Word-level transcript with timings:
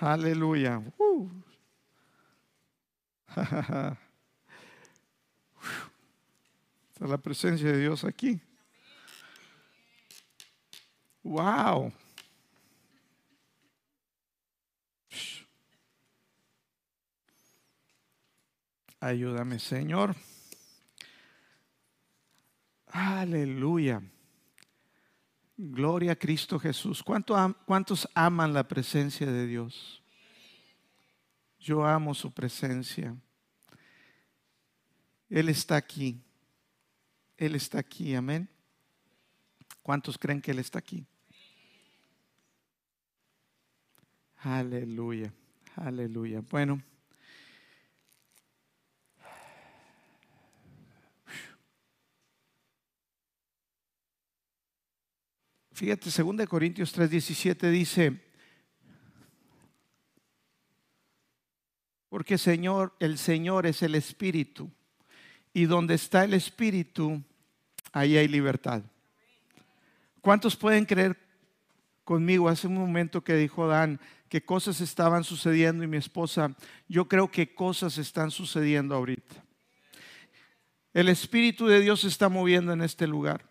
Aleluya. 0.00 0.80
Uh. 0.96 1.28
Está 6.92 7.06
la 7.06 7.18
presencia 7.18 7.72
de 7.72 7.78
Dios 7.78 8.04
aquí. 8.04 8.40
Wow. 11.24 11.92
Ayúdame, 19.00 19.58
Señor. 19.58 20.14
Aleluya. 22.86 24.02
Gloria 25.60 26.12
a 26.12 26.16
Cristo 26.16 26.56
Jesús. 26.56 27.02
¿Cuántos 27.02 28.08
aman 28.14 28.54
la 28.54 28.68
presencia 28.68 29.26
de 29.26 29.44
Dios? 29.44 30.00
Yo 31.58 31.84
amo 31.84 32.14
su 32.14 32.30
presencia. 32.30 33.16
Él 35.28 35.48
está 35.48 35.74
aquí. 35.74 36.22
Él 37.36 37.56
está 37.56 37.80
aquí. 37.80 38.14
Amén. 38.14 38.48
¿Cuántos 39.82 40.16
creen 40.16 40.40
que 40.40 40.52
Él 40.52 40.60
está 40.60 40.78
aquí? 40.78 41.04
Aleluya. 44.36 45.32
Aleluya. 45.74 46.40
Bueno. 46.48 46.80
Fíjate, 55.78 56.10
2 56.10 56.48
Corintios 56.48 56.92
3:17 56.92 57.70
dice, 57.70 58.20
porque 62.08 62.36
Señor, 62.36 62.96
el 62.98 63.16
Señor 63.16 63.64
es 63.64 63.82
el 63.82 63.94
Espíritu, 63.94 64.72
y 65.54 65.66
donde 65.66 65.94
está 65.94 66.24
el 66.24 66.34
Espíritu, 66.34 67.22
ahí 67.92 68.16
hay 68.16 68.26
libertad. 68.26 68.82
¿Cuántos 70.20 70.56
pueden 70.56 70.84
creer 70.84 71.16
conmigo? 72.02 72.48
Hace 72.48 72.66
un 72.66 72.74
momento 72.74 73.22
que 73.22 73.36
dijo 73.36 73.68
Dan 73.68 74.00
que 74.28 74.44
cosas 74.44 74.80
estaban 74.80 75.22
sucediendo 75.22 75.84
y 75.84 75.86
mi 75.86 75.98
esposa, 75.98 76.56
yo 76.88 77.06
creo 77.06 77.30
que 77.30 77.54
cosas 77.54 77.98
están 77.98 78.32
sucediendo 78.32 78.96
ahorita. 78.96 79.44
El 80.92 81.08
Espíritu 81.08 81.68
de 81.68 81.78
Dios 81.78 82.00
se 82.00 82.08
está 82.08 82.28
moviendo 82.28 82.72
en 82.72 82.82
este 82.82 83.06
lugar. 83.06 83.48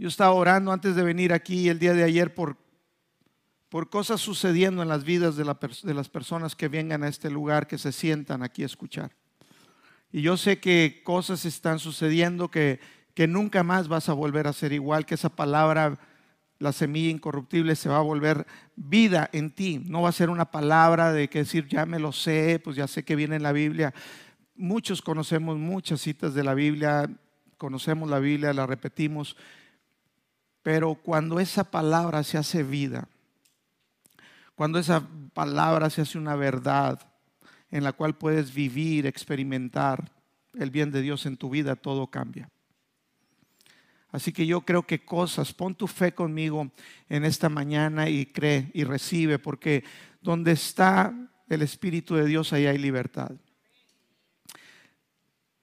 Yo 0.00 0.08
estaba 0.08 0.32
orando 0.32 0.72
antes 0.72 0.96
de 0.96 1.02
venir 1.02 1.30
aquí 1.30 1.68
el 1.68 1.78
día 1.78 1.92
de 1.92 2.02
ayer 2.02 2.32
por, 2.32 2.56
por 3.68 3.90
cosas 3.90 4.18
sucediendo 4.18 4.80
en 4.80 4.88
las 4.88 5.04
vidas 5.04 5.36
de, 5.36 5.44
las 5.44 6.08
personas 6.08 6.56
que 6.56 6.68
vengan 6.68 7.02
a 7.02 7.08
este 7.08 7.28
lugar, 7.28 7.66
que 7.66 7.76
se 7.76 7.92
sientan 7.92 8.42
aquí 8.42 8.62
a 8.62 8.66
escuchar. 8.66 9.10
Y 10.10 10.22
yo 10.22 10.38
sé 10.38 10.58
que 10.58 11.02
cosas 11.04 11.44
están 11.44 11.78
sucediendo 11.78 12.50
que, 12.50 12.80
que 13.12 13.26
nunca 13.26 13.62
más 13.62 13.88
vas 13.88 14.08
a 14.08 14.14
volver 14.14 14.46
a 14.46 14.54
ser 14.54 14.72
igual, 14.72 15.04
que 15.04 15.16
esa 15.16 15.28
palabra, 15.28 15.98
la 16.58 16.72
semilla 16.72 17.10
incorruptible, 17.10 17.76
se 17.76 17.90
va 17.90 17.98
a 17.98 18.00
volver 18.00 18.46
vida 18.76 19.28
en 19.34 19.50
ti. 19.50 19.84
No 19.86 20.00
va 20.00 20.08
a 20.08 20.12
ser 20.12 20.30
una 20.30 20.50
palabra 20.50 21.12
de 21.12 21.28
que 21.28 21.40
decir, 21.40 21.68
ya 21.68 21.84
me 21.84 21.98
lo 21.98 22.12
sé, 22.12 22.58
pues 22.64 22.74
ya 22.74 22.86
sé 22.86 23.04
que 23.04 23.16
viene 23.16 23.36
en 23.36 23.42
la 23.42 23.52
Biblia. 23.52 23.92
Muchos 24.54 25.02
conocemos 25.02 25.58
muchas 25.58 26.00
citas 26.00 26.32
de 26.32 26.42
la 26.42 26.54
Biblia, 26.54 27.06
conocemos 27.58 28.08
la 28.08 28.18
Biblia, 28.18 28.54
la 28.54 28.66
repetimos, 28.66 29.36
pero 30.62 30.94
cuando 30.94 31.40
esa 31.40 31.64
palabra 31.64 32.22
se 32.22 32.38
hace 32.38 32.62
vida, 32.62 33.08
cuando 34.54 34.78
esa 34.78 35.08
palabra 35.32 35.88
se 35.88 36.02
hace 36.02 36.18
una 36.18 36.36
verdad 36.36 37.00
en 37.70 37.84
la 37.84 37.92
cual 37.92 38.16
puedes 38.16 38.52
vivir, 38.52 39.06
experimentar 39.06 40.12
el 40.54 40.70
bien 40.70 40.90
de 40.90 41.00
Dios 41.00 41.24
en 41.26 41.36
tu 41.36 41.48
vida, 41.48 41.76
todo 41.76 42.08
cambia. 42.08 42.50
Así 44.12 44.32
que 44.32 44.44
yo 44.44 44.62
creo 44.62 44.86
que 44.86 45.04
cosas, 45.04 45.52
pon 45.52 45.74
tu 45.74 45.86
fe 45.86 46.12
conmigo 46.12 46.70
en 47.08 47.24
esta 47.24 47.48
mañana 47.48 48.08
y 48.08 48.26
cree 48.26 48.70
y 48.74 48.84
recibe, 48.84 49.38
porque 49.38 49.84
donde 50.20 50.52
está 50.52 51.14
el 51.48 51.62
Espíritu 51.62 52.16
de 52.16 52.26
Dios, 52.26 52.52
ahí 52.52 52.66
hay 52.66 52.78
libertad. 52.78 53.30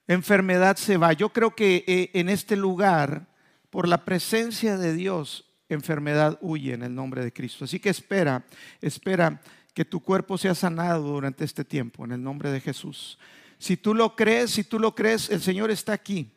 Enfermedad 0.06 0.76
se 0.76 0.96
va. 0.96 1.12
Yo 1.12 1.28
creo 1.28 1.54
que 1.54 1.84
eh, 1.86 2.10
en 2.14 2.30
este 2.30 2.56
lugar 2.56 3.27
por 3.70 3.88
la 3.88 4.04
presencia 4.04 4.76
de 4.76 4.94
Dios, 4.94 5.44
enfermedad 5.68 6.38
huye 6.40 6.74
en 6.74 6.82
el 6.82 6.94
nombre 6.94 7.22
de 7.22 7.32
Cristo. 7.32 7.64
Así 7.64 7.78
que 7.78 7.90
espera, 7.90 8.44
espera 8.80 9.40
que 9.74 9.84
tu 9.84 10.00
cuerpo 10.00 10.38
sea 10.38 10.54
sanado 10.54 11.08
durante 11.08 11.44
este 11.44 11.64
tiempo, 11.64 12.04
en 12.04 12.12
el 12.12 12.22
nombre 12.22 12.50
de 12.50 12.60
Jesús. 12.60 13.18
Si 13.58 13.76
tú 13.76 13.94
lo 13.94 14.16
crees, 14.16 14.52
si 14.52 14.64
tú 14.64 14.78
lo 14.78 14.94
crees, 14.94 15.30
el 15.30 15.40
Señor 15.40 15.70
está 15.70 15.92
aquí. 15.92 16.30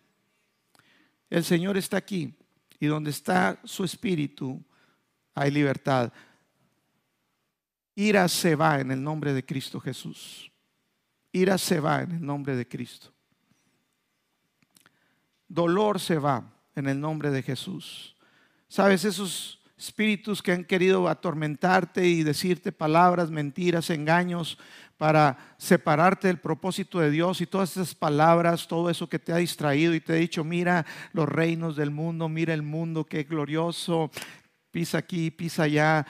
El 1.29 1.43
Señor 1.43 1.77
está 1.77 1.97
aquí. 1.97 2.33
Y 2.79 2.87
donde 2.87 3.11
está 3.11 3.59
su 3.63 3.83
espíritu, 3.83 4.63
hay 5.33 5.51
libertad. 5.51 6.11
Ira 7.95 8.27
se 8.27 8.55
va 8.55 8.79
en 8.79 8.91
el 8.91 9.01
nombre 9.01 9.33
de 9.33 9.45
Cristo 9.45 9.79
Jesús. 9.79 10.51
Ira 11.31 11.57
se 11.57 11.79
va 11.79 12.01
en 12.01 12.11
el 12.11 12.25
nombre 12.25 12.55
de 12.55 12.67
Cristo. 12.67 13.13
Dolor 15.47 15.99
se 15.99 16.17
va 16.17 16.60
en 16.75 16.87
el 16.87 16.99
nombre 16.99 17.31
de 17.31 17.43
Jesús. 17.43 18.15
Sabes, 18.67 19.05
esos 19.05 19.59
espíritus 19.77 20.43
que 20.43 20.51
han 20.51 20.63
querido 20.63 21.09
atormentarte 21.09 22.07
y 22.07 22.23
decirte 22.23 22.71
palabras, 22.71 23.31
mentiras, 23.31 23.89
engaños 23.89 24.57
para 24.97 25.55
separarte 25.57 26.27
del 26.27 26.37
propósito 26.37 26.99
de 26.99 27.09
Dios 27.09 27.41
y 27.41 27.47
todas 27.47 27.71
esas 27.71 27.95
palabras, 27.95 28.67
todo 28.67 28.91
eso 28.91 29.09
que 29.09 29.17
te 29.17 29.33
ha 29.33 29.37
distraído 29.37 29.95
y 29.95 29.99
te 29.99 30.13
ha 30.13 30.17
dicho, 30.17 30.43
mira 30.43 30.85
los 31.13 31.27
reinos 31.27 31.75
del 31.75 31.89
mundo, 31.89 32.29
mira 32.29 32.53
el 32.53 32.61
mundo, 32.61 33.05
qué 33.05 33.23
glorioso, 33.23 34.11
pisa 34.69 34.99
aquí, 34.99 35.31
pisa 35.31 35.63
allá. 35.63 36.05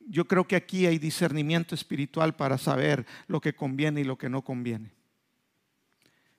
Yo 0.00 0.24
creo 0.24 0.48
que 0.48 0.56
aquí 0.56 0.86
hay 0.86 0.98
discernimiento 0.98 1.74
espiritual 1.74 2.34
para 2.34 2.56
saber 2.56 3.04
lo 3.26 3.42
que 3.42 3.54
conviene 3.54 4.00
y 4.00 4.04
lo 4.04 4.16
que 4.16 4.30
no 4.30 4.40
conviene. 4.40 4.95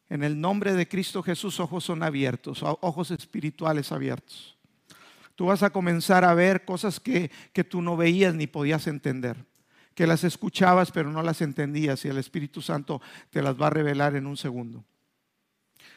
En 0.10 0.24
el 0.24 0.40
nombre 0.40 0.74
de 0.74 0.88
Cristo 0.88 1.22
Jesús, 1.22 1.60
ojos 1.60 1.84
son 1.84 2.04
abiertos, 2.04 2.64
ojos 2.64 3.12
espirituales 3.12 3.92
abiertos. 3.92 4.58
Tú 5.36 5.48
vas 5.48 5.64
a 5.64 5.70
comenzar 5.70 6.24
a 6.24 6.34
ver 6.34 6.66
cosas 6.66 7.00
que, 7.00 7.30
que 7.54 7.64
tú 7.64 7.82
no 7.82 7.98
veías 7.98 8.34
ni 8.34 8.48
podías 8.48 8.88
entender, 8.88 9.38
que 9.94 10.08
las 10.08 10.24
escuchabas 10.24 10.92
pero 10.92 11.12
no 11.12 11.22
las 11.22 11.42
entendías 11.42 12.04
y 12.06 12.08
el 12.08 12.18
Espíritu 12.18 12.62
Santo 12.62 13.02
te 13.30 13.42
las 13.42 13.60
va 13.62 13.68
a 13.68 13.72
revelar 13.72 14.16
en 14.16 14.26
un 14.26 14.38
segundo. 14.38 14.84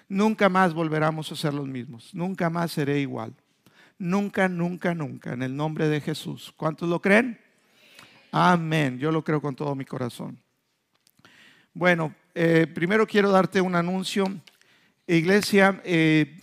Nunca 0.08 0.48
más 0.48 0.74
volveremos 0.74 1.30
a 1.30 1.36
ser 1.36 1.54
los 1.54 1.68
mismos, 1.68 2.14
nunca 2.14 2.50
más 2.50 2.72
seré 2.72 3.00
igual. 3.00 3.34
Nunca, 4.00 4.48
nunca, 4.48 4.94
nunca, 4.94 5.34
en 5.34 5.42
el 5.42 5.54
nombre 5.54 5.86
de 5.86 6.00
Jesús. 6.00 6.54
¿Cuántos 6.56 6.88
lo 6.88 7.02
creen? 7.02 7.38
Amén. 8.32 8.98
Yo 8.98 9.12
lo 9.12 9.22
creo 9.22 9.42
con 9.42 9.54
todo 9.54 9.74
mi 9.74 9.84
corazón. 9.84 10.40
Bueno, 11.74 12.14
eh, 12.34 12.66
primero 12.72 13.06
quiero 13.06 13.30
darte 13.30 13.60
un 13.60 13.74
anuncio. 13.74 14.26
Iglesia, 15.06 15.80
eh, 15.84 16.40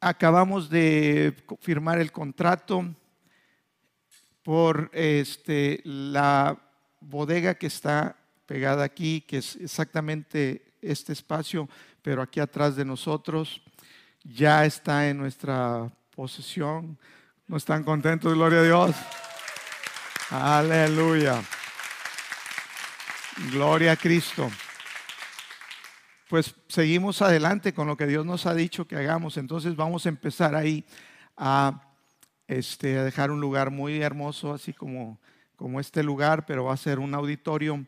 acabamos 0.00 0.68
de 0.68 1.34
firmar 1.60 1.98
el 1.98 2.12
contrato 2.12 2.84
por 4.42 4.90
este, 4.92 5.80
la 5.84 6.58
bodega 7.00 7.54
que 7.54 7.66
está 7.66 8.16
pegada 8.46 8.84
aquí, 8.84 9.22
que 9.22 9.38
es 9.38 9.56
exactamente 9.56 10.74
este 10.82 11.12
espacio, 11.12 11.68
pero 12.02 12.22
aquí 12.22 12.40
atrás 12.40 12.76
de 12.76 12.84
nosotros. 12.84 13.62
Ya 14.22 14.64
está 14.64 15.08
en 15.08 15.18
nuestra 15.18 15.90
posesión. 16.14 16.98
¿No 17.46 17.56
están 17.56 17.84
contentos? 17.84 18.34
Gloria 18.34 18.60
a 18.60 18.62
Dios. 18.62 18.96
Aleluya. 20.30 21.42
Gloria 23.36 23.92
a 23.92 23.96
Cristo. 23.96 24.50
Pues 26.30 26.54
seguimos 26.68 27.20
adelante 27.20 27.74
con 27.74 27.86
lo 27.86 27.94
que 27.94 28.06
Dios 28.06 28.24
nos 28.24 28.46
ha 28.46 28.54
dicho 28.54 28.88
que 28.88 28.96
hagamos. 28.96 29.36
Entonces 29.36 29.76
vamos 29.76 30.06
a 30.06 30.08
empezar 30.08 30.54
ahí 30.54 30.86
a, 31.36 31.82
este, 32.48 32.94
dejar 32.94 33.30
un 33.30 33.40
lugar 33.40 33.70
muy 33.70 34.00
hermoso, 34.00 34.54
así 34.54 34.72
como, 34.72 35.20
como 35.54 35.80
este 35.80 36.02
lugar, 36.02 36.46
pero 36.46 36.64
va 36.64 36.72
a 36.72 36.78
ser 36.78 36.98
un 36.98 37.14
auditorio 37.14 37.84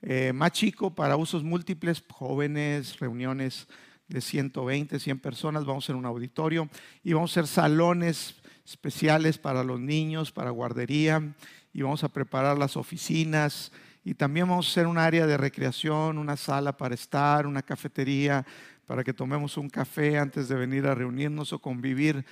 eh, 0.00 0.32
más 0.32 0.52
chico 0.52 0.94
para 0.94 1.16
usos 1.16 1.44
múltiples, 1.44 2.02
jóvenes, 2.10 2.98
reuniones 2.98 3.68
de 4.08 4.22
120, 4.22 4.98
100 4.98 5.18
personas. 5.18 5.66
Vamos 5.66 5.84
a 5.84 5.86
hacer 5.86 5.96
un 5.96 6.06
auditorio 6.06 6.66
y 7.04 7.12
vamos 7.12 7.36
a 7.36 7.40
hacer 7.40 7.46
salones 7.46 8.36
especiales 8.64 9.36
para 9.36 9.62
los 9.62 9.80
niños, 9.80 10.32
para 10.32 10.48
guardería 10.48 11.34
y 11.74 11.82
vamos 11.82 12.04
a 12.04 12.08
preparar 12.08 12.56
las 12.56 12.78
oficinas 12.78 13.70
y 14.04 14.14
también 14.14 14.48
vamos 14.48 14.66
a 14.66 14.70
hacer 14.70 14.86
un 14.86 14.98
área 14.98 15.26
de 15.26 15.36
recreación, 15.36 16.18
una 16.18 16.36
sala 16.36 16.76
para 16.76 16.94
estar, 16.94 17.46
una 17.46 17.62
cafetería, 17.62 18.46
para 18.86 19.04
que 19.04 19.12
tomemos 19.12 19.56
un 19.56 19.68
café 19.68 20.18
antes 20.18 20.48
de 20.48 20.54
venir 20.54 20.86
a 20.86 20.94
reunirnos 20.94 21.52
o 21.52 21.58
convivir 21.58 22.24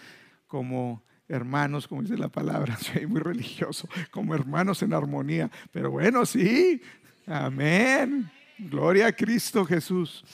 como 0.47 1.03
hermanos, 1.29 1.89
como 1.89 2.03
dice 2.03 2.17
la 2.17 2.29
palabra, 2.29 2.77
soy 2.81 3.07
muy 3.07 3.21
religioso, 3.21 3.89
como 4.11 4.35
hermanos 4.35 4.83
en 4.83 4.95
armonía. 4.95 5.51
Pero 5.71 5.91
bueno, 5.91 6.25
sí, 6.25 6.81
amén. 7.27 8.31
Gloria 8.59 9.09
a 9.09 9.13
Cristo 9.13 9.65
Jesús. 9.65 10.25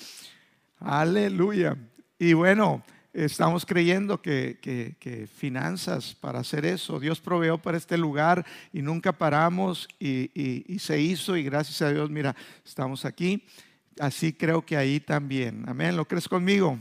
Aleluya. 0.79 1.77
Y 2.19 2.35
bueno, 2.35 2.85
estamos 3.13 3.67
creyendo 3.67 4.21
que, 4.23 5.29
finanzas 5.37 6.15
para 6.15 6.41
hacer 6.41 6.65
eso. 6.65 6.99
Dios 6.99 7.21
proveó 7.21 7.59
para 7.59 7.77
este 7.79 7.99
lugar 7.99 8.45
y 8.73 8.83
nunca 8.83 9.13
paramos 9.13 9.89
y, 9.99 10.79
se 10.79 11.01
hizo 11.01 11.37
y 11.37 11.43
gracias 11.43 11.83
a 11.83 11.93
Dios, 11.93 12.11
mira, 12.11 12.35
estamos 12.65 13.05
aquí. 13.05 13.45
Así 13.99 14.33
creo 14.33 14.65
que 14.65 14.77
ahí 14.77 15.01
también. 15.01 15.65
Amén. 15.69 15.97
¿Lo 15.97 16.07
crees 16.07 16.29
conmigo? 16.29 16.79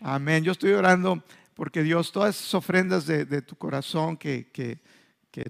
Amén. 0.00 0.44
Yo 0.44 0.52
estoy 0.52 0.72
orando 0.72 1.22
porque 1.54 1.82
Dios, 1.82 2.12
todas 2.12 2.38
esas 2.38 2.54
ofrendas 2.54 3.06
de, 3.06 3.42
tu 3.42 3.56
corazón 3.56 4.16
que, 4.16 4.48
que, 4.52 4.78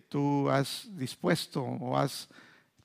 tú 0.08 0.50
has 0.50 0.86
dispuesto 0.98 1.62
o 1.62 1.96
has 1.96 2.28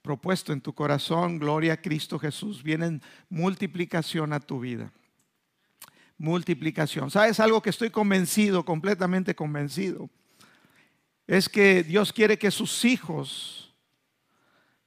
propuesto 0.01 0.53
en 0.53 0.61
tu 0.61 0.73
corazón, 0.73 1.37
gloria 1.37 1.73
a 1.73 1.81
Cristo 1.81 2.17
Jesús, 2.17 2.63
vienen 2.63 3.01
multiplicación 3.29 4.31
a 4.31 4.39
tu 4.39 4.61
vida. 4.61 4.91
Multiplicación. 6.17 7.11
¿Sabes 7.11 7.39
algo 7.39 7.61
que 7.61 7.69
estoy 7.69 7.89
convencido, 7.89 8.63
completamente 8.63 9.35
convencido? 9.35 10.09
Es 11.27 11.49
que 11.49 11.83
Dios 11.83 12.13
quiere 12.13 12.37
que 12.37 12.51
sus 12.51 12.85
hijos, 12.85 13.73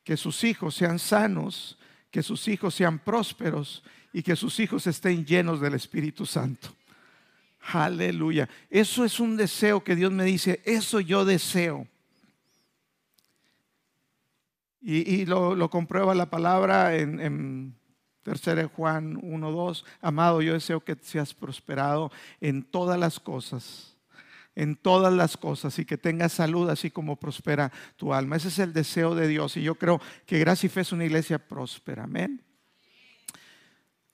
que 0.04 0.16
sus 0.16 0.44
hijos 0.44 0.74
sean 0.74 0.98
sanos, 0.98 1.78
que 2.10 2.22
sus 2.22 2.48
hijos 2.48 2.74
sean 2.74 2.98
prósperos 2.98 3.82
y 4.12 4.22
que 4.22 4.36
sus 4.36 4.58
hijos 4.60 4.86
estén 4.86 5.26
llenos 5.26 5.60
del 5.60 5.74
Espíritu 5.74 6.24
Santo. 6.24 6.68
Aleluya. 7.72 8.48
Eso 8.70 9.04
es 9.04 9.18
un 9.18 9.36
deseo 9.36 9.82
que 9.82 9.96
Dios 9.96 10.12
me 10.12 10.24
dice, 10.24 10.62
eso 10.64 11.00
yo 11.00 11.24
deseo. 11.24 11.86
Y, 14.80 15.26
lo, 15.26 15.68
comprueba 15.68 16.14
la 16.14 16.30
palabra 16.30 16.96
en, 16.96 17.18
en 17.18 17.74
3 18.26 18.66
Juan 18.74 19.20
1.2. 19.22 19.84
Amado, 20.00 20.42
yo 20.42 20.54
deseo 20.54 20.80
que 20.80 20.96
seas 21.00 21.32
prosperado 21.32 22.10
en 22.40 22.64
todas 22.64 22.98
las 22.98 23.20
cosas 23.20 23.92
en 24.58 24.74
todas 24.74 25.12
las 25.12 25.36
cosas 25.36 25.78
y 25.78 25.84
que 25.84 25.98
tengas 25.98 26.32
salud 26.32 26.70
así 26.70 26.90
como 26.90 27.16
prospera 27.16 27.70
tu 27.96 28.14
alma. 28.14 28.36
Ese 28.36 28.48
es 28.48 28.58
el 28.58 28.72
deseo 28.72 29.14
de 29.14 29.28
Dios 29.28 29.54
y 29.58 29.62
yo 29.62 29.74
creo 29.74 30.00
que 30.24 30.38
Gracia 30.38 30.66
y 30.66 30.70
Fe 30.70 30.80
es 30.80 30.92
una 30.92 31.04
iglesia 31.04 31.38
próspera. 31.38 32.04
Amén. 32.04 32.42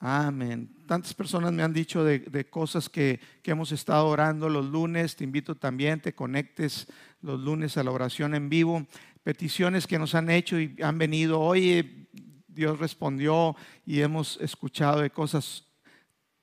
Amén. 0.01 0.69
Tantas 0.89 1.15
personas 1.15 1.53
me 1.53 1.63
han 1.63 1.73
dicho 1.73 2.03
de, 2.03 2.47
cosas 2.51 2.89
que, 2.89 3.21
que, 3.41 3.53
hemos 3.53 3.71
estado 3.71 4.09
orando 4.09 4.49
los 4.49 4.67
lunes. 4.67 5.15
Te 5.15 5.23
invito 5.23 5.55
también, 5.55 6.01
te 6.01 6.13
conectes 6.13 6.89
los 7.21 7.39
lunes 7.39 7.77
a 7.77 7.85
la 7.85 7.93
oración 7.93 8.35
en 8.35 8.49
vivo. 8.49 8.85
Peticiones 9.23 9.87
que 9.87 10.01
nos 10.01 10.17
han 10.17 10.29
hecho 10.29 10.59
y 10.59 10.75
han 10.83 10.99
venido. 10.99 11.39
Oye, 11.39 12.09
Dios 12.55 12.79
respondió 12.79 13.57
y 13.87 14.01
hemos 14.01 14.39
escuchado 14.41 15.01
de 15.01 15.11
cosas 15.11 15.65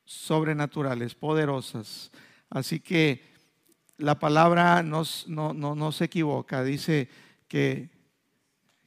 sobrenaturales, 0.06 1.14
poderosas. 1.16 2.12
Así 2.50 2.80
que 2.80 3.24
la 3.98 4.18
palabra 4.18 4.82
no, 4.82 5.04
no, 5.28 5.92
se 5.92 6.06
equivoca. 6.06 6.64
Dice 6.64 7.10
que, 7.48 7.90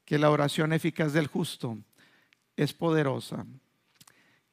que 0.04 0.19
la 0.19 0.30
oración 0.30 0.72
eficaz 0.72 1.12
del 1.12 1.28
justo 1.28 1.78
es 2.56 2.72
poderosa 2.72 3.46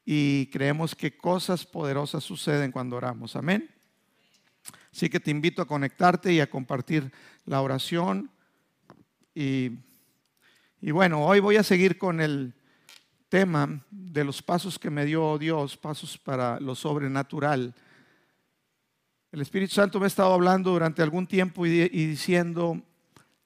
y 0.06 0.48
creemos 0.48 0.96
que 0.96 1.16
cosas 1.16 1.66
poderosas 1.66 2.24
suceden 2.24 2.72
cuando 2.72 2.98
oramos. 2.98 3.36
Amén. 3.36 3.70
Así 4.92 5.10
que 5.10 5.20
te 5.20 5.32
invito 5.32 5.62
a 5.62 5.68
conectarte 5.68 6.34
y 6.34 6.40
a 6.40 6.50
compartir 6.50 7.12
la 7.46 7.62
oración. 7.62 8.32
Y, 9.36 9.72
y, 10.82 10.92
bueno, 10.92 11.24
hoy 11.26 11.40
voy 11.40 11.58
a 11.58 11.64
seguir 11.64 11.98
con 11.98 12.22
el 12.22 12.54
tema 13.30 13.80
de 13.90 14.24
los 14.24 14.42
pasos 14.42 14.78
que 14.78 14.90
me 14.90 15.06
dio 15.06 15.38
Dios, 15.38 15.78
pasos 15.78 16.18
para 16.18 16.60
lo 16.60 16.76
sobrenatural. 16.76 17.74
El 19.32 19.42
Espíritu 19.42 19.76
Santo 19.76 20.00
me 20.00 20.06
ha 20.06 20.08
estado 20.08 20.34
hablando 20.34 20.72
durante 20.72 21.02
algún 21.02 21.28
tiempo 21.28 21.66
y, 21.66 21.88
diciendo 21.88 22.82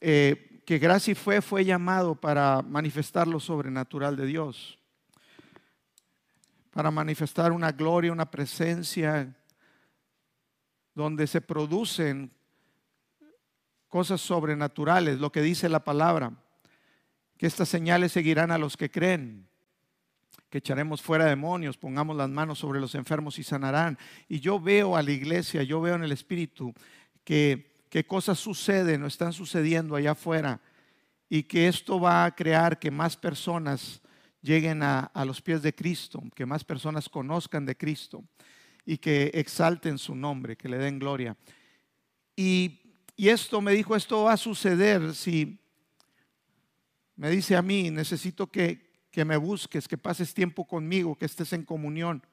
eh, 0.01 0.62
que 0.65 0.80
gracia 0.80 1.13
fue, 1.13 1.41
fue 1.41 1.65
llamado 1.65 2.15
para 2.15 2.62
manifestar 2.62 3.27
lo 3.27 3.39
sobrenatural 3.39 4.15
de 4.15 4.25
Dios 4.25 4.80
para 6.74 6.89
manifestar 6.89 7.51
una 7.51 7.71
gloria, 7.71 8.12
una 8.12 8.29
presencia 8.29 9.31
donde 10.95 11.27
se 11.27 11.39
producen 11.39 12.31
cosas 13.88 14.21
sobrenaturales, 14.21 15.19
lo 15.19 15.31
que 15.31 15.41
dice 15.41 15.69
la 15.69 15.83
palabra, 15.83 16.33
que 17.38 17.45
estas 17.45 17.69
señales 17.69 18.12
seguirán 18.12 18.51
a 18.51 18.57
los 18.57 18.75
que 18.75 18.89
creen, 18.89 19.47
que 20.53 20.59
echaremos 20.59 21.01
fuera 21.01 21.25
demonios, 21.25 21.77
pongamos 21.77 22.15
las 22.15 22.29
manos 22.29 22.59
sobre 22.59 22.79
los 22.79 22.94
enfermos 22.94 23.39
y 23.39 23.44
sanarán. 23.44 23.97
Y 24.29 24.39
yo 24.39 24.59
veo 24.59 24.95
a 24.95 25.01
la 25.01 25.09
iglesia, 25.09 25.63
yo 25.63 25.81
veo 25.81 25.95
en 25.95 26.03
el 26.03 26.11
Espíritu 26.11 26.75
que, 27.23 27.81
que 27.89 28.05
cosas 28.05 28.38
suceden 28.38 29.01
o 29.01 29.07
están 29.07 29.33
sucediendo 29.33 29.95
allá 29.95 30.11
afuera 30.11 30.61
y 31.27 31.41
que 31.41 31.67
esto 31.67 32.00
va 32.00 32.23
a 32.23 32.35
crear 32.35 32.77
que 32.77 32.91
más 32.91 33.17
personas 33.17 34.03
lleguen 34.44 34.83
a, 34.83 35.11
los 35.25 35.41
pies 35.41 35.63
de 35.63 35.73
Cristo, 35.73 36.21
que 36.35 36.45
más 36.45 36.63
personas 36.63 37.09
conozcan 37.09 37.65
de 37.65 37.75
Cristo 37.75 38.23
y 38.85 39.00
que 39.00 39.31
exalten 39.33 39.97
su 39.97 40.13
nombre, 40.13 40.55
que 40.55 40.69
le 40.69 40.77
den 40.77 41.00
gloria. 41.00 41.35
Y, 42.35 42.79
esto 43.17 43.59
me 43.59 43.71
dijo, 43.71 43.95
esto 43.95 44.25
va 44.25 44.33
a 44.33 44.38
suceder 44.38 45.15
si 45.15 45.57
me 47.15 47.31
dice 47.31 47.55
a 47.55 47.63
mí, 47.63 47.89
necesito 47.89 48.45
que, 48.51 48.92
que 49.13 49.25
me 49.25 49.38
busques, 49.38 49.88
que 49.88 49.98
pases 49.98 50.33
tiempo 50.33 50.65
conmigo, 50.65 51.15
que 51.15 51.27
estés 51.27 51.54
en 51.54 51.63
comunión. 51.63 52.25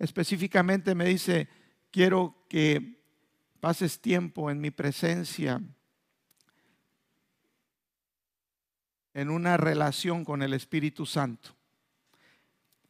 Específicamente 0.00 0.96
me 0.96 1.04
dice, 1.04 1.48
quiero 1.92 2.34
que 2.48 3.00
pases 3.60 4.00
tiempo 4.00 4.50
en 4.50 4.60
mi 4.60 4.72
presencia 4.72 5.62
en 9.14 9.30
una 9.30 9.56
relación 9.56 10.24
con 10.24 10.42
el 10.42 10.54
Espíritu 10.54 11.06
Santo. 11.06 11.50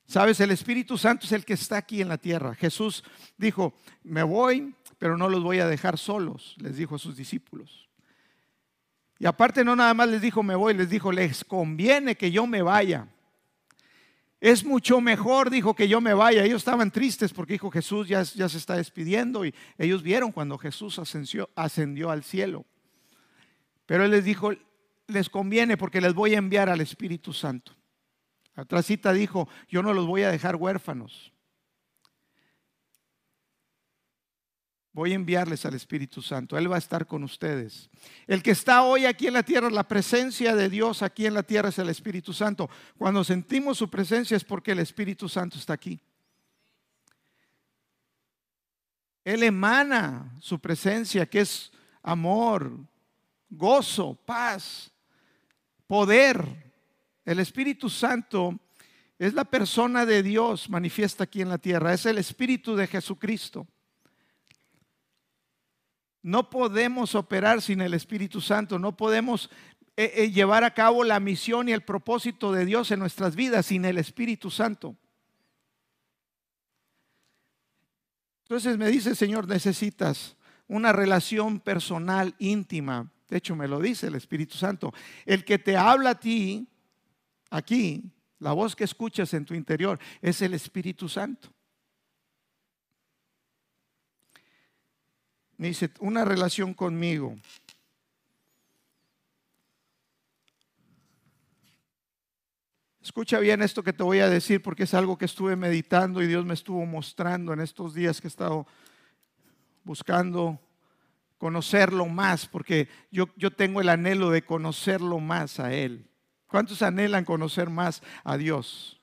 Sabes, 0.06 0.41
el 0.41 0.50
Espíritu 0.50 0.97
Santo 0.97 1.26
es 1.26 1.32
el 1.32 1.44
que 1.44 1.53
está 1.53 1.76
aquí 1.76 2.00
en 2.00 2.09
la 2.09 2.17
tierra. 2.17 2.55
Jesús 2.55 3.05
dijo, 3.37 3.75
me 4.03 4.23
voy, 4.23 4.75
pero 4.97 5.19
no 5.19 5.29
los 5.29 5.43
voy 5.43 5.59
a 5.59 5.67
dejar 5.67 5.99
solos, 5.99 6.56
les 6.59 6.76
dijo 6.76 6.94
a 6.94 6.99
sus 6.99 7.14
discípulos. 7.14 7.91
Y 9.22 9.26
aparte 9.26 9.62
no 9.62 9.76
nada 9.76 9.94
más 9.94 10.08
les 10.08 10.20
dijo, 10.20 10.42
me 10.42 10.56
voy, 10.56 10.74
les 10.74 10.90
dijo, 10.90 11.12
les 11.12 11.44
conviene 11.44 12.16
que 12.16 12.32
yo 12.32 12.44
me 12.44 12.61
vaya. 12.61 13.06
Es 14.40 14.64
mucho 14.64 15.00
mejor, 15.00 15.49
dijo, 15.49 15.76
que 15.76 15.87
yo 15.87 16.00
me 16.00 16.12
vaya. 16.12 16.42
Ellos 16.42 16.62
estaban 16.62 16.90
tristes 16.90 17.32
porque 17.32 17.52
dijo, 17.52 17.70
Jesús 17.70 18.08
ya, 18.08 18.25
ya 18.25 18.49
se 18.49 18.58
está 18.58 18.75
despidiendo 18.75 19.44
y 19.44 19.54
ellos 19.78 20.02
vieron 20.02 20.32
cuando 20.32 20.58
Jesús 20.58 20.99
ascendió, 20.99 21.49
ascendió 21.54 22.11
al 22.11 22.25
cielo. 22.25 22.64
Pero 23.87 24.04
él 24.04 24.11
les 24.11 24.25
dijo, 24.25 24.50
les 25.06 25.30
conviene 25.30 25.76
porque 25.76 26.00
les 26.00 26.14
voy 26.14 26.35
a 26.35 26.38
enviar 26.38 26.68
al 26.68 26.80
Espíritu 26.80 27.32
Santo. 27.32 27.76
Otra 28.56 28.82
cita 28.82 29.12
dijo, 29.12 29.49
yo 29.68 29.85
no 29.85 29.94
los 29.94 30.04
voy 30.04 30.25
a 30.25 30.32
dejar 30.32 30.56
huérfanos. 30.56 31.31
Voy 34.94 35.12
a 35.12 35.14
enviarles 35.14 35.64
al 35.64 35.75
Espíritu 35.75 36.20
Santo. 36.20 36.58
Él 36.58 36.70
va 36.70 36.76
a 36.76 36.78
estar 36.78 37.06
con 37.06 37.25
ustedes. 37.25 37.88
El 38.26 38.42
que 38.42 38.50
está 38.50 38.82
hoy 38.82 39.06
aquí 39.06 39.26
en 39.26 39.32
la 39.32 39.42
tierra, 39.42 39.70
la 39.70 39.88
presencia 39.88 40.54
de 40.54 40.68
Dios 40.68 41.02
aquí 41.02 41.25
en 41.25 41.32
la 41.32 41.42
tierra 41.42 41.70
es 41.70 41.78
el 41.78 41.88
Espíritu 41.88 42.34
Santo. 42.34 42.68
Cuando 42.99 43.25
sentimos 43.25 43.78
su 43.78 43.88
presencia 43.88 44.37
es 44.37 44.44
porque 44.44 44.72
el 44.72 44.80
Espíritu 44.80 45.30
Santo 45.30 45.56
está 45.56 45.72
aquí. 45.72 45.99
Él 49.25 49.42
emana 49.42 50.37
su 50.40 50.58
presencia, 50.58 51.25
que 51.26 51.40
es 51.40 51.72
amor, 52.02 52.72
gozo, 53.49 54.14
paz 54.14 54.90
poder. 55.87 56.72
El 57.25 57.38
Espíritu 57.38 57.88
Santo 57.88 58.58
es 59.18 59.32
la 59.32 59.44
persona 59.44 60.04
de 60.04 60.22
Dios 60.22 60.68
manifiesta 60.68 61.25
aquí 61.25 61.40
en 61.40 61.49
la 61.49 61.58
tierra, 61.58 61.94
es 61.94 62.04
el 62.04 62.18
Espíritu 62.18 62.75
de 62.75 62.87
Jesucristo. 62.87 63.66
No 66.23 66.50
podemos 66.50 67.14
operar 67.14 67.61
sin 67.61 67.81
el 67.81 67.95
Espíritu 67.95 68.41
Santo, 68.41 68.79
no 68.79 68.97
podemos 68.97 69.50
eh, 69.97 70.12
eh, 70.17 70.31
llevar 70.31 70.64
a 70.64 70.75
cabo 70.75 71.05
la 71.05 71.21
misión 71.21 71.69
y 71.69 71.73
el 71.73 71.83
propósito 71.83 72.52
de 72.52 72.64
Dios 72.64 72.91
en 72.91 73.00
nuestras 73.00 73.35
vidas 73.35 73.67
sin 73.67 73.85
el 73.85 73.99
Espíritu 73.99 74.50
Santo. 74.50 74.97
Entonces 78.45 78.79
me 78.79 78.88
dice, 78.88 79.14
Señor, 79.14 79.49
necesitas 79.49 80.37
una 80.69 80.93
relación 80.93 81.59
personal 81.59 82.35
íntima 82.38 83.11
de 83.33 83.38
hecho, 83.38 83.57
me 83.57 83.67
lo 83.67 83.81
dice 83.81 84.09
el 84.09 84.14
Espíritu 84.14 84.59
Santo. 84.59 84.93
El 85.25 85.43
que 85.43 85.59
te 85.59 85.75
habla 85.75 86.11
a 86.11 86.21
ti, 86.21 86.69
aquí, 87.49 88.12
la 88.38 88.52
voz 88.52 88.76
que 88.76 88.85
escuchas 88.85 89.33
en 89.33 89.47
tu 89.47 89.55
interior, 89.55 89.99
es 90.21 90.43
el 90.43 90.52
Espíritu 90.52 91.09
Santo. 91.09 91.49
Me 95.62 95.69
dice, 95.69 95.92
una 96.00 96.25
relación 96.25 96.75
conmigo. 96.75 97.37
Escucha 103.00 103.38
bien 103.38 103.62
esto 103.62 103.85
que 103.85 103.92
te 103.92 104.02
voy 104.02 104.19
a 104.19 104.28
decir 104.28 104.61
porque 104.61 104.83
es 104.83 104.92
algo 104.92 105.16
que 105.16 105.26
estuve 105.26 105.54
meditando 105.54 106.21
y 106.21 106.26
Dios 106.26 106.45
me 106.45 106.54
estuvo 106.54 106.85
mostrando 106.85 107.52
en 107.52 107.61
estos 107.61 107.95
días 107.95 108.21
que 108.21 108.26
he 108.26 108.28
estado 108.31 108.66
buscando 109.85 110.59
conocerlo 111.38 112.07
más, 112.07 112.49
porque 112.49 112.88
yo, 113.12 113.28
yo 113.37 113.52
tengo 113.52 113.81
el 113.81 113.88
anhelo 113.88 114.31
de 114.31 114.42
conocerlo 114.42 115.21
más 115.21 115.61
a 115.61 115.73
Él. 115.73 116.11
¿Cuántos 116.49 116.83
anhelan 116.83 117.25
conocer 117.25 117.71
más 117.71 118.02
a 118.25 118.37
Dios? 118.37 119.00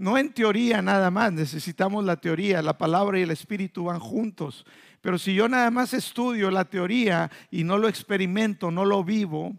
No 0.00 0.16
en 0.16 0.32
teoría 0.32 0.80
nada 0.80 1.10
más, 1.10 1.30
necesitamos 1.30 2.02
la 2.06 2.16
teoría, 2.16 2.62
la 2.62 2.78
palabra 2.78 3.18
y 3.18 3.22
el 3.22 3.30
espíritu 3.32 3.84
van 3.84 4.00
juntos. 4.00 4.64
Pero 5.00 5.18
si 5.18 5.34
yo 5.34 5.48
nada 5.48 5.70
más 5.70 5.94
estudio 5.94 6.50
la 6.50 6.64
teoría 6.64 7.30
y 7.50 7.64
no 7.64 7.78
lo 7.78 7.88
experimento, 7.88 8.70
no 8.70 8.84
lo 8.84 9.02
vivo, 9.02 9.56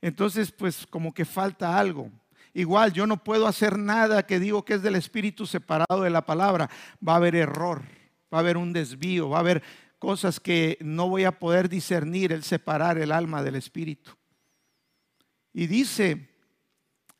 entonces 0.00 0.52
pues 0.52 0.86
como 0.86 1.12
que 1.14 1.24
falta 1.24 1.78
algo. 1.78 2.10
Igual 2.54 2.92
yo 2.92 3.06
no 3.06 3.22
puedo 3.22 3.46
hacer 3.46 3.78
nada 3.78 4.26
que 4.26 4.40
digo 4.40 4.64
que 4.64 4.74
es 4.74 4.82
del 4.82 4.96
espíritu 4.96 5.46
separado 5.46 6.02
de 6.02 6.10
la 6.10 6.26
palabra. 6.26 6.68
Va 7.06 7.14
a 7.14 7.16
haber 7.16 7.36
error, 7.36 7.82
va 8.32 8.38
a 8.38 8.40
haber 8.40 8.56
un 8.56 8.72
desvío, 8.72 9.28
va 9.28 9.38
a 9.38 9.40
haber 9.40 9.62
cosas 9.98 10.40
que 10.40 10.78
no 10.80 11.08
voy 11.08 11.24
a 11.24 11.38
poder 11.38 11.68
discernir 11.68 12.32
el 12.32 12.42
separar 12.42 12.98
el 12.98 13.12
alma 13.12 13.42
del 13.42 13.56
espíritu. 13.56 14.12
Y 15.52 15.66
dice 15.66 16.28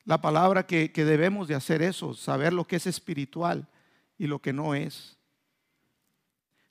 la 0.05 0.21
palabra 0.21 0.67
que, 0.67 0.89
debemos 0.95 1.49
de 1.49 1.55
hacer 1.55 1.83
eso, 1.83 2.15
saber 2.15 2.53
lo 2.53 2.65
que 2.65 2.77
es 2.77 2.87
espiritual 2.87 3.69
y 4.17 4.27
lo 4.27 4.39
que 4.39 4.55
no 4.55 4.75
es. 4.75 5.18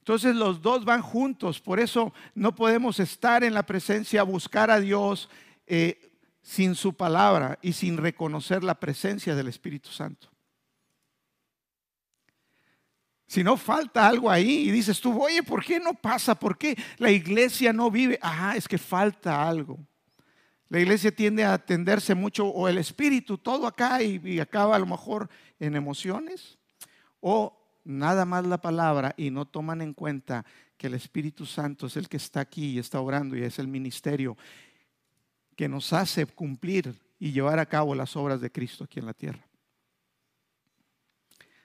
Entonces 0.07 0.37
los 0.37 0.61
dos 0.61 0.85
van 0.85 1.01
juntos, 1.01 1.59
por 1.59 1.81
eso 1.81 2.13
no 2.33 2.55
podemos 2.55 2.97
estar 3.01 3.43
en 3.43 3.53
la 3.53 3.65
presencia, 3.65 4.23
buscar 4.23 4.71
a 4.71 4.79
Dios 4.79 5.29
eh, 5.65 6.13
sin 6.41 6.75
su 6.75 6.93
palabra 6.93 7.59
y 7.61 7.73
sin 7.73 7.97
reconocer 7.97 8.63
la 8.63 8.79
presencia 8.79 9.35
del 9.35 9.49
Espíritu 9.49 9.89
Santo. 9.89 10.29
Si 13.27 13.43
no 13.43 13.57
falta 13.57 14.07
algo 14.07 14.31
ahí 14.31 14.69
y 14.69 14.71
dices 14.71 15.01
tú, 15.01 15.21
oye, 15.21 15.43
¿por 15.43 15.61
qué 15.61 15.77
no 15.77 15.93
pasa? 15.93 16.35
¿Por 16.35 16.57
qué 16.57 16.77
la 16.99 17.11
iglesia 17.11 17.73
no 17.73 17.91
vive? 17.91 18.17
Ajá, 18.21 18.55
es 18.55 18.65
que 18.65 18.77
falta 18.77 19.45
algo. 19.45 19.77
La 20.69 20.79
iglesia 20.79 21.13
tiende 21.13 21.43
a 21.43 21.51
atenderse 21.51 22.15
mucho 22.15 22.47
o 22.47 22.69
el 22.69 22.77
espíritu, 22.77 23.37
todo 23.37 23.67
acá 23.67 24.01
y, 24.01 24.21
y 24.23 24.39
acaba 24.39 24.77
a 24.77 24.79
lo 24.79 24.85
mejor 24.85 25.29
en 25.59 25.75
emociones 25.75 26.57
o 27.19 27.56
nada 27.87 28.25
más 28.25 28.45
la 28.45 28.59
palabra 28.59 29.13
y 29.17 29.31
no 29.31 29.45
toman 29.45 29.81
en 29.81 29.93
cuenta 29.93 30.45
que 30.77 30.87
el 30.87 30.93
Espíritu 30.93 31.45
Santo 31.45 31.87
es 31.87 31.95
el 31.95 32.09
que 32.09 32.17
está 32.17 32.41
aquí 32.41 32.71
y 32.71 32.79
está 32.79 32.99
obrando 32.99 33.35
y 33.35 33.43
es 33.43 33.59
el 33.59 33.67
ministerio 33.67 34.37
que 35.55 35.69
nos 35.69 35.93
hace 35.93 36.25
cumplir 36.25 36.93
y 37.17 37.31
llevar 37.31 37.59
a 37.59 37.65
cabo 37.65 37.95
las 37.95 38.15
obras 38.15 38.41
de 38.41 38.51
Cristo 38.51 38.83
aquí 38.83 38.99
en 38.99 39.05
la 39.05 39.13
tierra. 39.13 39.47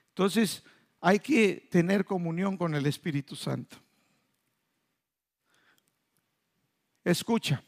Entonces, 0.09 0.63
hay 1.01 1.19
que 1.19 1.69
tener 1.71 2.05
comunión 2.05 2.57
con 2.57 2.75
el 2.75 2.87
Espíritu 2.87 3.35
Santo. 3.35 3.77
Escucha. 7.05 7.63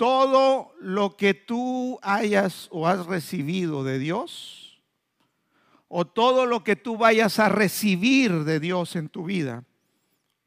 Todo 0.00 0.72
lo 0.80 1.14
que 1.14 1.34
tú 1.34 1.98
hayas 2.00 2.68
o 2.70 2.88
has 2.88 3.04
recibido 3.04 3.84
de 3.84 3.98
Dios, 3.98 4.82
o 5.88 6.06
todo 6.06 6.46
lo 6.46 6.64
que 6.64 6.74
tú 6.74 6.96
vayas 6.96 7.38
a 7.38 7.50
recibir 7.50 8.44
de 8.44 8.60
Dios 8.60 8.96
en 8.96 9.10
tu 9.10 9.24
vida, 9.24 9.62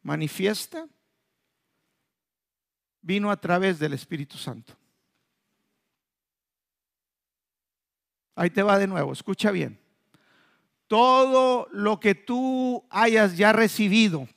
manifiesta, 0.01 0.87
vino 3.03 3.29
a 3.29 3.37
través 3.37 3.77
del 3.77 3.93
Espíritu 3.93 4.39
Santo. 4.39 4.73
Ahí 8.33 8.49
te 8.49 8.63
va 8.63 8.79
de 8.79 8.87
nuevo, 8.87 9.13
escucha 9.13 9.51
bien. 9.51 9.79
Todo 10.87 11.67
lo 11.71 11.99
que 11.99 12.15
tú 12.15 12.83
hayas 12.89 13.37
ya 13.37 13.53
recibido, 13.53 14.27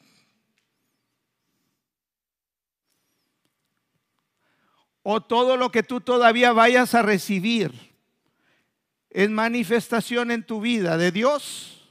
o 5.08 5.20
todo 5.20 5.56
lo 5.56 5.70
que 5.70 5.84
tú 5.84 6.00
todavía 6.00 6.52
vayas 6.52 6.92
a 6.96 7.00
recibir 7.02 7.72
es 9.08 9.30
manifestación 9.30 10.32
en 10.32 10.44
tu 10.44 10.60
vida 10.60 10.96
de 10.96 11.12
Dios, 11.12 11.88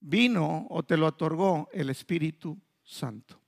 vino 0.00 0.66
o 0.70 0.82
te 0.82 0.96
lo 0.96 1.08
otorgó 1.08 1.68
el 1.70 1.90
Espíritu 1.90 2.58
Santo. 2.82 3.38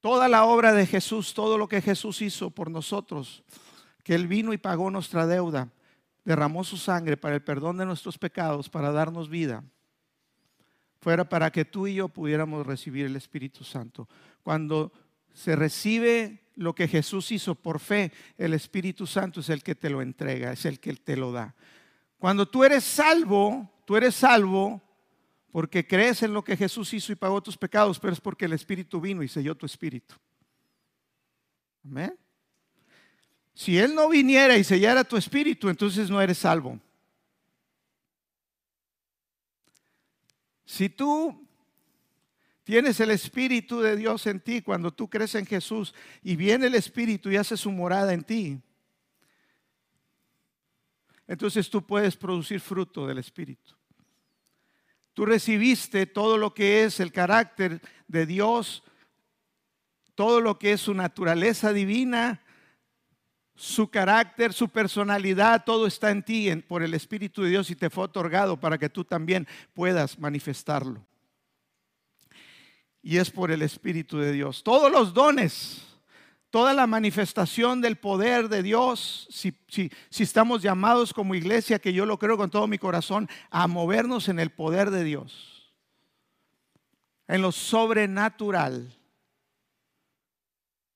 Toda 0.00 0.28
la 0.28 0.42
obra 0.42 0.72
de 0.72 0.86
Jesús, 0.86 1.34
todo 1.34 1.56
lo 1.56 1.68
que 1.68 1.80
Jesús 1.80 2.20
hizo 2.20 2.50
por 2.50 2.68
nosotros, 2.68 3.44
que 4.02 4.16
Él 4.16 4.26
vino 4.26 4.52
y 4.52 4.58
pagó 4.58 4.90
nuestra 4.90 5.28
deuda, 5.28 5.68
derramó 6.24 6.64
su 6.64 6.76
sangre 6.76 7.16
para 7.16 7.36
el 7.36 7.44
perdón 7.44 7.76
de 7.76 7.86
nuestros 7.86 8.18
pecados, 8.18 8.68
para 8.68 8.90
darnos 8.90 9.28
vida 9.28 9.62
fuera 11.02 11.28
para 11.28 11.50
que 11.50 11.64
tú 11.64 11.88
y 11.88 11.96
yo 11.96 12.08
pudiéramos 12.08 12.64
recibir 12.64 13.06
el 13.06 13.16
Espíritu 13.16 13.64
Santo. 13.64 14.08
Cuando 14.44 14.92
se 15.34 15.56
recibe 15.56 16.44
lo 16.54 16.76
que 16.76 16.86
Jesús 16.86 17.32
hizo 17.32 17.56
por 17.56 17.80
fe, 17.80 18.12
el 18.38 18.54
Espíritu 18.54 19.04
Santo 19.04 19.40
es 19.40 19.48
el 19.48 19.64
que 19.64 19.74
te 19.74 19.90
lo 19.90 20.00
entrega, 20.00 20.52
es 20.52 20.64
el 20.64 20.78
que 20.78 20.94
te 20.94 21.16
lo 21.16 21.32
da. 21.32 21.56
Cuando 22.18 22.46
tú 22.46 22.62
eres 22.62 22.84
salvo, 22.84 23.68
tú 23.84 23.96
eres 23.96 24.14
salvo 24.14 24.80
porque 25.50 25.84
crees 25.84 26.22
en 26.22 26.32
lo 26.32 26.44
que 26.44 26.56
Jesús 26.56 26.94
hizo 26.94 27.10
y 27.10 27.16
pagó 27.16 27.42
tus 27.42 27.58
pecados, 27.58 27.98
pero 27.98 28.12
es 28.12 28.20
porque 28.20 28.44
el 28.44 28.52
Espíritu 28.52 29.00
vino 29.00 29.24
y 29.24 29.28
selló 29.28 29.56
tu 29.56 29.66
espíritu. 29.66 30.14
Amén. 31.84 32.16
Si 33.54 33.76
Él 33.76 33.92
no 33.92 34.08
viniera 34.08 34.56
y 34.56 34.62
sellara 34.62 35.02
tu 35.02 35.16
espíritu, 35.16 35.68
entonces 35.68 36.08
no 36.08 36.22
eres 36.22 36.38
salvo. 36.38 36.78
Si 40.64 40.88
tú 40.88 41.46
tienes 42.64 43.00
el 43.00 43.10
Espíritu 43.10 43.80
de 43.80 43.96
Dios 43.96 44.26
en 44.26 44.40
ti 44.40 44.62
cuando 44.62 44.92
tú 44.92 45.08
crees 45.08 45.34
en 45.34 45.46
Jesús 45.46 45.94
y 46.22 46.36
viene 46.36 46.66
el 46.66 46.74
Espíritu 46.74 47.30
y 47.30 47.36
hace 47.36 47.56
su 47.56 47.70
morada 47.70 48.12
en 48.12 48.22
ti, 48.22 48.60
entonces 51.26 51.70
tú 51.70 51.86
puedes 51.86 52.16
producir 52.16 52.60
fruto 52.60 53.06
del 53.06 53.18
Espíritu. 53.18 53.74
Tú 55.14 55.26
recibiste 55.26 56.06
todo 56.06 56.38
lo 56.38 56.54
que 56.54 56.84
es 56.84 57.00
el 57.00 57.12
carácter 57.12 57.80
de 58.08 58.26
Dios, 58.26 58.82
todo 60.14 60.40
lo 60.40 60.58
que 60.58 60.72
es 60.72 60.80
su 60.80 60.94
naturaleza 60.94 61.72
divina, 61.72 62.42
su 63.62 63.88
carácter, 63.88 64.52
su 64.52 64.68
personalidad, 64.68 65.62
todo 65.64 65.86
está 65.86 66.10
en 66.10 66.24
ti 66.24 66.52
por 66.66 66.82
el 66.82 66.94
Espíritu 66.94 67.44
de 67.44 67.50
Dios 67.50 67.70
y 67.70 67.76
te 67.76 67.90
fue 67.90 68.02
otorgado 68.02 68.58
para 68.58 68.76
que 68.76 68.88
tú 68.88 69.04
también 69.04 69.46
puedas 69.72 70.18
manifestarlo. 70.18 71.06
Y 73.02 73.18
es 73.18 73.30
por 73.30 73.52
el 73.52 73.62
Espíritu 73.62 74.18
de 74.18 74.32
Dios. 74.32 74.64
Todos 74.64 74.90
los 74.90 75.14
dones, 75.14 75.80
toda 76.50 76.74
la 76.74 76.88
manifestación 76.88 77.80
del 77.80 77.98
poder 77.98 78.48
de 78.48 78.64
Dios, 78.64 79.28
si, 79.30 79.56
si 79.68 80.22
estamos 80.24 80.60
llamados 80.60 81.14
como 81.14 81.36
iglesia, 81.36 81.78
que 81.78 81.92
yo 81.92 82.04
lo 82.04 82.18
creo 82.18 82.36
con 82.36 82.50
todo 82.50 82.66
mi 82.66 82.78
corazón, 82.78 83.28
a 83.48 83.68
movernos 83.68 84.28
en 84.28 84.40
el 84.40 84.50
poder 84.50 84.90
de 84.90 85.04
Dios, 85.04 85.72
en 87.28 87.42
lo 87.42 87.52
sobrenatural, 87.52 88.92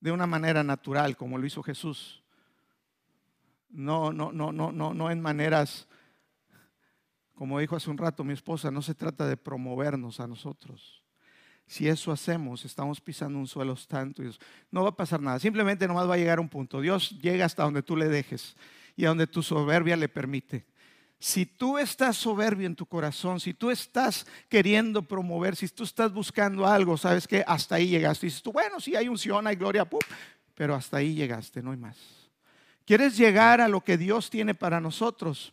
de 0.01 0.11
una 0.11 0.27
manera 0.27 0.65
natural, 0.65 1.17
como 1.17 1.39
lo 1.39 1.47
hizo 1.47 1.63
Jesús 1.63 2.26
no, 3.77 4.13
no, 4.13 4.33
no, 4.33 4.53
no, 4.53 4.73
no, 4.73 4.95
no 4.95 5.11
en 5.11 5.21
maneras, 5.21 5.87
como 7.35 7.59
dijo 7.59 7.77
hace 7.77 7.91
un 7.91 7.99
rato 7.99 8.25
mi 8.25 8.33
esposa, 8.33 8.71
no 8.71 8.81
se 8.81 8.95
trata 8.95 9.27
de 9.27 9.37
promovernos 9.37 10.19
a 10.19 10.27
nosotros. 10.27 11.03
Si 11.67 11.87
eso 11.89 12.11
hacemos, 12.11 12.65
estamos 12.65 13.01
pisando 13.01 13.39
un 13.39 13.47
suelo 13.47 13.77
tanto 13.89 14.23
no 14.71 14.85
va 14.85 14.91
a 14.91 14.97
pasar 14.97 15.21
nada. 15.21 15.39
Simplemente 15.39 15.87
nomás 15.87 16.09
va 16.09 16.15
a 16.15 16.19
llegar 16.19 16.41
un 16.41 16.49
punto. 16.49 16.81
Dios 16.81 17.11
llega 17.21 17.45
hasta 17.45 17.65
donde 17.65 17.83
tú 17.83 17.97
le 17.97 18.09
dejes 18.09 18.57
y 18.95 19.05
a 19.05 19.09
donde 19.09 19.27
tu 19.27 19.43
soberbia 19.43 19.97
le 19.97 20.09
permite. 20.09 20.65
Si 21.19 21.45
tú 21.45 21.77
estás 21.77 22.17
soberbio 22.17 22.67
en 22.67 22.77
tu 22.77 22.87
corazón, 22.87 23.41
si 23.41 23.53
tú 23.53 23.71
estás 23.71 24.27
queriendo 24.49 25.03
promover, 25.03 25.57
si 25.57 25.69
tú 25.69 25.83
estás 25.83 26.13
buscando 26.13 26.67
algo, 26.67 26.97
sabes 26.97 27.27
que 27.27 27.43
hasta 27.47 27.75
ahí 27.75 27.89
llegaste. 27.89 28.27
Dices 28.27 28.43
tú, 28.43 28.53
bueno, 28.53 28.81
sí 28.81 28.95
hay 28.95 29.09
unción, 29.09 29.47
hay 29.47 29.57
gloria, 29.57 29.87
pero 30.55 30.75
hasta 30.75 30.99
ahí 30.99 31.15
llegaste, 31.15 31.63
no 31.63 31.73
hay 31.73 31.79
más. 31.79 32.26
¿Quieres 32.87 33.17
llegar 33.17 33.61
a 33.61 33.69
lo 33.69 33.83
que 33.83 33.99
Dios 33.99 34.31
tiene 34.31 34.55
para 34.55 34.81
nosotros? 34.81 35.53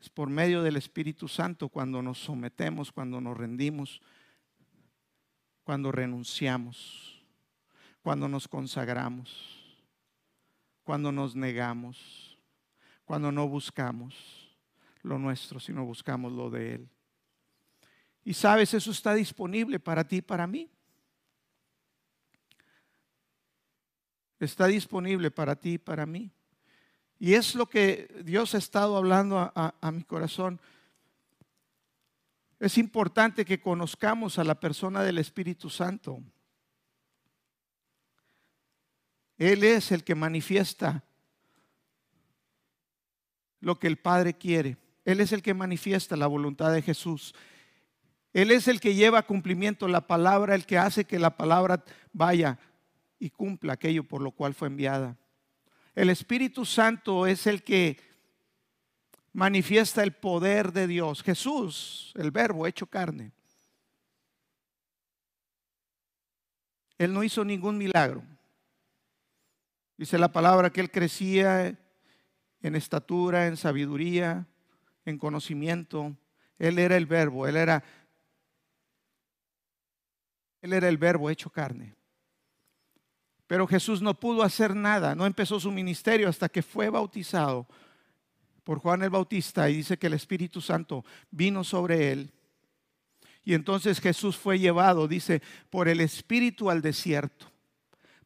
Es 0.00 0.10
por 0.10 0.28
medio 0.28 0.62
del 0.62 0.76
Espíritu 0.76 1.28
Santo 1.28 1.68
cuando 1.68 2.02
nos 2.02 2.18
sometemos, 2.18 2.90
cuando 2.90 3.20
nos 3.20 3.36
rendimos, 3.36 4.02
cuando 5.62 5.92
renunciamos, 5.92 7.24
cuando 8.02 8.28
nos 8.28 8.48
consagramos. 8.48 9.62
cuando 10.82 11.10
nos 11.10 11.34
negamos, 11.34 12.38
cuando 13.04 13.32
no 13.32 13.48
buscamos 13.48 14.14
lo 15.02 15.18
nuestro, 15.18 15.58
sino 15.58 15.84
buscamos 15.84 16.32
lo 16.32 16.48
de 16.48 16.74
Él. 16.76 16.88
Y 18.24 18.34
sabes, 18.34 18.72
eso 18.72 18.92
está 18.92 19.12
disponible 19.12 19.80
para 19.80 20.06
ti 20.06 20.18
y 20.18 20.22
para 20.22 20.46
mí. 20.46 20.70
Está 24.38 24.66
disponible 24.66 25.30
para 25.30 25.56
ti 25.56 25.74
y 25.74 25.78
para 25.78 26.06
mí. 26.06 26.30
Y 27.18 27.34
es 27.34 27.54
lo 27.54 27.66
que 27.66 28.08
Dios 28.24 28.54
ha 28.54 28.58
estado 28.58 28.96
hablando 28.96 29.38
a, 29.38 29.90
mi 29.90 30.04
corazón. 30.04 30.60
Es 32.60 32.76
importante 32.76 33.44
que 33.44 33.60
conozcamos 33.60 34.38
a 34.38 34.44
la 34.44 34.60
persona 34.60 35.02
del 35.02 35.18
Espíritu 35.18 35.70
Santo. 35.70 36.22
Él 39.38 39.64
es 39.64 39.92
el 39.92 40.04
que 40.04 40.14
manifiesta 40.14 41.04
lo 43.60 43.78
que 43.78 43.86
el 43.86 43.96
Padre 43.96 44.34
quiere. 44.34 44.76
Él 45.04 45.20
es 45.20 45.32
el 45.32 45.42
que 45.42 45.54
manifiesta 45.54 46.16
la 46.16 46.26
voluntad 46.26 46.72
de 46.72 46.82
Jesús. 46.82 47.34
Él 48.32 48.50
es 48.50 48.68
el 48.68 48.80
que 48.80 48.94
lleva 48.94 49.20
a 49.20 49.26
cumplimiento 49.26 49.88
la 49.88 50.06
palabra, 50.06 50.54
el 50.54 50.66
que 50.66 50.76
hace 50.76 51.06
que 51.06 51.18
la 51.18 51.36
palabra 51.36 51.82
vaya 52.12 52.58
y 53.18 53.30
cumpla 53.30 53.74
aquello 53.74 54.04
por 54.04 54.22
lo 54.22 54.30
cual 54.30 54.54
fue 54.54 54.68
enviada. 54.68 55.16
El 55.94 56.10
Espíritu 56.10 56.64
Santo 56.64 57.26
es 57.26 57.46
el 57.46 57.62
que 57.62 57.98
manifiesta 59.32 60.02
el 60.02 60.12
poder 60.12 60.72
de 60.72 60.86
Dios. 60.86 61.22
Jesús, 61.22 62.12
el 62.16 62.30
verbo 62.30 62.66
hecho 62.66 62.86
carne. 62.86 63.32
Él 66.98 67.12
no 67.12 67.22
hizo 67.22 67.44
ningún 67.44 67.78
milagro. 67.78 68.22
Dice 69.96 70.18
la 70.18 70.32
palabra 70.32 70.70
que 70.70 70.80
él 70.80 70.90
crecía 70.90 71.78
en 72.62 72.76
estatura, 72.76 73.46
en 73.46 73.56
sabiduría, 73.56 74.46
en 75.06 75.18
conocimiento. 75.18 76.14
Él 76.58 76.78
era 76.78 76.96
el 76.96 77.06
verbo, 77.06 77.46
él 77.46 77.56
era 77.56 77.82
él 80.60 80.72
era 80.72 80.88
el 80.88 80.98
verbo 80.98 81.30
hecho 81.30 81.48
carne. 81.48 81.95
Pero 83.46 83.66
Jesús 83.66 84.02
no 84.02 84.14
pudo 84.14 84.42
hacer 84.42 84.74
nada, 84.74 85.14
no 85.14 85.26
empezó 85.26 85.60
su 85.60 85.70
ministerio 85.70 86.28
hasta 86.28 86.48
que 86.48 86.62
fue 86.62 86.90
bautizado 86.90 87.66
por 88.64 88.80
Juan 88.80 89.02
el 89.02 89.10
Bautista 89.10 89.70
y 89.70 89.76
dice 89.76 89.96
que 89.96 90.08
el 90.08 90.14
Espíritu 90.14 90.60
Santo 90.60 91.04
vino 91.30 91.62
sobre 91.62 92.10
él. 92.10 92.32
Y 93.44 93.54
entonces 93.54 94.00
Jesús 94.00 94.36
fue 94.36 94.58
llevado, 94.58 95.06
dice, 95.06 95.40
por 95.70 95.86
el 95.88 96.00
Espíritu 96.00 96.68
al 96.68 96.82
desierto 96.82 97.46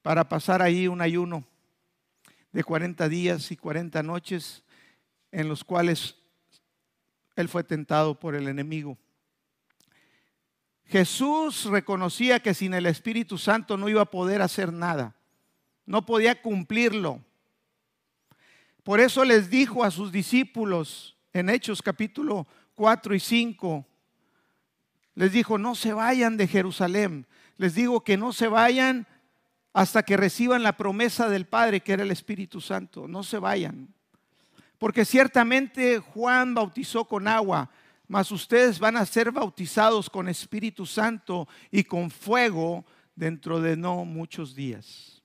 para 0.03 0.29
pasar 0.29 0.63
ahí 0.63 0.89
un 0.89 1.03
ayuno 1.03 1.45
de 2.53 2.65
40 2.65 3.09
días 3.09 3.51
y 3.53 3.57
40 3.57 4.03
noches 4.03 4.65
en 5.31 5.49
los 5.49 5.63
cuales 5.63 6.17
él 7.37 7.49
fue 7.49 7.63
tentado 7.65 8.19
por 8.19 8.35
el 8.35 8.49
enemigo. 8.49 8.99
Jesús 10.91 11.67
reconocía 11.67 12.41
que 12.41 12.53
sin 12.53 12.75
el 12.75 12.87
Espíritu 12.87 13.39
Santo 13.39 13.77
no 13.77 13.89
iba 13.89 14.03
a 14.03 14.11
poder 14.11 14.43
hacer 14.43 14.73
nada, 14.73 15.15
no 15.87 16.05
podía 16.05 16.43
cumplirlo. 16.43 17.21
Por 18.83 18.99
eso 18.99 19.25
les 19.25 19.51
dijo 19.51 19.85
a 19.85 19.91
sus 19.91 20.11
discípulos 20.11 21.17
en 21.33 21.49
Hechos 21.49 21.81
capítulo 21.81 22.47
4 22.75 23.15
y 23.15 23.21
5, 23.21 23.87
les 25.15 25.33
dijo, 25.33 25.59
no 25.59 25.75
se 25.75 25.93
vayan 25.93 26.37
de 26.37 26.49
Jerusalén, 26.49 27.27
les 27.57 27.75
digo 27.75 28.03
que 28.03 28.17
no 28.17 28.33
se 28.33 28.49
vayan 28.49 29.07
hasta 29.73 30.03
que 30.03 30.17
reciban 30.17 30.65
la 30.65 30.77
promesa 30.77 31.29
del 31.29 31.47
Padre, 31.47 31.81
que 31.81 31.93
era 31.93 32.03
el 32.03 32.11
Espíritu 32.11 32.61
Santo. 32.61 33.07
No 33.07 33.23
se 33.23 33.39
vayan. 33.39 33.95
Porque 34.79 35.05
ciertamente 35.05 35.99
Juan 35.99 36.55
bautizó 36.55 37.05
con 37.05 37.29
agua, 37.29 37.71
mas 38.11 38.33
ustedes 38.33 38.81
van 38.81 38.97
a 38.97 39.07
ser 39.07 39.31
bautizados 39.31 40.11
con 40.11 40.29
Espíritu 40.29 40.85
Santo 40.85 41.47
y 41.71 41.85
con 41.85 42.11
fuego 42.11 42.85
dentro 43.15 43.61
de 43.61 43.77
no 43.77 44.05
muchos 44.05 44.53
días. 44.57 45.23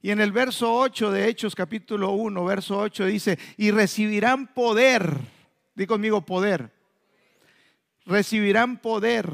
Y 0.00 0.12
en 0.12 0.20
el 0.20 0.30
verso 0.30 0.72
8 0.72 1.10
de 1.10 1.26
Hechos 1.26 1.56
capítulo 1.56 2.12
1, 2.12 2.44
verso 2.44 2.78
8 2.78 3.06
dice, 3.06 3.40
y 3.56 3.72
recibirán 3.72 4.54
poder, 4.54 5.18
di 5.74 5.84
conmigo 5.84 6.24
poder, 6.24 6.70
recibirán 8.06 8.76
poder 8.76 9.28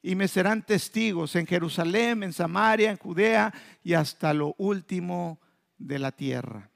y 0.00 0.14
me 0.14 0.28
serán 0.28 0.64
testigos 0.64 1.34
en 1.34 1.48
Jerusalén, 1.48 2.22
en 2.22 2.32
Samaria, 2.32 2.92
en 2.92 2.98
Judea 2.98 3.52
y 3.82 3.94
hasta 3.94 4.32
lo 4.32 4.54
último 4.58 5.40
de 5.76 5.98
la 5.98 6.12
tierra. 6.12 6.70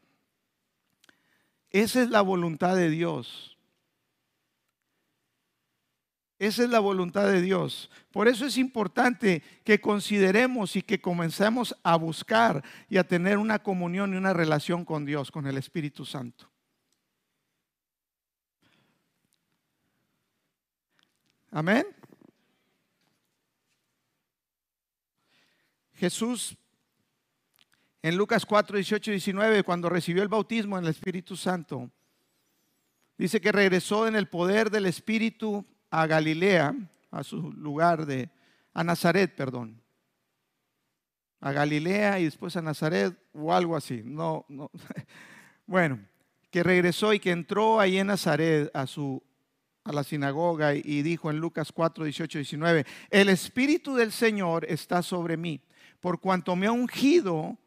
Esa 1.70 2.02
es 2.02 2.10
la 2.10 2.22
voluntad 2.22 2.74
de 2.74 2.90
Dios. 2.90 3.55
Esa 6.38 6.64
es 6.64 6.70
la 6.70 6.80
voluntad 6.80 7.26
de 7.26 7.40
Dios. 7.40 7.90
Por 8.10 8.28
eso 8.28 8.44
es 8.44 8.58
importante 8.58 9.42
que 9.64 9.80
consideremos 9.80 10.76
y 10.76 10.82
que 10.82 11.00
comencemos 11.00 11.74
a 11.82 11.96
buscar 11.96 12.62
y 12.90 12.98
a 12.98 13.06
tener 13.06 13.38
una 13.38 13.62
comunión 13.62 14.12
y 14.12 14.18
una 14.18 14.34
relación 14.34 14.84
con 14.84 15.06
Dios, 15.06 15.30
con 15.30 15.46
el 15.46 15.56
Espíritu 15.56 16.04
Santo. 16.04 16.50
Amén. 21.50 21.86
Jesús 25.94 26.54
en 28.02 28.16
Lucas 28.16 28.44
4, 28.44 28.76
18 28.76 29.10
y 29.10 29.14
19, 29.14 29.62
cuando 29.62 29.88
recibió 29.88 30.22
el 30.22 30.28
bautismo 30.28 30.76
en 30.76 30.84
el 30.84 30.90
Espíritu 30.90 31.34
Santo, 31.34 31.90
dice 33.16 33.40
que 33.40 33.50
regresó 33.50 34.06
en 34.06 34.16
el 34.16 34.28
poder 34.28 34.70
del 34.70 34.84
Espíritu 34.84 35.66
a 35.90 36.06
Galilea, 36.06 36.74
a 37.10 37.22
su 37.22 37.52
lugar 37.52 38.06
de, 38.06 38.30
a 38.74 38.84
Nazaret, 38.84 39.34
perdón. 39.34 39.80
A 41.40 41.52
Galilea 41.52 42.18
y 42.18 42.24
después 42.24 42.56
a 42.56 42.62
Nazaret 42.62 43.16
o 43.32 43.52
algo 43.52 43.76
así. 43.76 44.02
No, 44.04 44.44
no. 44.48 44.70
Bueno, 45.68 45.98
que 46.52 46.62
regresó 46.62 47.12
y 47.12 47.18
que 47.18 47.32
entró 47.32 47.80
ahí 47.80 47.98
en 47.98 48.06
Nazaret 48.06 48.70
a 48.72 48.86
su 48.86 49.20
a 49.82 49.92
la 49.92 50.04
sinagoga 50.04 50.74
y 50.74 51.02
dijo 51.02 51.28
en 51.28 51.38
Lucas 51.38 51.72
4, 51.72 52.04
18 52.04 52.38
y 52.38 52.42
19, 52.42 52.86
el 53.10 53.28
Espíritu 53.28 53.94
del 53.94 54.12
Señor 54.12 54.64
está 54.68 55.02
sobre 55.02 55.36
mí 55.36 55.60
por 56.00 56.20
cuanto 56.20 56.54
me 56.56 56.66
ha 56.66 56.72
ungido 56.72 57.58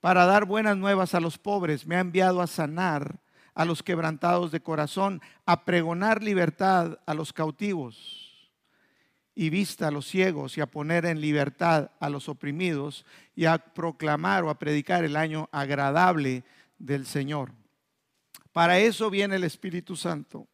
para 0.00 0.24
dar 0.24 0.44
buenas 0.44 0.76
nuevas 0.76 1.14
a 1.14 1.20
los 1.20 1.38
pobres, 1.38 1.86
me 1.86 1.96
ha 1.96 2.00
enviado 2.00 2.40
a 2.40 2.46
sanar 2.46 3.20
a 3.60 3.66
los 3.66 3.82
quebrantados 3.82 4.52
de 4.52 4.62
corazón, 4.62 5.20
a 5.44 5.66
pregonar 5.66 6.22
libertad 6.22 6.98
a 7.04 7.12
los 7.12 7.34
cautivos 7.34 8.50
y 9.34 9.50
vista 9.50 9.88
a 9.88 9.90
los 9.90 10.06
ciegos 10.06 10.56
y 10.56 10.62
a 10.62 10.66
poner 10.66 11.04
en 11.04 11.20
libertad 11.20 11.90
a 12.00 12.08
los 12.08 12.30
oprimidos 12.30 13.04
y 13.36 13.44
a 13.44 13.58
proclamar 13.58 14.44
o 14.44 14.48
a 14.48 14.58
predicar 14.58 15.04
el 15.04 15.14
año 15.14 15.50
agradable 15.52 16.42
del 16.78 17.04
Señor. 17.04 17.52
Para 18.50 18.78
eso 18.78 19.10
viene 19.10 19.36
el 19.36 19.44
Espíritu 19.44 19.94
Santo. 19.94 20.48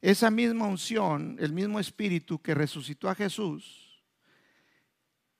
Esa 0.00 0.30
misma 0.30 0.68
unción, 0.68 1.36
el 1.40 1.52
mismo 1.52 1.80
Espíritu 1.80 2.40
que 2.40 2.54
resucitó 2.54 3.08
a 3.08 3.16
Jesús, 3.16 4.04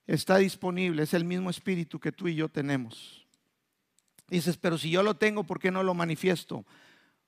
está 0.07 0.39
disponible, 0.39 1.03
es 1.03 1.13
el 1.13 1.23
mismo 1.23 1.49
espíritu 1.49 2.01
que 2.01 2.11
tú 2.11 2.27
y 2.27 2.35
yo 2.35 2.49
tenemos. 2.49 3.20
Dices, 4.31 4.55
pero 4.55 4.77
si 4.77 4.89
yo 4.89 5.03
lo 5.03 5.15
tengo, 5.15 5.43
¿por 5.43 5.59
qué 5.59 5.71
no 5.71 5.83
lo 5.83 5.93
manifiesto? 5.93 6.65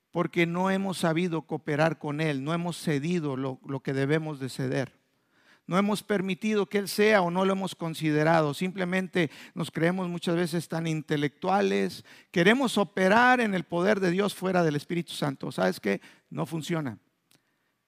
Porque 0.10 0.46
no 0.46 0.72
hemos 0.72 0.98
sabido 0.98 1.42
cooperar 1.42 2.00
con 2.00 2.22
Él, 2.22 2.44
no 2.44 2.54
hemos 2.54 2.78
cedido 2.78 3.36
lo, 3.36 3.60
lo 3.68 3.82
que 3.82 3.92
debemos 3.92 4.40
de 4.40 4.48
ceder. 4.48 4.94
No 5.68 5.78
hemos 5.78 6.02
permitido 6.02 6.66
que 6.66 6.78
Él 6.78 6.88
sea 6.88 7.22
o 7.22 7.30
no 7.30 7.44
lo 7.44 7.54
hemos 7.54 7.76
considerado. 7.76 8.54
Simplemente 8.54 9.30
nos 9.54 9.70
creemos 9.70 10.08
muchas 10.08 10.38
veces 10.38 10.70
tan 10.70 10.88
intelectuales. 10.88 12.06
Queremos 12.32 12.78
operar 12.78 13.42
en 13.42 13.54
el 13.54 13.66
poder 13.66 14.00
de 14.00 14.12
Dios 14.12 14.34
fuera 14.34 14.64
del 14.64 14.78
Espíritu 14.78 15.12
Santo. 15.14 15.52
¿Sabes 15.52 15.82
qué? 15.82 16.00
No 16.30 16.46
funciona. 16.46 16.98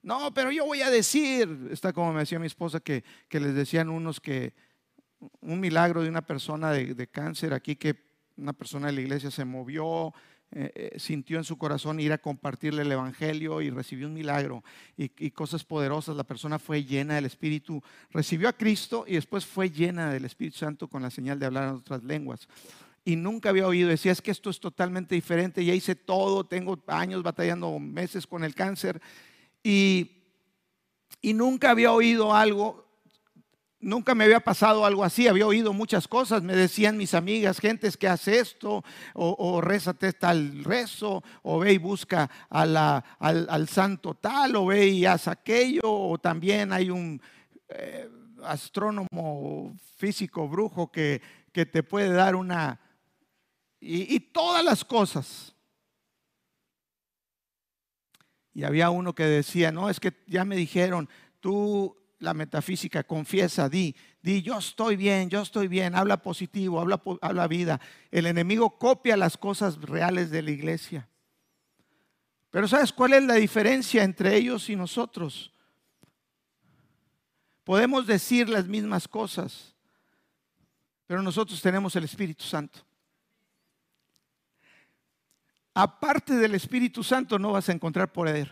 No, 0.01 0.33
pero 0.33 0.51
yo 0.51 0.65
voy 0.65 0.81
a 0.81 0.89
decir, 0.89 1.69
está 1.71 1.93
como 1.93 2.13
me 2.13 2.19
decía 2.19 2.37
mi 2.37 2.47
esposa, 2.47 2.79
que, 2.81 3.03
que 3.29 3.39
les 3.39 3.55
decían 3.55 3.89
unos 3.89 4.19
que 4.19 4.53
un 5.41 5.59
milagro 5.59 6.01
de 6.01 6.09
una 6.09 6.25
persona 6.25 6.71
de, 6.71 7.07
cáncer 7.07 7.53
aquí 7.53 7.75
que 7.75 8.04
una 8.37 8.53
persona 8.53 8.87
de 8.87 8.93
la 8.93 9.01
iglesia 9.01 9.31
se 9.31 9.45
movió, 9.45 10.13
eh, 10.51 10.71
eh, 10.75 10.99
sintió 10.99 11.37
en 11.37 11.43
su 11.43 11.57
corazón 11.57 11.99
ir 11.99 12.13
a 12.13 12.17
compartirle 12.17 12.83
el 12.83 12.91
Evangelio 12.91 13.61
y 13.61 13.69
recibió 13.69 14.07
un 14.07 14.13
milagro 14.13 14.63
y, 14.95 15.11
y, 15.17 15.31
cosas 15.31 15.63
poderosas. 15.63 16.15
La 16.15 16.23
persona 16.23 16.59
fue 16.59 16.83
llena 16.83 17.15
del 17.15 17.25
Espíritu, 17.25 17.81
recibió 18.11 18.47
a 18.47 18.53
Cristo 18.53 19.05
y 19.07 19.15
después 19.15 19.45
fue 19.45 19.69
llena 19.69 20.11
del 20.11 20.25
Espíritu 20.25 20.57
Santo 20.57 20.87
con 20.87 21.01
la 21.01 21.09
señal 21.09 21.39
de 21.39 21.45
hablar 21.47 21.69
en 21.69 21.75
otras 21.75 22.03
lenguas. 22.03 22.47
Y 23.03 23.15
nunca 23.15 23.49
había 23.49 23.67
oído, 23.67 23.89
decía, 23.89 24.11
es 24.11 24.21
que 24.21 24.31
esto 24.31 24.49
es 24.49 24.59
totalmente 24.59 25.13
diferente, 25.13 25.63
ya 25.63 25.73
hice 25.73 25.95
todo, 25.95 26.43
tengo 26.43 26.81
años 26.87 27.21
batallando 27.21 27.77
meses 27.77 28.25
con 28.25 28.43
el 28.43 28.55
cáncer 28.55 29.01
y, 29.61 30.23
y 31.21 31.33
nunca 31.33 31.71
había 31.71 31.91
oído 31.91 32.33
algo 32.33 32.84
nunca 33.85 34.15
me 34.15 34.23
había 34.23 34.39
pasado 34.39 34.83
algo 34.83 35.03
así, 35.03 35.27
había 35.27 35.45
oído 35.45 35.71
muchas 35.71 36.07
cosas, 36.07 36.41
me 36.41 36.55
decían 36.55 36.97
mis 36.97 37.13
amigas, 37.13 37.59
gentes 37.59 37.95
que 37.95 38.07
hace 38.07 38.39
esto, 38.39 38.83
o, 39.13 39.35
o 39.37 39.61
rézate 39.61 40.11
tal 40.13 40.63
rezo, 40.63 41.23
o 41.43 41.59
ve 41.59 41.73
y 41.73 41.77
busca 41.77 42.29
al, 42.49 43.67
santo 43.69 44.15
tal, 44.15 44.55
o 44.55 44.65
ve 44.65 44.87
y 44.87 45.05
haz 45.05 45.27
aquello, 45.27 45.83
o 45.83 46.17
también 46.17 46.73
hay 46.73 46.89
un 46.89 47.21
eh, 47.69 48.09
astrónomo 48.43 49.75
físico 49.97 50.47
brujo 50.49 50.91
que, 50.91 51.21
que, 51.51 51.67
te 51.67 51.83
puede 51.83 52.11
dar 52.11 52.35
una... 52.35 52.79
y 53.79 54.19
todas 54.19 54.65
las 54.65 54.83
cosas. 54.83 55.53
Y 58.51 58.63
había 58.63 58.89
uno 58.89 59.13
que 59.13 59.25
decía, 59.25 59.71
no, 59.71 59.91
es 59.91 59.99
que 59.99 60.23
ya 60.25 60.43
me 60.43 60.55
dijeron, 60.55 61.07
tú 61.39 61.95
la 62.25 62.33
metafísica, 62.33 63.03
confiesa, 63.03 63.69
di, 63.69 63.95
di, 64.21 64.41
yo 64.41 64.57
estoy 64.57 64.95
bien, 64.95 65.29
yo 65.29 65.41
estoy 65.41 65.67
bien, 65.67 65.95
habla 65.95 66.21
positivo, 66.21 66.81
habla, 66.81 67.01
habla 67.21 67.47
vida. 67.47 67.79
El 68.11 68.25
enemigo 68.25 68.77
copia 68.77 69.15
las 69.15 69.37
cosas 69.37 69.79
reales 69.79 70.31
de 70.31 70.41
la 70.41 70.51
iglesia. 70.51 71.07
Pero 72.49 72.67
¿sabes 72.67 72.91
cuál 72.91 73.13
es 73.13 73.23
la 73.23 73.35
diferencia 73.35 74.03
entre 74.03 74.35
ellos 74.35 74.69
y 74.69 74.75
nosotros? 74.75 75.53
Podemos 77.63 78.07
decir 78.07 78.49
las 78.49 78.65
mismas 78.67 79.07
cosas, 79.07 79.75
pero 81.05 81.21
nosotros 81.21 81.61
tenemos 81.61 81.95
el 81.95 82.05
Espíritu 82.05 82.43
Santo. 82.43 82.79
Aparte 85.75 86.33
del 86.35 86.55
Espíritu 86.55 87.03
Santo 87.03 87.37
no 87.37 87.51
vas 87.51 87.69
a 87.69 87.73
encontrar 87.73 88.11
poder. 88.11 88.51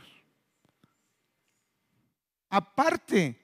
Aparte 2.50 3.43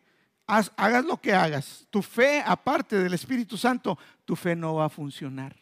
hagas 0.50 1.06
lo 1.06 1.18
que 1.18 1.34
hagas, 1.34 1.86
tu 1.90 2.02
fe, 2.02 2.42
aparte 2.46 2.98
del 2.98 3.14
Espíritu 3.14 3.58
Santo, 3.58 3.98
tu 4.26 4.36
fe 4.36 4.56
no 4.56 4.76
va 4.76 4.86
a 4.86 4.90
funcionar. 4.90 5.56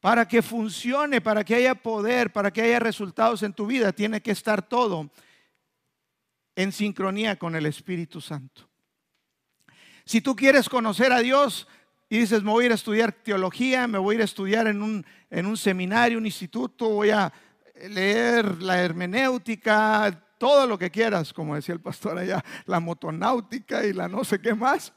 Para 0.00 0.26
que 0.26 0.42
funcione, 0.42 1.20
para 1.20 1.44
que 1.44 1.54
haya 1.54 1.74
poder, 1.74 2.32
para 2.32 2.52
que 2.52 2.62
haya 2.62 2.78
resultados 2.78 3.42
en 3.42 3.52
tu 3.52 3.66
vida, 3.66 3.92
tiene 3.92 4.20
que 4.20 4.30
estar 4.30 4.62
todo 4.62 5.10
en 6.54 6.72
sincronía 6.72 7.36
con 7.36 7.56
el 7.56 7.66
Espíritu 7.66 8.20
Santo. 8.20 8.68
Si 10.04 10.20
tú 10.20 10.34
quieres 10.34 10.68
conocer 10.68 11.12
a 11.12 11.20
Dios 11.20 11.68
y 12.08 12.18
dices, 12.18 12.42
me 12.42 12.50
voy 12.50 12.64
a 12.64 12.66
ir 12.66 12.72
a 12.72 12.76
estudiar 12.76 13.12
teología, 13.12 13.86
me 13.86 13.98
voy 13.98 14.14
a 14.14 14.16
ir 14.16 14.22
a 14.22 14.24
estudiar 14.24 14.66
en 14.66 14.82
un, 14.82 15.06
en 15.30 15.46
un 15.46 15.56
seminario, 15.56 16.18
un 16.18 16.26
instituto, 16.26 16.88
voy 16.88 17.10
a 17.10 17.32
leer 17.88 18.62
la 18.62 18.80
hermenéutica, 18.80 20.21
todo 20.42 20.66
lo 20.66 20.76
que 20.76 20.90
quieras, 20.90 21.32
como 21.32 21.54
decía 21.54 21.72
el 21.72 21.80
pastor 21.80 22.18
allá, 22.18 22.44
la 22.66 22.80
motonáutica 22.80 23.86
y 23.86 23.92
la 23.92 24.08
no 24.08 24.24
sé 24.24 24.40
qué 24.40 24.56
más. 24.56 24.92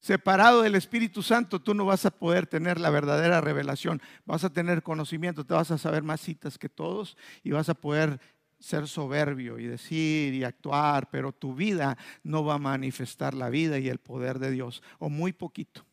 Separado 0.00 0.62
del 0.62 0.76
Espíritu 0.76 1.22
Santo, 1.22 1.60
tú 1.60 1.74
no 1.74 1.84
vas 1.84 2.06
a 2.06 2.10
poder 2.10 2.46
tener 2.46 2.80
la 2.80 2.88
verdadera 2.88 3.42
revelación. 3.42 4.00
Vas 4.24 4.44
a 4.44 4.50
tener 4.50 4.82
conocimiento, 4.82 5.44
te 5.44 5.52
vas 5.52 5.70
a 5.70 5.76
saber 5.76 6.02
más 6.02 6.22
citas 6.22 6.56
que 6.56 6.70
todos 6.70 7.18
y 7.42 7.50
vas 7.50 7.68
a 7.68 7.74
poder 7.74 8.18
ser 8.58 8.88
soberbio 8.88 9.58
y 9.58 9.66
decir 9.66 10.32
y 10.32 10.42
actuar, 10.42 11.10
pero 11.10 11.32
tu 11.32 11.54
vida 11.54 11.98
no 12.22 12.46
va 12.46 12.54
a 12.54 12.58
manifestar 12.58 13.34
la 13.34 13.50
vida 13.50 13.78
y 13.78 13.90
el 13.90 13.98
poder 13.98 14.38
de 14.38 14.52
Dios, 14.52 14.82
o 14.98 15.10
muy 15.10 15.34
poquito. 15.34 15.84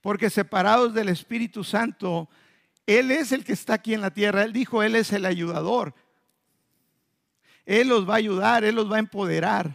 Porque 0.00 0.30
separados 0.30 0.94
del 0.94 1.10
Espíritu 1.10 1.62
Santo, 1.62 2.30
él 2.86 3.10
es 3.10 3.32
el 3.32 3.44
que 3.44 3.52
está 3.52 3.74
aquí 3.74 3.94
en 3.94 4.00
la 4.00 4.12
tierra. 4.12 4.44
Él 4.44 4.52
dijo, 4.52 4.82
Él 4.82 4.94
es 4.94 5.12
el 5.12 5.26
ayudador. 5.26 5.94
Él 7.64 7.88
los 7.88 8.08
va 8.08 8.14
a 8.14 8.18
ayudar, 8.18 8.64
Él 8.64 8.76
los 8.76 8.90
va 8.90 8.96
a 8.96 9.00
empoderar. 9.00 9.74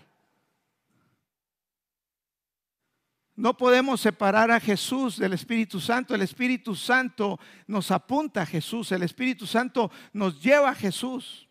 No 3.36 3.58
podemos 3.58 4.00
separar 4.00 4.52
a 4.52 4.60
Jesús 4.60 5.18
del 5.18 5.34
Espíritu 5.34 5.80
Santo. 5.80 6.16
El 6.16 6.22
Espíritu 6.22 6.76
Santo 6.76 7.40
nos 7.68 7.92
apunta 7.92 8.44
a 8.44 8.46
Jesús. 8.46 8.92
El 8.92 9.04
Espíritu 9.04 9.46
Santo 9.46 9.92
nos 10.14 10.42
lleva 10.42 10.70
a 10.70 10.76
Jesús. 10.76 11.48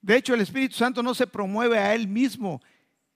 De 0.00 0.16
hecho, 0.16 0.34
el 0.34 0.40
Espíritu 0.40 0.74
Santo 0.74 1.02
no 1.02 1.14
se 1.14 1.26
promueve 1.26 1.78
a 1.78 1.94
Él 1.94 2.08
mismo. 2.08 2.62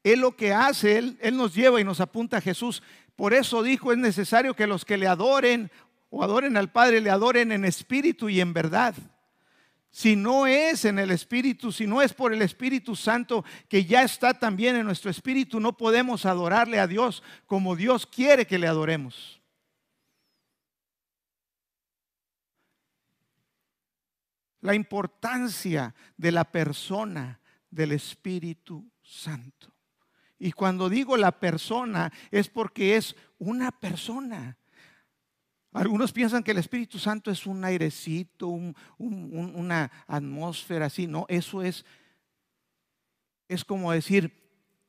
Él 0.02 0.20
lo 0.20 0.36
que 0.36 0.52
hace, 0.52 0.98
Él, 0.98 1.18
Él 1.20 1.36
nos 1.36 1.54
lleva 1.54 1.80
y 1.80 1.84
nos 1.84 2.00
apunta 2.00 2.36
a 2.36 2.42
Jesús. 2.42 2.82
Por 3.16 3.32
eso 3.32 3.62
dijo, 3.62 3.90
es 3.90 3.98
necesario 3.98 4.54
que 4.54 4.66
los 4.66 4.84
que 4.84 4.98
le 4.98 5.06
adoren 5.06 5.70
o 6.14 6.22
adoren 6.22 6.56
al 6.56 6.70
Padre, 6.70 7.00
le 7.00 7.10
adoren 7.10 7.50
en 7.50 7.64
espíritu 7.64 8.28
y 8.28 8.40
en 8.40 8.52
verdad. 8.52 8.94
Si 9.90 10.14
no 10.14 10.46
es 10.46 10.84
en 10.84 11.00
el 11.00 11.10
Espíritu, 11.10 11.72
si 11.72 11.88
no 11.88 12.02
es 12.02 12.14
por 12.14 12.32
el 12.32 12.40
Espíritu 12.40 12.94
Santo 12.94 13.44
que 13.68 13.84
ya 13.84 14.02
está 14.02 14.32
también 14.34 14.76
en 14.76 14.86
nuestro 14.86 15.10
espíritu, 15.10 15.58
no 15.58 15.76
podemos 15.76 16.24
adorarle 16.24 16.78
a 16.78 16.86
Dios 16.86 17.22
como 17.46 17.74
Dios 17.74 18.06
quiere 18.06 18.46
que 18.46 18.58
le 18.58 18.68
adoremos. 18.68 19.40
La 24.60 24.74
importancia 24.74 25.94
de 26.16 26.30
la 26.30 26.44
persona 26.44 27.40
del 27.70 27.90
Espíritu 27.92 28.88
Santo. 29.02 29.74
Y 30.38 30.52
cuando 30.52 30.88
digo 30.88 31.16
la 31.16 31.32
persona 31.32 32.12
es 32.30 32.48
porque 32.48 32.96
es 32.96 33.16
una 33.38 33.72
persona. 33.72 34.58
Algunos 35.74 36.12
piensan 36.12 36.44
que 36.44 36.52
el 36.52 36.58
Espíritu 36.58 37.00
Santo 37.00 37.32
es 37.32 37.46
un 37.46 37.64
airecito, 37.64 38.46
una 38.96 39.90
atmósfera 40.06 40.86
así. 40.86 41.08
No, 41.08 41.26
eso 41.28 41.62
es, 41.62 41.84
es 43.48 43.64
como 43.64 43.90
decir, 43.90 44.32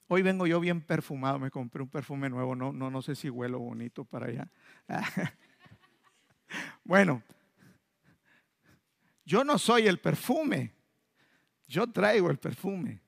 hoy 0.07 0.21
vengo 0.21 0.45
yo 0.45 0.59
bien 0.59 0.81
perfumado, 0.81 1.39
me 1.39 1.49
compré 1.49 1.81
un 1.81 1.89
perfume 1.89 2.29
nuevo, 2.29 2.55
no, 2.55 2.71
no, 2.71 2.91
no 2.91 3.01
sé 3.01 3.15
si 3.15 3.31
huelo 3.31 3.57
bonito 3.57 4.05
para 4.05 4.27
allá. 4.27 4.51
bueno, 6.83 7.23
yo 9.25 9.43
no 9.43 9.57
soy 9.57 9.87
el 9.87 9.97
perfume, 9.97 10.71
yo 11.67 11.87
traigo 11.87 12.29
el 12.29 12.37
perfume. 12.37 13.01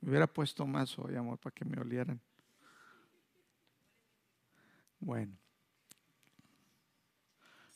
Me 0.00 0.10
hubiera 0.10 0.26
puesto 0.26 0.66
más 0.66 0.98
hoy, 0.98 1.14
amor, 1.14 1.38
para 1.38 1.54
que 1.54 1.64
me 1.64 1.80
olieran. 1.80 2.20
Bueno. 4.98 5.45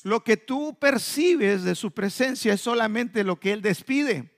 Lo 0.02 0.24
que 0.24 0.36
tú 0.36 0.76
percibes 0.78 1.64
de 1.64 1.74
su 1.74 1.90
presencia 1.90 2.54
es 2.54 2.60
solamente 2.60 3.22
lo 3.24 3.38
que 3.38 3.52
Él 3.52 3.60
despide. 3.60 4.30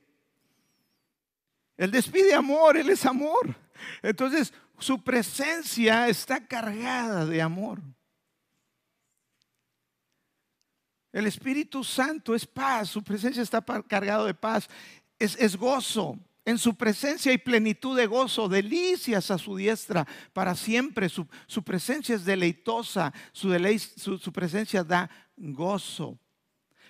Él 1.76 1.90
despide 1.90 2.34
amor, 2.34 2.76
Él 2.76 2.90
es 2.90 3.06
amor. 3.06 3.54
Entonces, 4.02 4.52
su 4.78 5.02
presencia 5.02 6.08
está 6.08 6.46
cargada 6.46 7.24
de 7.26 7.40
amor. 7.40 7.80
El 11.12 11.26
Espíritu 11.26 11.84
Santo 11.84 12.34
es 12.34 12.46
paz, 12.46 12.88
su 12.88 13.02
presencia 13.02 13.42
está 13.42 13.62
cargado 13.86 14.26
de 14.26 14.34
paz, 14.34 14.68
es, 15.18 15.36
es 15.36 15.56
gozo. 15.56 16.18
En 16.44 16.58
su 16.58 16.74
presencia 16.74 17.30
hay 17.30 17.38
plenitud 17.38 17.96
de 17.96 18.06
gozo, 18.06 18.48
delicias 18.48 19.30
a 19.30 19.38
su 19.38 19.56
diestra 19.56 20.06
para 20.32 20.56
siempre. 20.56 21.08
Su, 21.08 21.26
presencia 21.62 22.16
es 22.16 22.24
deleitosa, 22.24 23.12
su, 23.30 23.48
su, 24.18 24.32
presencia 24.32 24.82
da 24.82 25.08
gozo. 25.42 26.18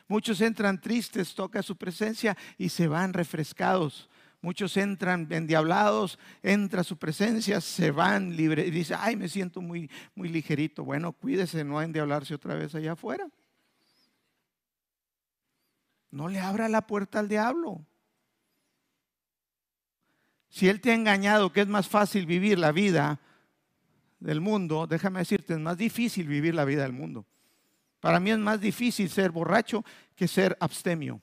Muchos 0.06 0.40
entran 0.40 0.80
tristes, 0.80 1.34
toca 1.34 1.62
su 1.62 1.76
presencia 1.76 2.36
y 2.58 2.68
se 2.68 2.86
van 2.86 3.14
refrescados. 3.14 4.10
Muchos 4.42 4.76
entran 4.76 5.26
endiablados, 5.30 6.18
entra 6.42 6.82
su 6.82 6.98
presencia, 6.98 7.60
se 7.60 7.92
van 7.92 8.36
libres 8.36 8.66
y 8.66 8.70
dice, 8.70 8.94
ay, 8.98 9.16
me 9.16 9.28
siento 9.28 9.60
muy, 9.60 9.88
muy 10.14 10.28
ligerito. 10.28 10.84
Bueno, 10.84 11.12
cuídese 11.12 11.64
no 11.64 11.80
endiablarse 11.80 12.34
otra 12.34 12.54
vez 12.56 12.74
allá 12.74 12.92
afuera. 12.92 13.28
No 16.10 16.28
le 16.28 16.40
abra 16.40 16.68
la 16.68 16.86
puerta 16.86 17.20
al 17.20 17.28
diablo. 17.28 17.86
Si 20.50 20.68
Él 20.68 20.80
te 20.80 20.90
ha 20.90 20.94
engañado 20.94 21.52
que 21.52 21.62
es 21.62 21.68
más 21.68 21.88
fácil 21.88 22.26
vivir 22.26 22.58
la 22.58 22.72
vida 22.72 23.20
del 24.20 24.42
mundo, 24.42 24.86
déjame 24.86 25.20
decirte, 25.20 25.54
es 25.54 25.60
más 25.60 25.78
difícil 25.78 26.26
vivir 26.26 26.54
la 26.54 26.66
vida 26.66 26.82
del 26.82 26.92
mundo. 26.92 27.26
Para 28.02 28.18
mí 28.18 28.32
es 28.32 28.38
más 28.38 28.60
difícil 28.60 29.08
ser 29.08 29.30
borracho 29.30 29.84
que 30.16 30.26
ser 30.26 30.56
abstemio. 30.58 31.22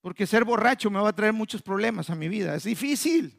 Porque 0.00 0.26
ser 0.26 0.42
borracho 0.42 0.90
me 0.90 0.98
va 0.98 1.10
a 1.10 1.14
traer 1.14 1.34
muchos 1.34 1.60
problemas 1.60 2.08
a 2.08 2.14
mi 2.14 2.28
vida. 2.28 2.54
Es 2.54 2.64
difícil. 2.64 3.38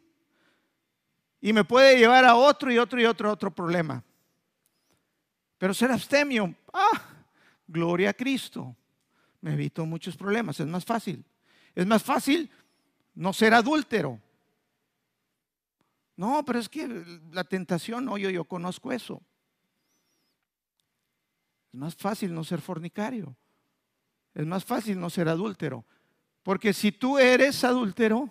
Y 1.42 1.52
me 1.52 1.64
puede 1.64 1.98
llevar 1.98 2.26
a 2.26 2.36
otro 2.36 2.72
y 2.72 2.78
otro 2.78 3.02
y 3.02 3.06
otro 3.06 3.32
otro 3.32 3.50
problema. 3.50 4.04
Pero 5.58 5.74
ser 5.74 5.92
abstemio, 5.92 6.54
ah, 6.72 7.02
gloria 7.66 8.12
a 8.12 8.14
Cristo. 8.14 8.76
Me 9.42 9.54
evito 9.54 9.84
muchos 9.84 10.16
problemas. 10.16 10.60
Es 10.60 10.68
más 10.68 10.86
fácil. 10.86 11.26
Es 11.74 11.88
más 11.88 12.04
fácil 12.04 12.52
no 13.16 13.34
ser 13.34 13.56
adúltero. 13.56 14.22
No, 16.18 16.46
pero 16.46 16.60
es 16.60 16.70
que 16.70 16.88
la 17.32 17.46
tentación, 17.46 18.06
no, 18.06 18.16
yo, 18.16 18.30
yo 18.30 18.46
conozco 18.46 18.92
eso. 18.92 19.24
Es 21.76 21.80
más 21.80 21.94
fácil 21.94 22.34
no 22.34 22.46
ser 22.46 22.62
fornicario. 22.62 23.36
Es 24.34 24.46
más 24.46 24.64
fácil 24.64 24.98
no 24.98 25.10
ser 25.10 25.28
adúltero. 25.28 25.84
Porque 26.42 26.72
si 26.72 26.94
tú 26.94 27.18
eres 27.18 27.66
adúltero, 27.66 28.30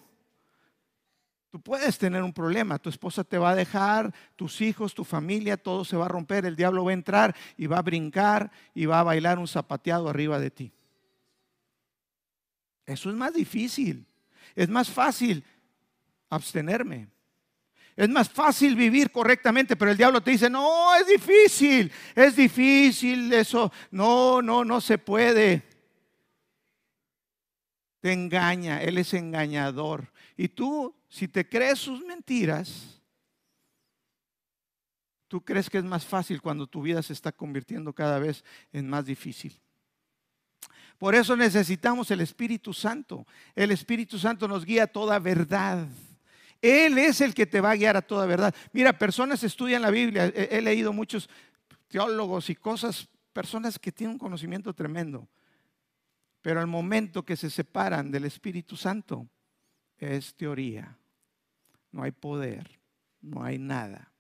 tú 1.51 1.61
puedes 1.61 1.99
tener 1.99 2.23
un 2.23 2.33
problema. 2.33 2.79
Tu 2.79 2.89
esposa 2.89 3.23
te 3.23 3.37
va 3.37 3.51
a 3.51 3.55
dejar, 3.55 4.15
tus 4.35 4.63
hijos, 4.63 4.95
tu 4.95 5.05
familia, 5.05 5.59
todo 5.59 5.85
se 5.85 5.95
va 5.95 6.07
a 6.07 6.09
romper. 6.09 6.47
El 6.47 6.57
diablo 6.57 6.87
va 6.87 6.93
a 6.93 6.95
entrar 6.95 7.37
y 7.59 7.67
va 7.67 7.77
a 7.77 7.83
brincar 7.83 8.51
y 8.73 8.87
va 8.87 9.01
a 9.01 9.03
bailar 9.03 9.39
un 9.39 9.47
zapateado 9.47 10.09
arriba 10.09 10.39
de 10.39 10.51
ti. 10.51 10.73
Eso 12.87 13.11
es 13.11 13.15
más 13.15 13.35
difícil. 13.35 14.07
Es 14.55 14.71
más 14.71 14.89
fácil 14.91 15.45
abstenerme. 16.31 17.09
Es 17.97 18.09
más 18.09 18.29
fácil 18.29 18.75
vivir 18.75 19.11
correctamente, 19.13 19.77
pero 19.77 19.91
el 19.93 19.97
diablo 19.97 20.21
te 20.21 20.33
dice, 20.33 20.51
no, 20.51 20.95
es 20.97 21.07
difícil, 21.07 21.93
es 22.15 22.35
difícil 22.35 23.33
eso, 23.33 23.73
no, 23.93 24.43
no, 24.43 24.65
no 24.65 24.81
se 24.81 24.99
puede. 24.99 25.63
Te 28.01 28.13
engaña, 28.13 28.83
él 28.83 28.99
es 28.99 29.15
engañador. 29.15 30.13
Y 30.37 30.49
tú, 30.49 30.95
si 31.09 31.29
te 31.29 31.49
crees 31.49 31.79
sus 31.79 32.05
mentiras, 32.05 33.01
tú 35.29 35.45
crees 35.45 35.71
que 35.71 35.79
es 35.79 35.85
más 35.85 36.05
fácil 36.05 36.43
cuando 36.43 36.67
tu 36.67 36.83
vida 36.83 37.01
se 37.03 37.13
está 37.13 37.31
convirtiendo 37.31 37.93
cada 37.93 38.19
vez 38.19 38.45
en 38.73 38.89
más 38.89 39.07
difícil. 39.07 39.59
Por 40.99 41.15
eso 41.15 41.37
necesitamos 41.37 42.11
el 42.11 42.21
Espíritu 42.21 42.73
Santo. 42.73 43.27
El 43.55 43.71
Espíritu 43.71 44.19
Santo 44.19 44.49
nos 44.49 44.65
guía 44.65 44.85
a 44.85 44.89
toda 44.89 45.19
verdad. 45.19 45.87
Él 46.65 46.97
es 46.97 47.21
el 47.21 47.35
que 47.35 47.45
te 47.45 47.61
va 47.61 47.73
a 47.73 47.77
guiar 47.77 47.95
a 47.95 48.01
toda 48.01 48.25
verdad. 48.25 48.55
Mira, 48.73 48.99
personas 48.99 49.45
estudian 49.45 49.83
la 49.83 49.91
Biblia. 49.91 50.25
He, 50.35 50.63
leído 50.63 50.95
muchos 50.95 51.29
teólogos 51.89 52.49
y 52.49 52.55
cosas, 52.55 53.07
personas 53.35 53.79
que 53.79 53.93
tienen 53.93 54.15
un 54.15 54.19
conocimiento 54.19 54.73
tremendo. 54.73 55.29
Pero 56.41 56.61
al 56.61 56.67
momento 56.67 57.23
que 57.23 57.37
se 57.37 57.51
separan 57.51 58.11
del 58.11 58.25
Espíritu 58.25 58.79
Santo, 58.79 59.29
es 59.99 60.35
teoría. 60.37 60.97
No 61.93 62.03
hay 62.03 62.13
poder, 62.13 62.81
no 63.21 63.45
hay 63.45 63.59
nada. 63.59 64.11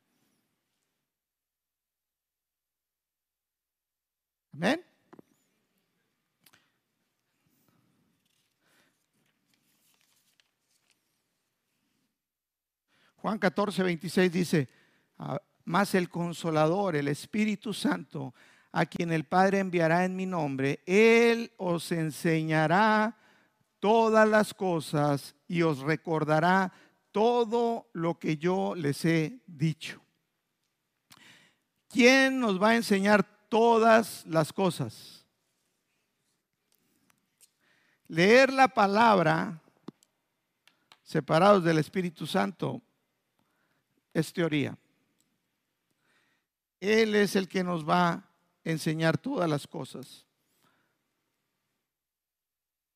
Amén. 4.52 4.85
Juan 13.24 13.38
14, 13.38 13.82
26 13.82 14.30
dice, 14.30 14.68
ah, 15.18 15.40
más 15.64 15.94
el 15.94 16.10
consolador, 16.10 16.94
el 16.94 17.08
Espíritu 17.08 17.72
Santo, 17.72 18.34
a 18.70 18.84
quien 18.84 19.12
el 19.12 19.24
Padre 19.24 19.60
enviará 19.60 20.04
en 20.04 20.14
mi 20.14 20.26
nombre, 20.26 20.82
Él 20.84 21.50
os 21.56 21.90
enseñará 21.90 23.16
todas 23.80 24.28
las 24.28 24.52
cosas 24.52 25.34
y 25.48 25.62
os 25.62 25.78
recordará 25.78 26.70
todo 27.12 27.88
lo 27.94 28.18
que 28.18 28.37
yo 28.37 28.74
les 28.74 29.02
he 29.06 29.40
dicho. 29.46 30.02
¿Quién 31.88 32.38
nos 32.38 32.62
va 32.62 32.68
a 32.68 32.76
enseñar 32.76 33.24
todas 33.48 34.26
las 34.26 34.52
cosas? 34.52 35.24
Leer 38.06 38.52
la 38.52 38.68
palabra 38.68 39.62
separados 41.02 41.64
del 41.64 41.78
Espíritu 41.78 42.26
Santo 42.26 42.82
es 44.14 44.33
teoría. 44.33 44.79
Él 46.81 47.14
es 47.14 47.37
el 47.37 47.48
que 47.48 47.64
nos 47.64 47.87
va 47.87 48.11
a 48.11 48.24
enseñar 48.62 49.18
todas 49.18 49.50
las 49.50 49.66
cosas. 49.66 50.24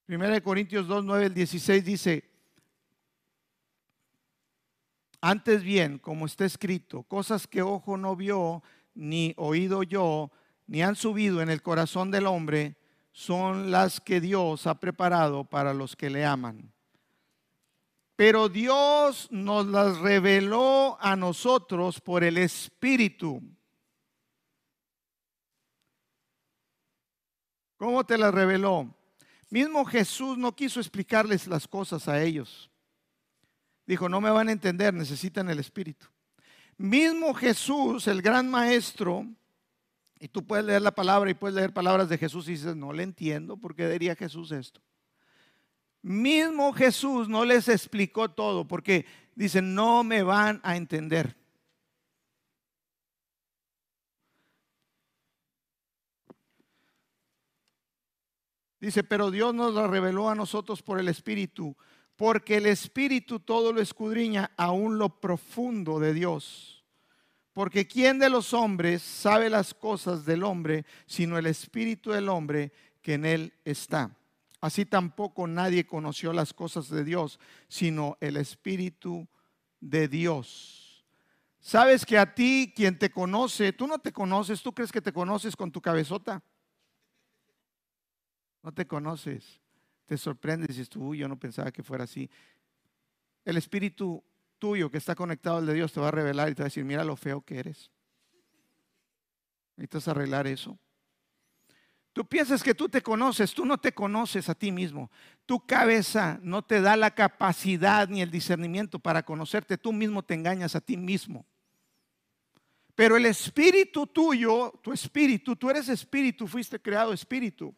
Primera 0.06 0.32
de 0.32 0.42
Corintios 0.42 0.86
2, 0.86 1.04
9 1.04 1.26
al 1.26 1.34
16 1.34 1.84
dice, 1.84 2.24
antes 5.20 5.62
bien, 5.62 5.98
como 5.98 6.26
está 6.26 6.44
escrito, 6.44 7.02
cosas 7.02 7.46
que 7.46 7.60
ojo 7.60 7.96
no 7.96 8.14
vio, 8.14 8.62
ni 8.94 9.34
oído 9.36 9.82
yo, 9.82 10.30
ni 10.66 10.82
han 10.82 10.96
subido 10.96 11.42
en 11.42 11.50
el 11.50 11.60
corazón 11.60 12.10
del 12.10 12.26
hombre, 12.26 12.76
son 13.12 13.70
las 13.70 14.00
que 14.00 14.20
Dios 14.20 14.66
ha 14.66 14.78
preparado 14.78 15.44
para 15.44 15.74
los 15.74 15.96
que 15.96 16.08
le 16.08 16.24
aman. 16.24 16.72
Pero 18.18 18.48
Dios 18.48 19.28
nos 19.30 19.64
las 19.66 19.98
reveló 19.98 20.98
a 21.00 21.14
nosotros 21.14 22.00
por 22.00 22.24
el 22.24 22.36
Espíritu. 22.36 23.40
¿Cómo 27.76 28.04
te 28.04 28.18
las 28.18 28.34
reveló? 28.34 28.92
Mismo 29.50 29.84
Jesús 29.84 30.36
no 30.36 30.56
quiso 30.56 30.80
explicarles 30.80 31.46
las 31.46 31.68
cosas 31.68 32.08
a 32.08 32.20
ellos. 32.20 32.68
Dijo, 33.86 34.08
no 34.08 34.20
me 34.20 34.30
van 34.30 34.48
a 34.48 34.52
entender, 34.52 34.92
necesitan 34.92 35.48
el 35.48 35.60
Espíritu. 35.60 36.08
Mismo 36.76 37.32
Jesús, 37.34 38.08
el 38.08 38.20
gran 38.20 38.50
maestro, 38.50 39.28
y 40.18 40.26
tú 40.26 40.44
puedes 40.44 40.64
leer 40.64 40.82
la 40.82 40.90
palabra 40.90 41.30
y 41.30 41.34
puedes 41.34 41.54
leer 41.54 41.72
palabras 41.72 42.08
de 42.08 42.18
Jesús 42.18 42.48
y 42.48 42.52
dices, 42.54 42.74
no 42.74 42.92
le 42.92 43.04
entiendo, 43.04 43.56
¿por 43.56 43.76
qué 43.76 43.88
diría 43.88 44.16
Jesús 44.16 44.50
esto? 44.50 44.80
Mismo 46.02 46.72
Jesús 46.72 47.28
no 47.28 47.44
les 47.44 47.68
explicó 47.68 48.30
todo 48.30 48.66
porque 48.66 49.06
dicen, 49.34 49.74
no 49.74 50.04
me 50.04 50.22
van 50.22 50.60
a 50.62 50.76
entender. 50.76 51.36
Dice, 58.80 59.02
pero 59.02 59.30
Dios 59.30 59.54
nos 59.54 59.74
lo 59.74 59.88
reveló 59.88 60.30
a 60.30 60.36
nosotros 60.36 60.82
por 60.82 61.00
el 61.00 61.08
Espíritu, 61.08 61.76
porque 62.14 62.58
el 62.58 62.66
Espíritu 62.66 63.40
todo 63.40 63.72
lo 63.72 63.80
escudriña 63.80 64.52
aún 64.56 64.98
lo 64.98 65.20
profundo 65.20 65.98
de 65.98 66.14
Dios. 66.14 66.84
Porque 67.52 67.88
¿quién 67.88 68.20
de 68.20 68.30
los 68.30 68.54
hombres 68.54 69.02
sabe 69.02 69.50
las 69.50 69.74
cosas 69.74 70.24
del 70.24 70.44
hombre, 70.44 70.84
sino 71.06 71.38
el 71.38 71.46
Espíritu 71.46 72.12
del 72.12 72.28
hombre 72.28 72.72
que 73.02 73.14
en 73.14 73.24
él 73.24 73.52
está? 73.64 74.17
Así 74.60 74.84
tampoco 74.84 75.46
nadie 75.46 75.86
conoció 75.86 76.32
las 76.32 76.52
cosas 76.52 76.88
de 76.88 77.04
Dios, 77.04 77.38
sino 77.68 78.16
el 78.20 78.36
Espíritu 78.36 79.28
de 79.80 80.08
Dios. 80.08 81.04
Sabes 81.60 82.04
que 82.04 82.18
a 82.18 82.34
ti, 82.34 82.72
quien 82.74 82.98
te 82.98 83.10
conoce, 83.10 83.72
tú 83.72 83.86
no 83.86 83.98
te 83.98 84.12
conoces, 84.12 84.62
tú 84.62 84.72
crees 84.72 84.90
que 84.90 85.02
te 85.02 85.12
conoces 85.12 85.54
con 85.54 85.70
tu 85.70 85.80
cabezota. 85.80 86.42
No 88.62 88.72
te 88.72 88.86
conoces. 88.86 89.60
Te 90.06 90.16
sorprendes 90.16 90.70
y 90.70 90.72
dices 90.72 90.88
tú, 90.88 91.14
yo 91.14 91.28
no 91.28 91.38
pensaba 91.38 91.70
que 91.70 91.82
fuera 91.82 92.04
así. 92.04 92.30
El 93.44 93.56
Espíritu 93.56 94.24
tuyo 94.58 94.90
que 94.90 94.98
está 94.98 95.14
conectado 95.14 95.58
al 95.58 95.66
de 95.66 95.74
Dios 95.74 95.92
te 95.92 96.00
va 96.00 96.08
a 96.08 96.12
revelar 96.12 96.48
y 96.48 96.54
te 96.54 96.62
va 96.62 96.64
a 96.64 96.70
decir, 96.70 96.84
mira 96.84 97.04
lo 97.04 97.16
feo 97.16 97.42
que 97.42 97.58
eres. 97.58 97.90
Necesitas 99.76 100.08
arreglar 100.08 100.46
eso. 100.46 100.78
Tú 102.12 102.26
piensas 102.26 102.62
que 102.62 102.74
tú 102.74 102.88
te 102.88 103.02
conoces, 103.02 103.54
tú 103.54 103.64
no 103.64 103.78
te 103.78 103.92
conoces 103.92 104.48
a 104.48 104.54
ti 104.54 104.72
mismo. 104.72 105.10
Tu 105.46 105.64
cabeza 105.64 106.38
no 106.42 106.62
te 106.62 106.80
da 106.80 106.96
la 106.96 107.14
capacidad 107.14 108.08
ni 108.08 108.22
el 108.22 108.30
discernimiento 108.30 108.98
para 108.98 109.22
conocerte, 109.22 109.78
tú 109.78 109.92
mismo 109.92 110.22
te 110.22 110.34
engañas 110.34 110.74
a 110.74 110.80
ti 110.80 110.96
mismo. 110.96 111.46
Pero 112.94 113.16
el 113.16 113.26
espíritu 113.26 114.08
tuyo, 114.08 114.72
tu 114.82 114.92
espíritu, 114.92 115.54
tú 115.54 115.70
eres 115.70 115.88
espíritu, 115.88 116.48
fuiste 116.48 116.80
creado 116.80 117.12
espíritu. 117.12 117.72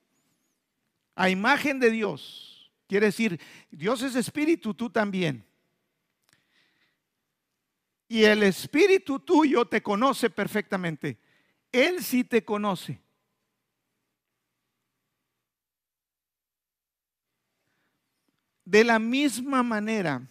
A 1.14 1.28
imagen 1.28 1.78
de 1.78 1.90
Dios. 1.90 2.72
Quiere 2.86 3.06
decir, 3.06 3.38
Dios 3.70 4.02
es 4.02 4.16
espíritu, 4.16 4.72
tú 4.72 4.88
también. 4.88 5.44
Y 8.08 8.24
el 8.24 8.42
espíritu 8.42 9.20
tuyo 9.20 9.66
te 9.66 9.82
conoce 9.82 10.30
perfectamente. 10.30 11.18
Él 11.70 12.02
sí 12.02 12.24
te 12.24 12.42
conoce. 12.42 13.00
De 18.70 18.84
la 18.84 19.00
misma 19.00 19.64
manera, 19.64 20.22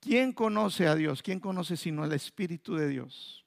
¿quién 0.00 0.32
conoce 0.32 0.88
a 0.88 0.96
Dios? 0.96 1.22
¿Quién 1.22 1.38
conoce 1.38 1.76
sino 1.76 2.04
el 2.04 2.12
Espíritu 2.12 2.74
de 2.74 2.88
Dios? 2.88 3.46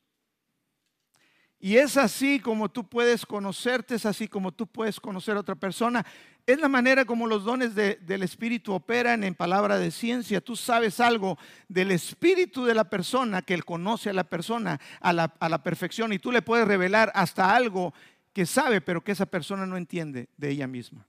Y 1.60 1.76
es 1.76 1.98
así 1.98 2.40
como 2.40 2.72
tú 2.72 2.88
puedes 2.88 3.26
conocerte, 3.26 3.96
es 3.96 4.06
así 4.06 4.30
como 4.30 4.54
tú 4.54 4.66
puedes 4.66 4.98
conocer 4.98 5.36
a 5.36 5.42
otra 5.42 5.56
persona. 5.56 6.06
Es 6.48 6.58
la 6.58 6.70
manera 6.70 7.04
como 7.04 7.28
los 7.28 7.44
dones 7.44 7.76
del 7.76 8.24
Espíritu 8.24 8.72
operan 8.72 9.26
en 9.26 9.36
palabra 9.36 9.78
de 9.78 9.92
ciencia. 9.92 10.40
Tú 10.40 10.56
sabes 10.56 11.02
algo 11.02 11.38
del 11.68 11.92
Espíritu 11.92 12.64
de 12.64 12.76
la 12.76 12.90
persona, 12.90 13.42
que 13.42 13.56
Él 13.56 13.66
conoce 13.66 14.10
a 14.10 14.14
la 14.14 14.24
persona 14.24 14.80
a 15.02 15.12
la, 15.12 15.34
a 15.38 15.50
la 15.50 15.62
perfección 15.62 16.14
y 16.14 16.20
tú 16.20 16.32
le 16.32 16.44
puedes 16.44 16.66
revelar 16.66 17.12
hasta 17.14 17.54
algo 17.54 17.94
que 18.32 18.46
sabe, 18.46 18.80
pero 18.80 19.04
que 19.04 19.12
esa 19.12 19.26
persona 19.26 19.66
no 19.66 19.76
entiende 19.76 20.30
de 20.38 20.50
ella 20.50 20.66
misma. 20.66 21.06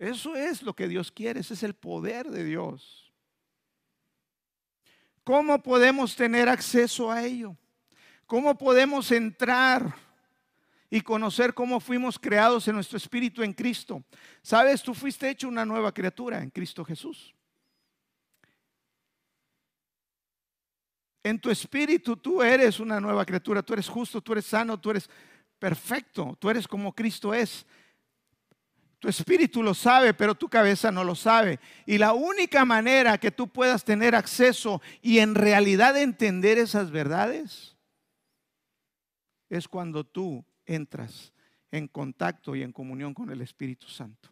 Eso 0.00 0.34
es 0.34 0.62
lo 0.62 0.74
que 0.74 0.88
Dios 0.88 1.12
quiere, 1.12 1.40
ese 1.40 1.54
es 1.54 1.62
el 1.62 1.74
poder 1.74 2.30
de 2.30 2.42
Dios. 2.42 3.12
¿Cómo 5.22 5.62
podemos 5.62 6.16
tener 6.16 6.48
acceso 6.48 7.12
a 7.12 7.22
ello? 7.22 7.56
¿Cómo 8.26 8.56
podemos 8.56 9.12
entrar 9.12 9.94
y 10.90 11.00
conocer 11.02 11.54
cómo 11.54 11.78
fuimos 11.78 12.18
creados 12.18 12.66
en 12.66 12.74
nuestro 12.74 12.96
espíritu 12.96 13.42
en 13.42 13.52
Cristo. 13.52 14.02
Sabes, 14.42 14.82
tú 14.82 14.92
fuiste 14.92 15.30
hecho 15.30 15.48
una 15.48 15.64
nueva 15.64 15.92
criatura 15.92 16.42
en 16.42 16.50
Cristo 16.50 16.84
Jesús. 16.84 17.32
En 21.22 21.38
tu 21.38 21.50
espíritu 21.50 22.16
tú 22.16 22.42
eres 22.42 22.80
una 22.80 22.98
nueva 22.98 23.24
criatura, 23.24 23.62
tú 23.62 23.74
eres 23.74 23.88
justo, 23.88 24.20
tú 24.20 24.32
eres 24.32 24.46
sano, 24.46 24.80
tú 24.80 24.90
eres 24.90 25.08
perfecto, 25.58 26.36
tú 26.40 26.50
eres 26.50 26.66
como 26.66 26.92
Cristo 26.92 27.32
es. 27.32 27.66
Tu 29.00 29.08
espíritu 29.08 29.62
lo 29.62 29.72
sabe, 29.72 30.12
pero 30.12 30.34
tu 30.34 30.46
cabeza 30.46 30.92
no 30.92 31.02
lo 31.04 31.14
sabe. 31.14 31.58
Y 31.86 31.96
la 31.96 32.12
única 32.12 32.66
manera 32.66 33.16
que 33.16 33.30
tú 33.30 33.48
puedas 33.48 33.82
tener 33.82 34.14
acceso 34.14 34.82
y 35.00 35.20
en 35.20 35.34
realidad 35.34 35.96
entender 35.96 36.58
esas 36.58 36.90
verdades 36.90 37.76
es 39.48 39.66
cuando 39.66 40.04
tú 40.04 40.44
entras 40.66 41.32
en 41.70 41.88
contacto 41.88 42.54
y 42.54 42.62
en 42.62 42.72
comunión 42.72 43.14
con 43.14 43.30
el 43.30 43.40
Espíritu 43.40 43.88
Santo. 43.88 44.28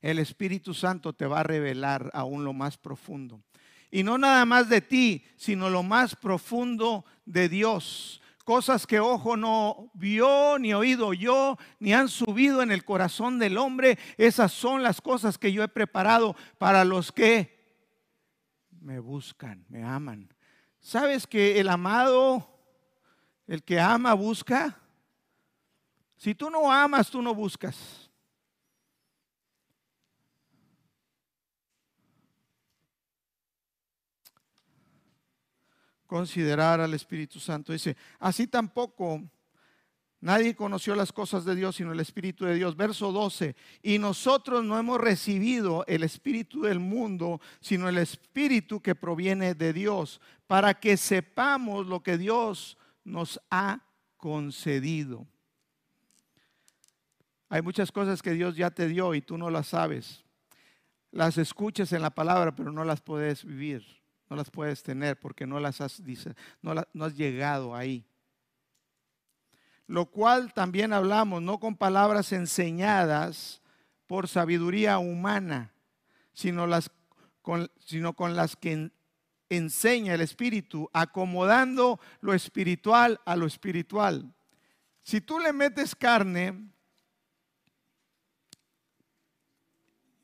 El 0.00 0.18
Espíritu 0.18 0.72
Santo 0.72 1.12
te 1.12 1.26
va 1.26 1.40
a 1.40 1.44
revelar 1.44 2.10
aún 2.14 2.42
lo 2.42 2.54
más 2.54 2.78
profundo. 2.78 3.42
Y 3.90 4.02
no 4.02 4.16
nada 4.16 4.46
más 4.46 4.70
de 4.70 4.80
ti, 4.80 5.24
sino 5.36 5.68
lo 5.68 5.82
más 5.82 6.16
profundo 6.16 7.04
de 7.26 7.50
Dios 7.50 8.19
cosas 8.50 8.84
que 8.84 8.98
ojo 8.98 9.36
no 9.36 9.92
vio, 9.94 10.58
ni 10.58 10.74
oído 10.74 11.12
yo, 11.12 11.56
ni 11.78 11.92
han 11.92 12.08
subido 12.08 12.62
en 12.62 12.72
el 12.72 12.84
corazón 12.84 13.38
del 13.38 13.56
hombre. 13.56 13.96
Esas 14.18 14.50
son 14.50 14.82
las 14.82 15.00
cosas 15.00 15.38
que 15.38 15.52
yo 15.52 15.62
he 15.62 15.68
preparado 15.68 16.34
para 16.58 16.84
los 16.84 17.12
que 17.12 17.86
me 18.80 18.98
buscan, 18.98 19.64
me 19.68 19.84
aman. 19.84 20.34
¿Sabes 20.80 21.28
que 21.28 21.60
el 21.60 21.68
amado, 21.68 22.44
el 23.46 23.62
que 23.62 23.78
ama, 23.78 24.14
busca? 24.14 24.80
Si 26.16 26.34
tú 26.34 26.50
no 26.50 26.72
amas, 26.72 27.08
tú 27.08 27.22
no 27.22 27.32
buscas. 27.32 28.09
Considerar 36.10 36.80
al 36.80 36.92
Espíritu 36.92 37.38
Santo. 37.38 37.72
Dice, 37.72 37.96
así 38.18 38.48
tampoco 38.48 39.22
nadie 40.20 40.56
conoció 40.56 40.96
las 40.96 41.12
cosas 41.12 41.44
de 41.44 41.54
Dios 41.54 41.76
sino 41.76 41.92
el 41.92 42.00
Espíritu 42.00 42.44
de 42.46 42.56
Dios. 42.56 42.76
Verso 42.76 43.12
12, 43.12 43.54
y 43.80 43.98
nosotros 44.00 44.64
no 44.64 44.76
hemos 44.76 45.00
recibido 45.00 45.84
el 45.86 46.02
Espíritu 46.02 46.62
del 46.62 46.80
mundo, 46.80 47.40
sino 47.60 47.88
el 47.88 47.96
Espíritu 47.96 48.80
que 48.80 48.96
proviene 48.96 49.54
de 49.54 49.72
Dios, 49.72 50.20
para 50.48 50.74
que 50.74 50.96
sepamos 50.96 51.86
lo 51.86 52.02
que 52.02 52.18
Dios 52.18 52.76
nos 53.04 53.40
ha 53.48 53.78
concedido. 54.16 55.28
Hay 57.48 57.62
muchas 57.62 57.92
cosas 57.92 58.20
que 58.20 58.32
Dios 58.32 58.56
ya 58.56 58.72
te 58.72 58.88
dio 58.88 59.14
y 59.14 59.22
tú 59.22 59.38
no 59.38 59.48
las 59.48 59.68
sabes. 59.68 60.24
Las 61.12 61.38
escuchas 61.38 61.92
en 61.92 62.02
la 62.02 62.10
palabra, 62.10 62.52
pero 62.56 62.72
no 62.72 62.82
las 62.82 63.00
puedes 63.00 63.44
vivir 63.44 63.99
no 64.30 64.36
las 64.36 64.50
puedes 64.50 64.82
tener 64.84 65.18
porque 65.18 65.44
no 65.44 65.58
las 65.58 65.80
has, 65.80 66.02
dice, 66.04 66.34
no, 66.62 66.72
no 66.92 67.04
has 67.04 67.14
llegado 67.16 67.74
ahí. 67.74 68.06
Lo 69.88 70.06
cual 70.06 70.54
también 70.54 70.92
hablamos, 70.92 71.42
no 71.42 71.58
con 71.58 71.76
palabras 71.76 72.30
enseñadas 72.32 73.60
por 74.06 74.28
sabiduría 74.28 74.98
humana, 74.98 75.72
sino, 76.32 76.68
las, 76.68 76.92
con, 77.42 77.68
sino 77.84 78.14
con 78.14 78.36
las 78.36 78.54
que 78.54 78.92
enseña 79.48 80.14
el 80.14 80.20
Espíritu, 80.20 80.88
acomodando 80.92 81.98
lo 82.20 82.32
espiritual 82.32 83.20
a 83.24 83.34
lo 83.34 83.46
espiritual. 83.46 84.32
Si 85.02 85.20
tú 85.20 85.40
le 85.40 85.52
metes 85.52 85.96
carne, 85.96 86.70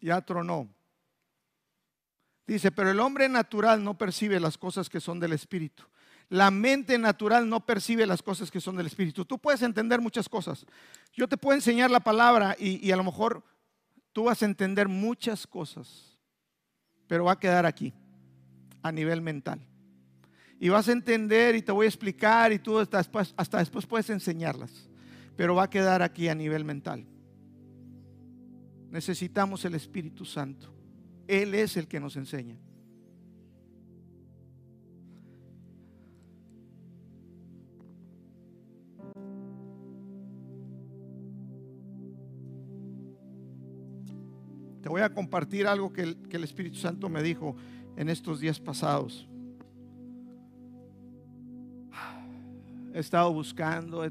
ya 0.01 0.21
tronó. 0.21 0.76
Dice, 2.47 2.71
pero 2.71 2.91
el 2.91 3.01
hombre 3.01 3.29
natural 3.29 3.83
no 3.83 3.99
percibe 3.99 4.39
las 4.39 4.57
cosas 4.57 4.89
que 4.89 5.01
son 5.01 5.19
del 5.19 5.33
Espíritu. 5.33 5.83
La 6.29 6.51
mente 6.51 6.99
natural 6.99 7.49
no 7.49 7.65
percibe 7.65 8.07
las 8.07 8.23
cosas 8.23 8.51
que 8.51 8.61
son 8.61 8.77
del 8.77 8.87
Espíritu. 8.87 9.25
Tú 9.25 9.39
puedes 9.39 9.63
entender 9.63 10.01
muchas 10.01 10.29
cosas. 10.29 10.65
Yo 11.13 11.29
te 11.29 11.37
puedo 11.37 11.57
enseñar 11.57 11.91
la 11.91 12.01
palabra 12.01 12.57
y, 12.59 12.91
a 12.91 12.97
lo 12.97 13.05
mejor 13.05 13.45
tú 14.13 14.25
vas 14.25 14.43
a 14.43 14.47
entender 14.47 14.89
muchas 14.89 15.47
cosas, 15.47 16.19
pero 17.07 17.25
va 17.25 17.33
a 17.33 17.39
quedar 17.39 17.67
aquí, 17.67 17.93
a 18.83 18.93
nivel 18.93 19.23
mental. 19.23 19.61
Y 20.59 20.69
vas 20.69 20.89
a 20.89 20.93
entender 20.93 21.55
y 21.55 21.63
te 21.63 21.73
voy 21.73 21.87
a 21.87 21.89
explicar 21.89 22.53
y 22.53 22.59
tú 22.59 22.79
hasta 22.79 22.99
después, 22.99 23.35
hasta 23.37 23.59
después 23.59 23.87
puedes 23.87 24.09
enseñarlas, 24.11 24.89
pero 25.37 25.55
va 25.55 25.65
a 25.65 25.71
quedar 25.71 26.03
aquí 26.03 26.29
a 26.29 26.35
nivel 26.35 26.65
mental. 26.65 27.07
Necesitamos 28.91 29.65
el 29.65 29.75
Espíritu 29.75 30.25
Santo. 30.25 30.76
Él 31.29 31.55
es 31.55 31.77
el 31.77 31.89
que 31.89 32.01
nos 32.01 32.17
enseña. 32.17 32.59
Te 44.87 44.89
voy 44.89 45.01
a 45.01 45.13
compartir 45.13 45.67
algo 45.67 45.93
que 45.93 46.03
el, 46.03 46.45
Espíritu 46.45 46.77
Santo 46.77 47.09
me 47.09 47.21
dijo 47.21 47.57
en 47.97 48.09
estos 48.09 48.39
días 48.39 48.61
pasados. 48.61 49.29
He 52.95 53.01
estado 53.01 53.33
buscando, 53.33 54.05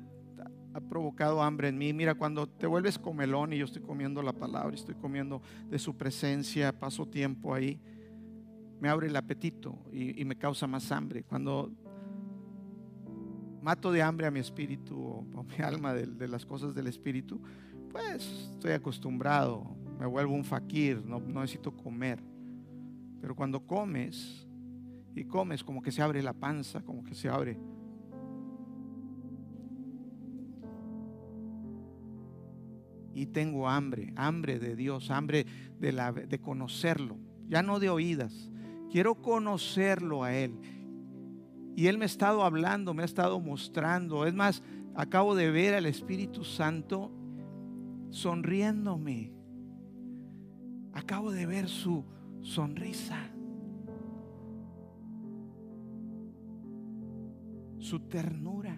ha 0.75 0.81
provocado 0.81 1.41
hambre 1.41 1.69
en 1.69 1.77
mí. 1.77 1.93
Mira, 1.93 2.15
cuando 2.15 2.47
te 2.47 2.67
vuelves 2.67 2.99
comelón 2.99 3.53
y 3.53 3.57
yo 3.59 3.65
estoy 3.65 3.81
comiendo 3.81 4.21
la 4.21 4.33
palabra, 4.33 4.75
estoy 4.75 4.95
comiendo 4.95 5.41
de 5.69 5.79
su 5.79 5.95
presencia, 5.95 6.77
paso 6.77 7.05
tiempo 7.05 7.53
ahí, 7.53 7.79
me 8.81 8.89
abre 8.89 9.07
el 9.07 9.15
apetito 9.15 9.79
y, 9.93 10.25
me 10.25 10.35
causa 10.35 10.67
más 10.67 10.91
hambre. 10.91 11.23
Cuando 11.23 11.71
mato 13.61 13.89
de 13.89 14.01
hambre 14.01 14.27
a 14.27 14.31
mi 14.31 14.41
espíritu 14.41 15.01
o, 15.01 15.43
mi 15.43 15.63
alma 15.63 15.93
de, 15.93 16.27
las 16.27 16.45
cosas 16.45 16.75
del 16.75 16.88
espíritu, 16.88 17.41
pues 17.89 18.49
estoy 18.51 18.73
acostumbrado, 18.73 19.77
me 19.97 20.05
vuelvo 20.05 20.33
un 20.33 20.43
fakir, 20.43 21.05
no, 21.05 21.21
no 21.21 21.39
necesito 21.39 21.71
comer. 21.71 22.21
Pero 23.21 23.33
cuando 23.33 23.65
comes 23.65 24.45
y 25.15 25.23
comes, 25.23 25.63
como 25.63 25.81
que 25.81 25.93
se 25.93 26.01
abre 26.01 26.21
la 26.21 26.33
panza, 26.33 26.81
como 26.81 27.01
que 27.05 27.15
se 27.15 27.29
abre 27.29 27.57
y 33.15 33.28
tengo 33.28 33.69
hambre, 33.69 34.13
hambre 34.17 34.60
de 34.60 34.75
Dios, 34.75 35.10
hambre 35.10 35.45
de, 35.80 35.93
la, 35.93 36.12
de 36.12 36.39
conocerlo, 36.39 37.17
ya 37.47 37.63
no 37.63 37.80
de 37.80 37.89
oídas. 37.89 38.51
Quiero 38.91 39.15
conocerlo 39.15 40.23
a 40.23 40.36
Él. 40.36 40.60
Y 41.78 41.88
Él 41.88 41.97
me 41.97 42.04
ha 42.04 42.08
estado 42.08 42.43
hablando, 42.43 42.93
me 42.93 43.04
ha 43.04 43.06
estado 43.06 43.39
mostrando. 43.39 44.25
Es 44.25 44.34
más, 44.34 44.62
acabo 44.95 45.34
de 45.34 45.49
ver 45.49 45.75
al 45.75 45.86
Espíritu 45.86 46.43
Santo 46.43 47.12
sonriéndome. 48.10 49.32
Acabo 50.93 51.32
de 51.32 51.45
ver 51.45 51.69
su 51.69 52.04
sonrisa. 52.41 53.30
Su 57.80 58.01
ternura. 58.01 58.78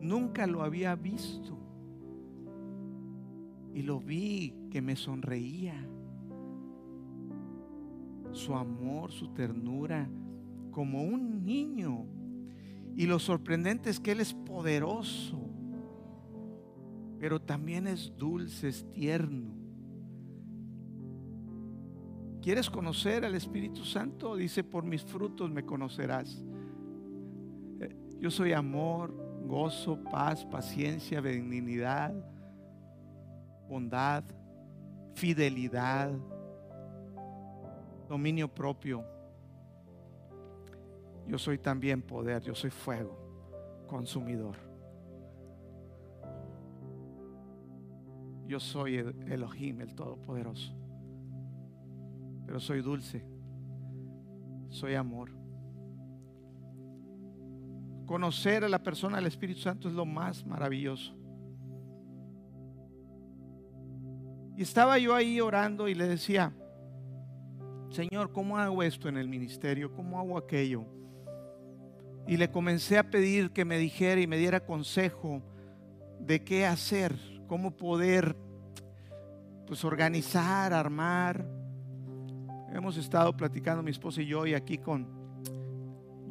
Nunca 0.00 0.46
lo 0.46 0.62
había 0.62 0.94
visto 0.94 1.61
y 3.74 3.82
lo 3.82 4.00
vi 4.00 4.54
que 4.70 4.82
me 4.82 4.96
sonreía. 4.96 5.74
Su 8.32 8.54
amor, 8.54 9.12
su 9.12 9.28
ternura, 9.28 10.08
como 10.70 11.02
un 11.02 11.44
niño. 11.44 12.06
Y 12.96 13.06
lo 13.06 13.18
sorprendente 13.18 13.90
es 13.90 14.00
que 14.00 14.12
Él 14.12 14.20
es 14.20 14.34
poderoso, 14.34 15.38
pero 17.18 17.40
también 17.40 17.86
es 17.86 18.12
dulce, 18.16 18.68
es 18.68 18.90
tierno. 18.90 19.62
¿Quieres 22.42 22.68
conocer 22.68 23.24
al 23.24 23.36
Espíritu 23.36 23.84
Santo? 23.84 24.34
Dice, 24.34 24.64
por 24.64 24.84
mis 24.84 25.02
frutos 25.04 25.48
me 25.50 25.64
conocerás. 25.64 26.44
Eh, 27.80 27.94
yo 28.18 28.30
soy 28.30 28.52
amor, 28.52 29.14
gozo, 29.46 30.02
paz, 30.02 30.44
paciencia, 30.44 31.20
benignidad, 31.20 32.12
bondad, 33.72 34.22
fidelidad, 35.14 36.12
dominio 38.06 38.46
propio. 38.46 39.02
Yo 41.26 41.38
soy 41.38 41.56
también 41.56 42.02
poder, 42.02 42.42
yo 42.42 42.54
soy 42.54 42.68
fuego, 42.68 43.16
consumidor. 43.88 44.56
Yo 48.46 48.60
soy 48.60 48.96
Elohim, 48.96 49.80
el 49.80 49.94
Todopoderoso. 49.94 50.74
Pero 52.44 52.60
soy 52.60 52.82
dulce, 52.82 53.24
soy 54.68 54.96
amor. 54.96 55.30
Conocer 58.04 58.64
a 58.64 58.68
la 58.68 58.82
persona 58.82 59.16
del 59.16 59.28
Espíritu 59.28 59.60
Santo 59.60 59.88
es 59.88 59.94
lo 59.94 60.04
más 60.04 60.44
maravilloso. 60.44 61.21
Y 64.56 64.62
estaba 64.62 64.98
yo 64.98 65.14
ahí 65.14 65.40
orando 65.40 65.88
y 65.88 65.94
le 65.94 66.06
decía, 66.06 66.52
Señor, 67.90 68.32
¿cómo 68.32 68.58
hago 68.58 68.82
esto 68.82 69.08
en 69.08 69.16
el 69.16 69.28
ministerio? 69.28 69.92
¿Cómo 69.92 70.18
hago 70.18 70.36
aquello? 70.36 70.84
Y 72.26 72.36
le 72.36 72.50
comencé 72.50 72.98
a 72.98 73.10
pedir 73.10 73.50
que 73.50 73.64
me 73.64 73.78
dijera 73.78 74.20
y 74.20 74.26
me 74.26 74.36
diera 74.36 74.64
consejo 74.64 75.42
de 76.20 76.44
qué 76.44 76.66
hacer, 76.66 77.14
cómo 77.48 77.76
poder 77.76 78.36
pues 79.66 79.84
organizar, 79.84 80.72
armar. 80.72 81.46
Hemos 82.72 82.96
estado 82.96 83.36
platicando 83.36 83.82
mi 83.82 83.90
esposa 83.90 84.22
y 84.22 84.26
yo 84.26 84.46
y 84.46 84.54
aquí 84.54 84.78
con 84.78 85.06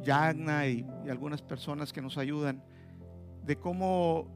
Yagna 0.00 0.66
y, 0.66 0.86
y 1.04 1.10
algunas 1.10 1.42
personas 1.42 1.92
que 1.92 2.00
nos 2.00 2.18
ayudan 2.18 2.62
de 3.44 3.56
cómo 3.56 4.28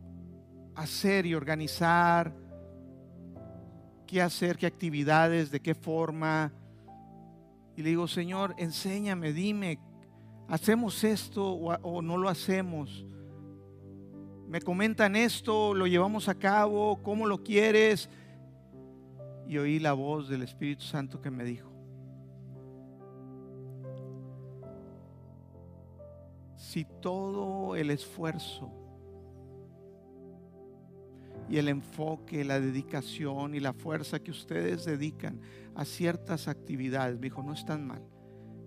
hacer 0.75 1.27
y 1.27 1.35
organizar, 1.35 2.33
qué 4.07 4.23
hacer, 4.23 4.57
qué 4.57 4.67
actividades, 4.67 5.51
de 5.51 5.61
qué 5.61 5.75
forma, 5.75 6.53
y 7.77 7.83
le 7.83 7.91
digo, 7.91 8.09
Señor, 8.09 8.55
enséñame, 8.57 9.35
dime, 9.35 9.79
¿hacemos 10.49 11.05
esto 11.05 11.45
o, 11.53 12.01
no 12.01 12.17
lo 12.17 12.31
hacemos? 12.31 13.05
Me 14.49 14.63
comentan 14.63 15.15
esto, 15.15 15.75
lo 15.75 15.87
llevamos 15.87 16.29
a 16.31 16.35
cabo, 16.35 17.03
¿cómo 17.03 17.27
lo 17.27 17.43
quieres? 17.43 18.09
Y 19.47 19.59
oí 19.59 19.79
la 19.79 19.93
voz 19.93 20.29
del 20.29 20.43
Espíritu 20.43 20.85
Santo 20.85 21.21
que 21.21 21.31
me 21.31 21.45
dijo, 21.45 21.71
si 26.57 26.87
todo 27.03 27.77
el 27.77 27.91
esfuerzo 27.91 28.86
y 31.49 31.59
el 31.59 31.69
enfoque, 31.69 32.45
la 32.45 32.61
dedicación 32.61 33.55
y 33.55 33.61
la 33.61 33.73
fuerza 33.73 34.19
que 34.21 34.31
ustedes 34.31 34.85
dedican 34.85 35.41
a 35.75 35.85
ciertas 35.85 36.49
actividades, 36.49 37.17
me 37.17 37.27
dijo, 37.27 37.43
no 37.43 37.53
están 37.53 37.87
mal. 37.87 38.03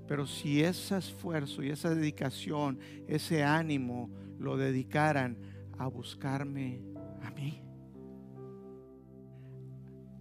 Pero 0.08 0.26
si 0.26 0.64
ese 0.64 0.98
esfuerzo 0.98 1.62
y 1.62 1.70
esa 1.70 1.94
dedicación, 1.94 2.80
ese 3.08 3.44
ánimo 3.44 4.10
lo 4.40 4.58
dedicaran 4.58 5.38
a 5.78 5.88
buscarme 5.88 6.82
a 7.22 7.32
mí, 7.32 7.62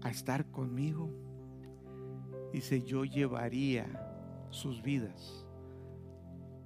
a 0.03 0.11
estar 0.11 0.51
conmigo, 0.51 1.11
dice, 2.53 2.83
yo 2.83 3.05
llevaría 3.05 3.87
sus 4.51 4.83
vidas 4.83 5.47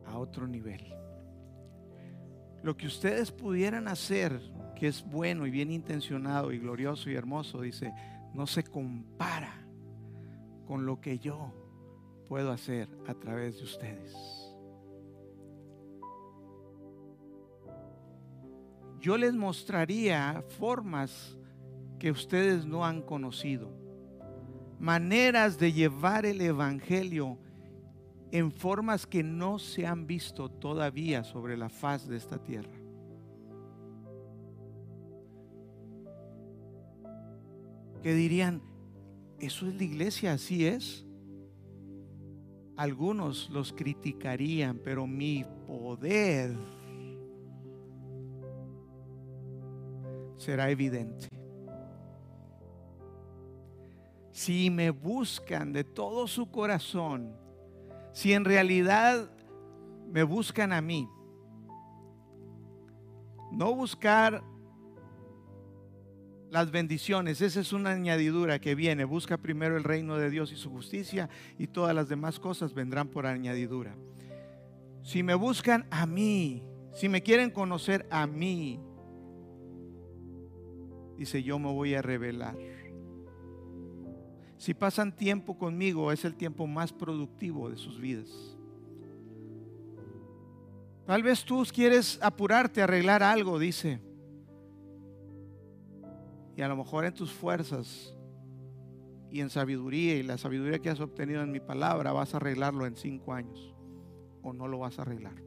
a 0.07 0.18
otro 0.18 0.47
nivel. 0.47 0.82
Lo 2.63 2.77
que 2.77 2.87
ustedes 2.87 3.33
pudieran 3.33 3.89
hacer, 3.89 4.41
que 4.77 4.87
es 4.87 5.05
bueno 5.05 5.47
y 5.47 5.51
bien 5.51 5.71
intencionado 5.71 6.53
y 6.53 6.59
glorioso 6.59 7.11
y 7.11 7.15
hermoso, 7.15 7.61
dice, 7.61 7.93
no 8.35 8.47
se 8.47 8.63
compara 8.63 9.53
con 10.67 10.87
lo 10.87 11.01
que 11.01 11.19
yo 11.19 11.53
puedo 12.29 12.53
hacer 12.53 12.89
a 13.07 13.15
través 13.15 13.59
de 13.59 13.65
ustedes. 13.65 14.17
Yo 19.01 19.17
les 19.19 19.35
mostraría 19.35 20.45
formas 20.61 21.37
que 21.99 22.13
ustedes 22.13 22.65
no 22.65 22.85
han 22.85 23.03
conocido, 23.03 23.69
maneras 24.79 25.59
de 25.59 25.73
llevar 25.73 26.25
el 26.25 26.41
Evangelio 26.41 27.39
en 28.33 28.51
formas 28.51 29.07
que 29.07 29.22
no 29.22 29.61
se 29.61 29.87
han 29.87 30.07
visto 30.07 30.51
todavía 30.51 31.22
sobre 31.22 31.57
la 31.57 31.68
faz 31.68 32.09
de 32.09 32.16
esta 32.16 32.43
tierra. 32.43 32.72
Que 38.03 38.14
dirían, 38.14 38.62
¿Eso 39.43 39.66
es 39.66 39.74
la 39.74 39.83
iglesia? 39.83 40.35
¿Así 40.35 40.64
es? 40.64 41.05
Algunos 42.76 43.51
los 43.51 43.72
criticarían, 43.72 44.78
pero 44.78 45.05
mi 45.05 45.45
poder 45.66 46.57
será 50.37 50.70
evidente. 50.70 51.26
Si 54.30 54.70
me 54.70 54.91
buscan 54.91 55.72
de 55.72 55.83
todo 55.83 56.28
su 56.28 56.49
corazón, 56.53 57.35
si 58.13 58.33
en 58.33 58.45
realidad 58.45 59.31
me 60.11 60.23
buscan 60.23 60.73
a 60.73 60.81
mí, 60.81 61.09
no 63.51 63.75
buscar 63.75 64.43
las 66.51 66.71
bendiciones. 66.71 67.41
Esa 67.41 67.61
es 67.61 67.73
una 67.73 67.91
añadidura 67.91 68.61
que 68.61 68.75
viene. 68.75 69.05
Busca 69.05 69.39
primero 69.39 69.77
el 69.77 69.85
reino 69.85 70.19
de 70.19 70.29
Dios 70.29 70.53
y 70.53 70.57
su 70.57 70.71
justicia 70.71 71.31
y 71.59 71.67
todas 71.67 71.95
las 71.95 72.09
demás 72.09 72.39
cosas 72.39 72.75
vendrán 72.75 73.09
por 73.09 73.27
añadidura. 73.27 73.97
Si 75.03 75.23
me 75.23 75.35
buscan 75.35 75.87
a 75.91 76.07
mí, 76.07 76.63
si 76.93 77.09
me 77.09 77.23
quieren 77.23 77.51
conocer 77.51 78.07
a 78.11 78.27
mí, 78.27 78.79
dice 81.17 81.43
yo 81.43 81.59
me 81.59 81.73
voy 81.73 81.95
a 81.95 82.03
revelar. 82.03 82.55
Si 84.63 84.75
pasan 84.75 85.11
tiempo 85.11 85.59
conmigo, 85.59 86.13
es 86.13 86.25
el 86.25 86.37
tiempo 86.37 86.69
más 86.69 86.93
productivo 86.93 87.69
de 87.69 87.77
sus 87.77 87.99
vidas. 87.99 88.57
Tal 91.05 91.21
vez 91.25 91.45
tú 91.45 91.65
quieres 91.75 92.17
apurarte 92.23 92.81
arreglar 92.81 93.25
algo, 93.25 93.59
dice. 93.59 94.01
Y 96.57 96.63
a 96.63 96.69
lo 96.69 96.77
mejor 96.77 97.05
en 97.05 97.13
tus 97.13 97.33
fuerzas 97.33 98.17
y 99.33 99.41
en 99.41 99.51
sabiduría 99.51 100.15
y 100.15 100.23
la 100.23 100.39
sabiduría 100.39 100.79
que 100.79 100.91
has 100.91 101.01
obtenido 101.01 101.43
en 101.43 101.51
mi 101.51 101.59
palabra 101.59 102.13
vas 102.13 102.33
a 102.33 102.37
arreglarlo 102.37 102.87
en 102.87 102.95
cinco 102.95 103.33
años 103.33 103.75
o 104.43 104.53
no 104.53 104.69
lo 104.69 104.79
vas 104.79 104.97
a 105.01 105.03
arreglar. 105.03 105.43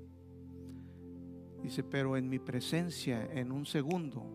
Dice, 1.63 1.85
pero 1.85 2.17
en 2.17 2.27
mi 2.27 2.39
presencia, 2.39 3.31
en 3.31 3.53
un 3.53 3.65
segundo, 3.65 4.25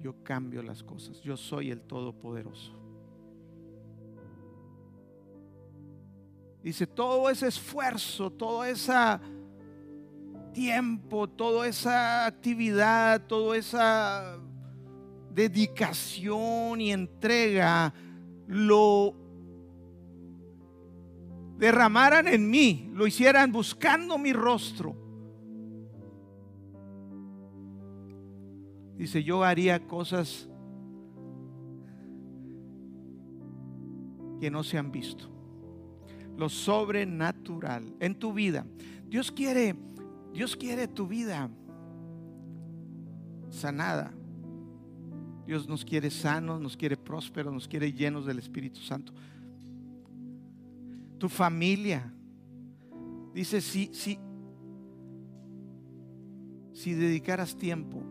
yo 0.00 0.24
cambio 0.24 0.60
las 0.64 0.82
cosas. 0.82 1.20
Yo 1.20 1.36
soy 1.36 1.70
el 1.70 1.82
Todopoderoso. 1.82 2.85
Dice, 6.66 6.84
todo 6.84 7.30
ese 7.30 7.46
esfuerzo, 7.46 8.28
todo 8.28 8.64
ese 8.64 8.92
tiempo, 10.52 11.28
toda 11.28 11.68
esa 11.68 12.26
actividad, 12.26 13.24
toda 13.28 13.56
esa 13.56 14.36
dedicación 15.30 16.80
y 16.80 16.90
entrega 16.90 17.94
lo 18.48 19.14
derramaran 21.56 22.26
en 22.26 22.50
mí, 22.50 22.90
lo 22.94 23.06
hicieran 23.06 23.52
buscando 23.52 24.18
mi 24.18 24.32
rostro. 24.32 24.96
Dice, 28.96 29.22
yo 29.22 29.44
haría 29.44 29.86
cosas 29.86 30.48
que 34.40 34.50
no 34.50 34.64
se 34.64 34.78
han 34.78 34.90
visto. 34.90 35.35
Lo 36.36 36.48
sobrenatural 36.48 37.94
en 38.00 38.18
tu 38.18 38.32
vida. 38.32 38.66
Dios 39.08 39.32
quiere, 39.32 39.74
Dios 40.32 40.56
quiere 40.56 40.88
tu 40.88 41.06
vida 41.06 41.48
sanada. 43.50 44.12
Dios 45.46 45.68
nos 45.68 45.84
quiere 45.84 46.10
sanos, 46.10 46.60
nos 46.60 46.76
quiere 46.76 46.96
prósperos, 46.96 47.52
nos 47.52 47.68
quiere 47.68 47.92
llenos 47.92 48.26
del 48.26 48.38
Espíritu 48.38 48.80
Santo. 48.80 49.12
Tu 51.18 51.28
familia. 51.28 52.12
Dice, 53.32 53.60
si, 53.60 53.90
si, 53.92 54.18
si 56.72 56.94
dedicaras 56.94 57.56
tiempo. 57.56 58.02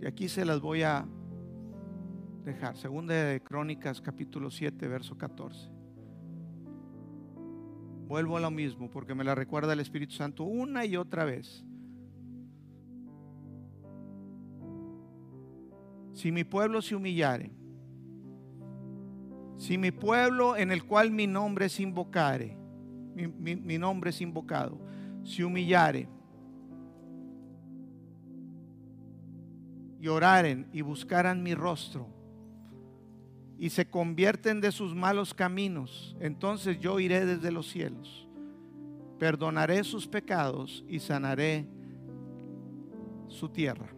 Y 0.00 0.06
aquí 0.06 0.28
se 0.28 0.44
las 0.44 0.60
voy 0.60 0.82
a 0.82 1.06
dejar. 2.44 2.76
Segunda 2.76 3.14
de 3.14 3.42
Crónicas, 3.42 4.00
capítulo 4.00 4.50
7, 4.50 4.86
verso 4.88 5.16
14. 5.16 5.70
Vuelvo 8.06 8.36
a 8.36 8.40
lo 8.40 8.50
mismo 8.50 8.90
porque 8.90 9.14
me 9.14 9.24
la 9.24 9.34
recuerda 9.34 9.72
el 9.72 9.80
Espíritu 9.80 10.14
Santo 10.14 10.44
una 10.44 10.84
y 10.84 10.96
otra 10.96 11.24
vez. 11.24 11.64
si 16.14 16.30
mi 16.30 16.44
pueblo 16.44 16.80
se 16.80 16.94
humillare, 16.94 17.50
si 19.56 19.76
mi 19.76 19.90
pueblo 19.90 20.56
en 20.56 20.70
el 20.70 20.84
cual 20.84 21.10
mi 21.10 21.26
nombre 21.26 21.66
es 21.66 21.80
invocare, 21.80 22.56
mi, 23.14 23.78
nombre 23.78 24.10
es 24.10 24.20
invocado, 24.20 24.78
se 25.24 25.44
humillare 25.44 26.08
y 30.00 30.08
oraren 30.08 30.68
y 30.72 30.82
buscaran 30.82 31.42
mi 31.42 31.54
rostro 31.54 32.13
y 33.58 33.70
se 33.70 33.86
convierten 33.86 34.60
de 34.60 34.72
sus 34.72 34.94
malos 34.94 35.34
caminos, 35.34 36.16
entonces 36.20 36.78
yo 36.80 37.00
iré 37.00 37.24
desde 37.24 37.50
los 37.50 37.68
cielos 37.68 38.24
perdonaré 39.18 39.82
sus 39.84 40.06
pecados 40.06 40.84
y 40.88 40.98
sanaré 40.98 41.66
su 43.28 43.48
tierra. 43.48 43.88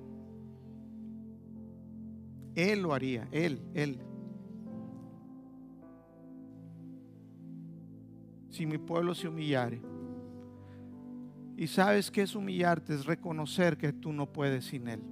Él 2.55 2.83
lo 2.83 2.95
haría, 2.95 3.29
Él, 3.33 3.61
Él. 3.75 4.01
Si 8.51 8.65
mi 8.65 8.79
pueblo 8.79 9.15
se 9.15 9.29
humillare. 9.29 9.83
Y 11.57 11.67
sabes 11.67 12.11
que 12.11 12.23
es 12.23 12.35
humillarte, 12.35 12.95
es 12.95 13.05
reconocer 13.05 13.77
que 13.77 13.93
tú 13.93 14.13
no 14.13 14.33
puedes 14.33 14.67
sin 14.67 14.89
Él. 14.89 15.03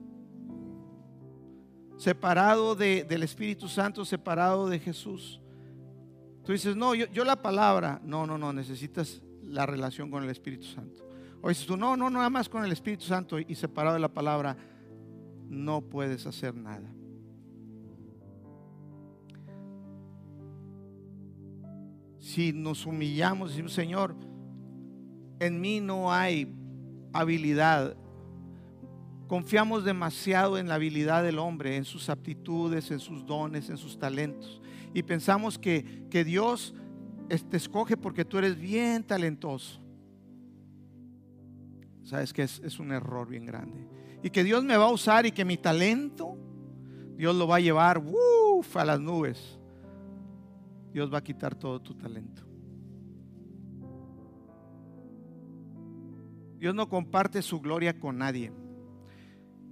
Separado 1.97 2.75
del 2.75 3.23
Espíritu 3.23 3.69
Santo, 3.69 4.05
separado 4.05 4.69
de 4.69 4.79
Jesús. 4.79 5.41
Tú 6.45 6.53
dices, 6.53 6.77
no, 6.77 6.95
yo, 6.95 7.07
yo, 7.07 7.25
la 7.25 7.41
palabra. 7.41 8.01
No, 8.05 8.27
no, 8.27 8.37
no, 8.37 8.53
necesitas 8.53 9.23
la 9.43 9.65
relación 9.65 10.11
con 10.11 10.25
el 10.25 10.31
Espíritu 10.31 10.67
Santo. 10.67 11.03
O 11.41 11.49
dices 11.49 11.67
tú, 11.67 11.77
no, 11.77 11.97
no, 11.97 12.11
nada 12.11 12.29
más 12.31 12.49
con 12.49 12.65
el 12.65 12.73
Espíritu 12.73 13.05
Santo 13.05 13.39
y 13.39 13.55
separado 13.55 13.95
de 13.95 14.01
la 14.01 14.13
palabra, 14.13 14.57
no 15.49 15.83
puedes 15.83 16.27
hacer 16.27 16.55
nada. 16.55 16.91
Si 22.19 22.53
nos 22.53 22.87
humillamos 22.87 23.49
y 23.49 23.53
decimos, 23.53 23.73
Señor, 23.73 24.17
en 25.39 25.61
mí 25.61 25.81
no 25.81 26.13
hay 26.13 26.53
habilidad. 27.13 27.97
Confiamos 29.27 29.85
demasiado 29.85 30.59
en 30.59 30.69
la 30.69 30.75
habilidad 30.75 31.23
del 31.23 31.39
hombre, 31.39 31.77
en 31.77 31.85
sus 31.85 32.09
aptitudes, 32.11 32.91
en 32.91 33.01
sus 33.01 33.25
dones, 33.25 33.71
en 33.71 33.79
sus 33.79 33.99
talentos. 33.99 34.61
Y 34.93 35.03
pensamos 35.03 35.59
que, 35.59 36.07
que 36.11 36.25
Dios 36.25 36.75
te 37.51 37.57
escoge 37.57 37.97
porque 37.97 38.25
tú 38.25 38.39
eres 38.39 38.59
bien 38.59 39.03
talentoso. 39.03 39.81
Sabes 42.05 42.33
que 42.33 42.43
es, 42.43 42.61
es 42.61 42.79
un 42.79 42.93
error 42.93 43.27
bien 43.27 43.47
grande. 43.47 43.89
Y 44.23 44.31
que 44.31 44.45
Dios 44.45 44.63
me 44.63 44.77
va 44.77 44.85
a 44.85 44.93
usar 44.93 45.25
y 45.25 45.33
que 45.33 45.45
mi 45.45 45.57
talento, 45.57 46.37
Dios 47.17 47.35
lo 47.35 47.47
va 47.47 47.57
a 47.57 47.61
llevar 47.61 47.99
uf, 47.99 48.77
a 48.77 48.85
las 48.85 49.01
nubes. 49.01 49.59
Dios 50.93 51.13
va 51.13 51.19
a 51.19 51.25
quitar 51.25 51.55
todo 51.55 51.81
tu 51.81 51.95
talento. 51.95 52.43
Dios 56.59 56.75
no 56.75 56.89
comparte 56.89 57.43
su 57.43 57.61
gloria 57.61 57.99
con 57.99 58.19
nadie. 58.19 58.53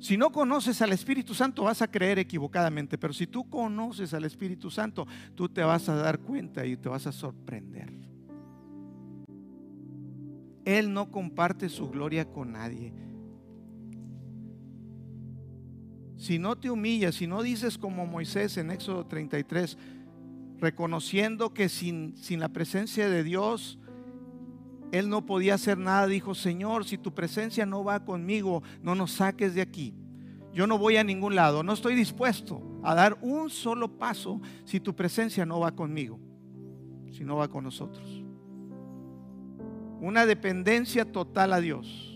Si 0.03 0.17
no 0.17 0.33
conoces 0.33 0.83
al 0.83 0.93
Espíritu 0.93 1.33
Santo 1.33 1.63
vas 1.63 1.81
a 1.81 1.89
creer 1.89 2.19
equivocadamente, 2.19 2.99
pero 2.99 3.13
si 3.13 3.29
tú 3.29 3.49
conoces 3.49 4.13
al 4.13 4.25
Espíritu 4.25 4.69
Santo, 4.69 5.07
tú 5.37 5.49
te 5.49 5.63
vas 5.63 5.89
a 5.89 5.95
dar 5.95 6.19
cuenta 6.19 6.67
y 6.67 6.77
te 6.77 6.89
vas 6.89 7.07
a 7.07 7.13
sorprender. 7.13 7.93
Él 10.65 10.93
no 10.93 11.09
comparte 11.13 11.69
su 11.69 11.89
gloria 11.89 12.25
con 12.25 12.51
nadie. 12.51 12.93
Si 16.17 16.37
no 16.37 16.57
te 16.57 16.69
humillas, 16.69 17.15
si 17.15 17.29
no 17.29 17.41
dices 17.41 17.79
como 17.79 18.05
Moisés 18.05 18.57
en 18.57 18.73
Éxodo 18.73 19.07
33, 19.07 19.79
reconociendo 20.59 21.55
que 21.55 21.69
sin, 21.69 22.17
sin 22.17 22.41
la 22.41 22.49
presencia 22.49 23.09
de 23.09 23.23
Dios 23.23 23.79
él 24.93 25.09
no 25.09 25.25
podía 25.25 25.55
hacer 25.55 25.79
nada, 25.79 26.07
dijo, 26.07 26.35
Señor, 26.35 26.85
si 26.85 26.99
tu 26.99 27.13
presencia 27.15 27.65
no 27.65 27.83
va 27.83 28.05
conmigo, 28.05 28.63
no 28.83 28.95
nos 28.95 29.13
saques 29.13 29.55
de 29.55 29.63
aquí. 29.63 29.95
Yo 30.53 30.67
no 30.67 30.77
voy 30.77 30.99
a 30.99 31.05
ningún 31.05 31.35
lado, 31.35 31.63
no 31.63 31.73
estoy 31.73 31.95
dispuesto 31.95 32.63
a 32.83 32.95
dar 32.95 33.17
un 33.23 33.49
solo 33.49 33.97
paso 33.99 34.41
si 34.67 34.81
tu 34.81 34.95
presencia 34.95 35.47
no 35.47 35.61
va 35.61 35.73
conmigo, 35.73 36.21
si 37.11 37.25
no 37.25 37.37
va 37.37 37.49
con 37.49 37.65
nosotros. 37.65 38.23
Una 39.99 40.27
dependencia 40.27 41.11
total 41.11 41.55
a 41.55 41.61
Dios. 41.61 42.12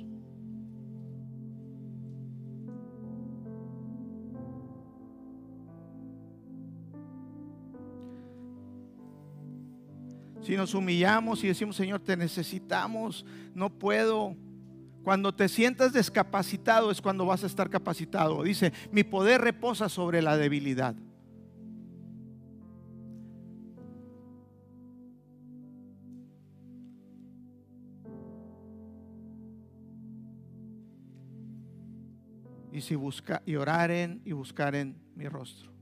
Si 10.47 10.57
nos 10.57 10.75
humillamos 10.75 11.43
y 11.43 11.49
decimos, 11.49 11.75
Señor, 11.75 11.99
te 11.99 12.17
necesitamos, 12.17 13.27
no 13.53 13.69
puedo. 13.69 14.37
Cuando 15.03 15.35
te 15.35 15.49
sientas 15.49 15.93
descapacitado 15.93 16.93
es 16.93 17.03
cuando 17.03 17.27
vas 17.27 17.43
a 17.43 17.49
estar 17.49 17.69
capacitado. 17.69 18.45
Dice, 18.45 18.73
mi 18.93 19.03
poder 19.03 19.41
reposa 19.41 19.89
sobre 19.89 20.23
la 20.23 20.37
debilidad. 20.37 20.95
Y 32.71 32.83
si 32.83 32.95
busca 32.95 33.43
y 33.45 33.57
oraren 33.57 34.23
y 34.25 34.31
buscaren 34.31 34.97
mi 35.17 35.27
rostro. 35.27 35.73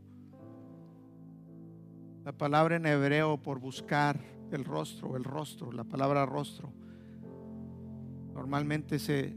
La 2.25 2.33
palabra 2.33 2.77
en 2.77 2.87
hebreo 2.87 3.37
por 3.37 3.59
buscar 3.59 4.34
el 4.51 4.65
rostro, 4.65 5.17
el 5.17 5.25
rostro, 5.25 5.73
la 5.73 5.85
palabra 5.85 6.27
rostro, 6.27 6.73
normalmente 8.35 8.99
se 8.99 9.35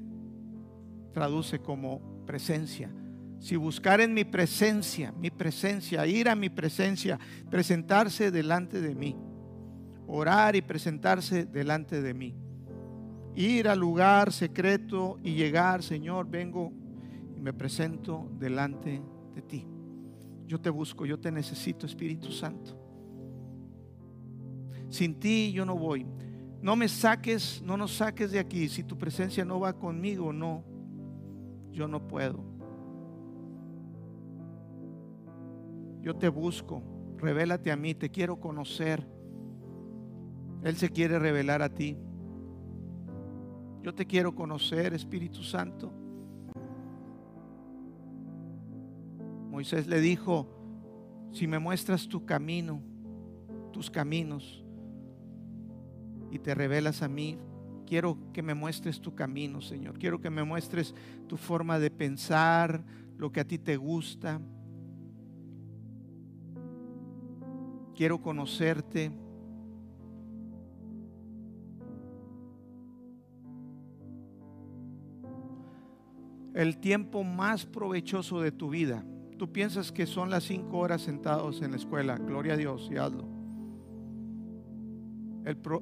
traduce 1.14 1.60
como 1.60 2.26
presencia. 2.26 2.92
Si 3.40 3.56
buscar 3.56 4.02
en 4.02 4.14
mi 4.14 4.24
presencia, 4.24 5.12
mi 5.12 5.30
presencia, 5.30 6.06
ir 6.08 6.30
a 6.30 6.36
mi 6.36 6.50
presencia, 6.50 7.20
presentarse 7.50 8.32
delante 8.32 8.82
de 8.82 8.96
mí, 8.96 9.16
orar 10.08 10.56
y 10.56 10.62
presentarse 10.62 11.46
delante 11.46 12.02
de 12.02 12.14
mí, 12.14 12.36
ir 13.36 13.68
al 13.68 13.80
lugar 13.80 14.32
secreto 14.34 15.20
y 15.24 15.36
llegar, 15.36 15.84
Señor, 15.84 16.28
vengo 16.28 16.72
y 17.36 17.40
me 17.40 17.54
presento 17.54 18.30
delante 18.40 19.02
de 19.36 19.42
ti. 19.44 19.68
Yo 20.48 20.60
te 20.60 20.70
busco, 20.70 21.06
yo 21.06 21.20
te 21.20 21.32
necesito, 21.32 21.86
Espíritu 21.86 22.32
Santo. 22.32 22.77
Sin 24.90 25.20
ti 25.20 25.52
yo 25.52 25.66
no 25.66 25.78
voy. 25.78 26.06
No 26.62 26.76
me 26.76 26.88
saques, 26.88 27.62
no 27.62 27.78
nos 27.78 27.96
saques 27.98 28.32
de 28.32 28.40
aquí. 28.40 28.68
Si 28.68 28.84
tu 28.84 28.98
presencia 28.98 29.46
no 29.46 29.60
va 29.60 29.74
conmigo, 29.74 30.34
no. 30.34 30.64
Yo 31.72 31.88
no 31.88 32.08
puedo. 32.08 32.44
Yo 36.02 36.16
te 36.16 36.30
busco. 36.30 36.82
Revélate 37.18 37.72
a 37.72 37.76
mí. 37.76 37.94
Te 37.94 38.10
quiero 38.10 38.40
conocer. 38.40 39.08
Él 40.64 40.76
se 40.76 40.90
quiere 40.90 41.20
revelar 41.20 41.62
a 41.62 41.70
ti. 41.70 41.98
Yo 43.84 43.94
te 43.94 44.06
quiero 44.06 44.36
conocer, 44.36 44.94
Espíritu 44.94 45.44
Santo. 45.44 45.94
Moisés 49.50 49.88
le 49.88 50.02
dijo, 50.02 50.48
si 51.32 51.48
me 51.48 51.58
muestras 51.58 52.08
tu 52.08 52.26
camino, 52.26 52.82
tus 53.72 53.90
caminos, 53.90 54.66
y 56.38 56.40
te 56.40 56.56
revelas 56.56 57.02
a 57.02 57.08
mí, 57.08 57.38
quiero 57.86 58.18
que 58.32 58.44
me 58.44 58.54
muestres 58.54 59.02
tu 59.02 59.16
camino, 59.16 59.60
Señor. 59.60 59.98
Quiero 59.98 60.22
que 60.22 60.30
me 60.30 60.44
muestres 60.44 60.94
tu 61.28 61.36
forma 61.36 61.80
de 61.80 61.90
pensar, 61.90 62.84
lo 63.18 63.32
que 63.32 63.40
a 63.40 63.48
ti 63.48 63.58
te 63.58 63.76
gusta. 63.76 64.40
Quiero 67.96 68.22
conocerte. 68.22 69.12
El 76.54 76.78
tiempo 76.78 77.24
más 77.24 77.66
provechoso 77.66 78.42
de 78.42 78.52
tu 78.52 78.70
vida. 78.70 79.04
Tú 79.38 79.52
piensas 79.52 79.92
que 79.92 80.06
son 80.06 80.30
las 80.30 80.44
cinco 80.44 80.78
horas 80.78 81.02
sentados 81.02 81.62
en 81.62 81.72
la 81.72 81.78
escuela. 81.78 82.18
Gloria 82.18 82.54
a 82.54 82.58
Dios 82.58 82.90
y 82.92 82.98
hazlo 82.98 83.37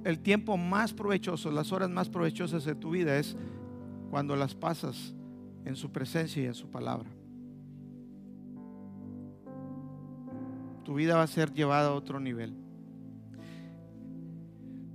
el, 0.04 0.20
tiempo 0.20 0.58
más 0.58 0.94
provechoso, 0.94 1.50
las 1.50 1.72
horas 1.72 1.90
más 1.90 2.10
provechosas 2.10 2.66
de 2.66 2.76
tu 2.76 2.92
vida 2.92 3.18
es 3.18 3.36
cuando 4.12 4.36
las 4.36 4.54
pasas 4.54 5.16
en 5.66 5.76
su 5.76 5.92
presencia 5.92 6.44
y 6.44 6.46
en 6.46 6.54
su 6.54 6.70
palabra. 6.70 7.10
Tu 10.84 10.94
vida 10.94 11.16
va 11.16 11.24
a 11.24 11.28
ser 11.28 11.52
llevada 11.52 11.90
a 11.90 11.94
otro 11.94 12.20
nivel. 12.20 12.54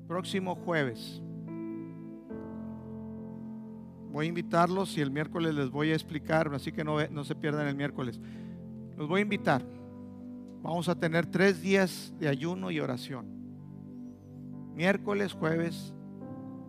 Próximo 0.07 0.55
jueves. 0.55 1.21
Voy 4.13 4.27
a 4.27 4.29
invitarlos 4.29 4.97
y 4.97 5.01
el 5.01 5.11
miércoles 5.11 5.55
les 5.55 5.69
voy 5.71 5.91
a 5.91 5.95
explicar, 5.95 6.53
así 6.55 6.71
que 6.71 6.85
no, 6.85 7.05
no 7.09 7.25
se 7.25 7.35
pierdan 7.35 7.67
el 7.67 7.75
miércoles. 7.75 8.21
Los 8.97 9.09
voy 9.09 9.21
a 9.21 9.23
invitar. 9.23 9.65
Vamos 10.63 10.89
a 10.89 10.95
tener 10.95 11.27
tres 11.27 11.61
días 11.61 12.13
de 12.21 12.29
ayuno 12.29 12.71
y 12.71 12.79
oración 12.79 13.40
miércoles, 14.85 15.35
jueves, 15.35 15.93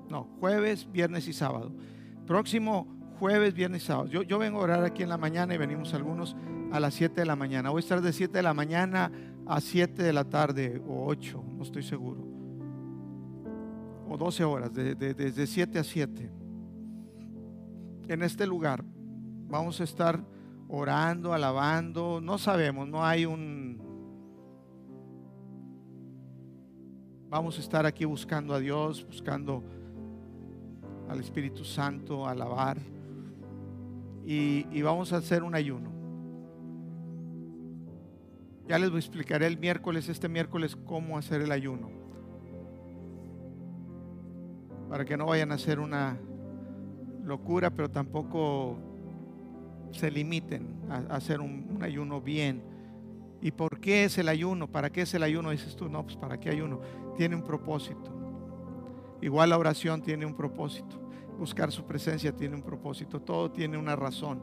no, 0.10 0.26
jueves, 0.42 0.86
viernes 0.92 1.30
y 1.30 1.34
sábado. 1.34 1.72
Próximo 2.28 2.86
jueves, 3.20 3.54
viernes 3.54 3.84
y 3.84 3.86
sábado. 3.86 4.10
Yo, 4.10 4.22
yo 4.24 4.38
vengo 4.38 4.60
a 4.60 4.64
orar 4.64 4.84
aquí 4.84 5.02
en 5.02 5.08
la 5.08 5.18
mañana 5.18 5.54
y 5.56 5.58
venimos 5.58 5.94
algunos 5.94 6.36
a 6.74 6.82
las 6.82 6.94
7 6.94 7.22
de 7.22 7.26
la 7.26 7.38
mañana. 7.38 7.70
Voy 7.70 7.80
a 7.80 7.86
estar 7.86 8.02
de 8.02 8.12
7 8.12 8.34
de 8.40 8.44
la 8.44 8.54
mañana 8.54 9.10
a 9.48 9.62
7 9.62 10.04
de 10.04 10.12
la 10.12 10.26
tarde 10.26 10.82
o 10.86 11.06
8, 11.08 11.42
no 11.56 11.64
estoy 11.64 11.84
seguro. 11.84 12.28
o 14.10 14.18
12 14.18 14.44
horas, 14.44 14.74
de- 14.74 14.94
de- 14.96 15.14
desde 15.14 15.48
7 15.48 15.80
a 15.80 15.86
7. 15.86 16.30
En 18.10 18.22
este 18.24 18.46
lugar 18.46 18.84
vamos 19.48 19.80
a 19.80 19.86
estar 19.86 20.20
orando, 20.68 21.32
alabando, 21.34 22.20
no 22.20 22.38
sabemos, 22.38 22.90
no 22.90 23.06
hay 23.06 23.26
un... 23.26 23.81
Vamos 27.32 27.58
a 27.58 27.62
estar 27.62 27.86
aquí 27.86 28.04
buscando 28.04 28.54
a 28.54 28.60
Dios, 28.60 29.08
buscando 29.08 29.64
al 31.08 31.22
Espíritu 31.22 31.64
Santo, 31.64 32.28
alabar. 32.28 32.78
Y, 34.26 34.82
vamos 34.82 35.14
a 35.14 35.18
hacer 35.18 35.42
un 35.42 35.56
ayuno. 35.56 35.90
Ya 38.68 38.78
les 38.78 38.94
explicaré 38.94 39.48
el 39.48 39.58
miércoles, 39.58 40.10
este 40.10 40.28
miércoles, 40.28 40.76
cómo 40.76 41.18
hacer 41.18 41.40
el 41.40 41.54
ayuno. 41.54 41.90
Para 44.90 45.06
que 45.06 45.16
no 45.16 45.28
vayan 45.28 45.54
a 45.54 45.56
hacer 45.56 45.80
una 45.80 46.20
locura, 47.24 47.70
pero 47.70 47.90
tampoco 47.90 48.78
se 49.92 50.12
limiten 50.12 50.82
a, 50.90 51.14
a 51.14 51.16
hacer 51.16 51.40
un 51.40 51.80
ayuno 51.82 52.20
bien. 52.20 52.71
¿Y 53.42 53.52
por 53.52 53.80
qué 53.80 54.06
es 54.06 54.18
el 54.18 54.30
ayuno? 54.30 54.68
¿Para 54.68 54.92
qué 54.92 55.02
es 55.02 55.14
el 55.14 55.24
ayuno? 55.24 55.50
Dices 55.50 55.76
tú, 55.76 55.90
no, 55.90 56.04
pues 56.04 56.16
¿para 56.16 56.40
qué 56.40 56.50
ayuno? 56.50 56.80
Tiene 57.18 57.36
un 57.36 57.44
propósito. 57.44 58.12
Igual 59.22 59.50
la 59.50 59.58
oración 59.58 60.02
tiene 60.02 60.26
un 60.26 60.36
propósito. 60.36 61.02
Buscar 61.38 61.72
su 61.72 61.86
presencia 61.86 62.36
tiene 62.36 62.56
un 62.56 62.62
propósito. 62.62 63.20
Todo 63.20 63.52
tiene 63.52 63.78
una 63.78 63.96
razón. 63.96 64.42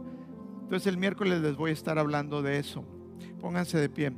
Entonces 0.63 0.87
el 0.89 0.99
miércoles 0.99 1.41
les 1.41 1.57
voy 1.57 1.71
a 1.71 1.75
estar 1.75 1.99
hablando 1.99 2.43
de 2.43 2.59
eso. 2.59 2.85
Pónganse 3.41 3.79
de 3.79 3.89
pie. 3.89 4.13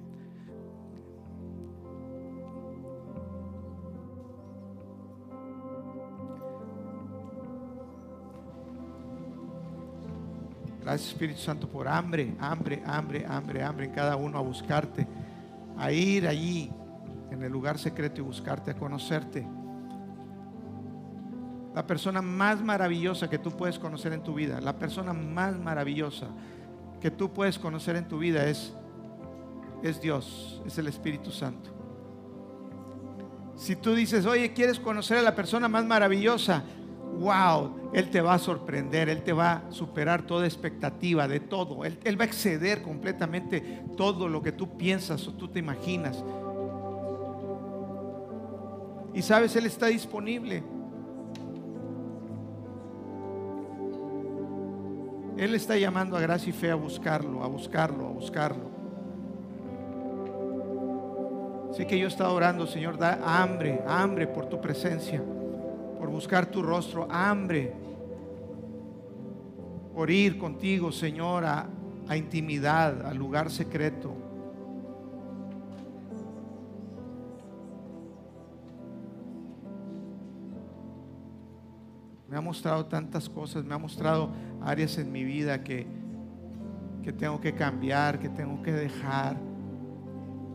Espíritu 10.95 11.41
Santo 11.41 11.69
por 11.69 11.89
hambre, 11.89 12.35
hambre, 12.41 12.83
hambre, 12.85 13.25
hambre, 13.27 13.63
hambre 13.63 13.87
en 13.87 13.93
cada 13.93 14.17
uno 14.17 14.39
a 14.39 14.41
buscarte, 14.41 15.07
a 15.77 15.93
ir 15.93 16.27
allí 16.27 16.71
en 17.31 17.43
el 17.43 17.53
lugar 17.53 17.79
secreto 17.79 18.21
y 18.21 18.25
buscarte, 18.25 18.73
a 18.73 18.75
conocerte. 18.75 19.47
La 21.75 21.87
persona 21.87 22.21
más 22.21 22.63
maravillosa 22.63 23.31
que 23.31 23.39
tú 23.39 23.51
puedes 23.51 23.79
conocer 23.79 24.13
en 24.13 24.23
tu 24.23 24.35
vida, 24.35 24.61
la 24.61 24.79
persona 24.79 25.13
más 25.13 25.59
maravillosa 25.59 26.29
que 27.01 27.11
tú 27.11 27.33
puedes 27.33 27.59
conocer 27.59 27.97
en 27.97 28.09
tu 28.09 28.19
vida 28.19 28.47
es, 28.47 28.73
es 29.83 30.01
Dios, 30.01 30.61
es 30.67 30.77
el 30.79 30.89
Espíritu 30.89 31.31
Santo. 31.31 31.71
Si 33.57 33.77
tú 33.77 33.95
dices, 33.95 34.27
oye, 34.27 34.53
¿quieres 34.53 34.81
conocer 34.81 35.19
a 35.19 35.23
la 35.23 35.35
persona 35.35 35.69
más 35.69 35.85
maravillosa? 35.85 36.65
Wow, 37.21 37.91
Él 37.93 38.09
te 38.09 38.23
va 38.23 38.33
a 38.33 38.39
sorprender, 38.39 39.11
Él 39.11 39.23
te 39.23 39.35
va 39.35 39.53
a 39.53 39.73
superar 39.73 40.23
toda 40.23 40.47
expectativa 40.47 41.29
de 41.29 41.39
todo. 41.39 41.85
Él, 41.85 41.99
Él 42.03 42.19
va 42.19 42.25
a 42.25 42.27
exceder 42.27 42.81
completamente 42.81 43.83
todo 43.95 44.27
lo 44.27 44.43
que 44.43 44.53
tú 44.53 44.79
piensas 44.79 45.29
o 45.29 45.35
tú 45.35 45.47
te 45.49 45.59
imaginas. 45.59 46.25
Y 49.13 49.21
sabes, 49.21 49.55
Él 49.55 49.67
está 49.67 49.89
disponible. 49.89 50.63
Él 55.37 55.55
está 55.55 55.77
llamando 55.77 56.17
a 56.17 56.21
gracia 56.21 56.49
y 56.49 56.53
fe 56.55 56.71
a 56.71 56.75
buscarlo, 56.75 57.45
a 57.45 57.49
buscarlo, 57.49 58.07
a 58.07 58.11
buscarlo. 58.13 58.71
Así 61.71 61.85
que 61.85 61.99
yo 61.99 62.07
he 62.07 62.09
estado 62.09 62.33
orando, 62.35 62.67
Señor, 62.67 62.97
da 62.97 63.21
hambre, 63.23 63.83
hambre 63.87 64.27
por 64.27 64.47
tu 64.47 64.59
presencia, 64.59 65.23
por 66.01 66.09
buscar 66.09 66.47
tu 66.47 66.63
rostro, 66.63 67.07
hambre 67.11 67.75
por 69.95 70.11
ir 70.11 70.39
contigo, 70.39 70.91
Señor, 70.93 71.45
a, 71.45 71.69
intimidad, 72.17 73.07
al 73.07 73.19
lugar 73.19 73.51
secreto. 73.51 74.17
Me 82.29 82.37
ha 82.39 82.41
mostrado 82.41 82.87
tantas 82.87 83.29
cosas, 83.29 83.63
me 83.63 83.75
ha 83.75 83.79
mostrado 83.79 84.31
áreas 84.63 84.97
en 84.97 85.13
mi 85.13 85.23
vida 85.23 85.63
que, 85.63 85.87
que 87.03 87.13
tengo 87.13 87.43
que 87.43 87.55
cambiar, 87.55 88.19
que 88.19 88.31
tengo 88.31 88.63
que 88.63 88.73
dejar, 88.73 89.37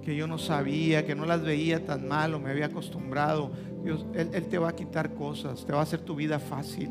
que 0.01 0.15
yo 0.15 0.25
no 0.25 0.39
sabía, 0.39 1.05
que 1.05 1.13
no 1.13 1.25
las 1.27 1.43
veía 1.43 1.85
tan 1.85 2.07
mal 2.07 2.33
o 2.33 2.39
me 2.39 2.49
había 2.49 2.65
acostumbrado. 2.65 3.51
Dios, 3.85 4.03
él, 4.15 4.47
te 4.47 4.57
va 4.57 4.69
a 4.69 4.75
quitar 4.75 5.13
cosas, 5.13 5.63
te 5.63 5.71
va 5.71 5.77
a 5.77 5.83
hacer 5.83 5.99
tu 5.99 6.15
vida 6.15 6.39
fácil, 6.39 6.89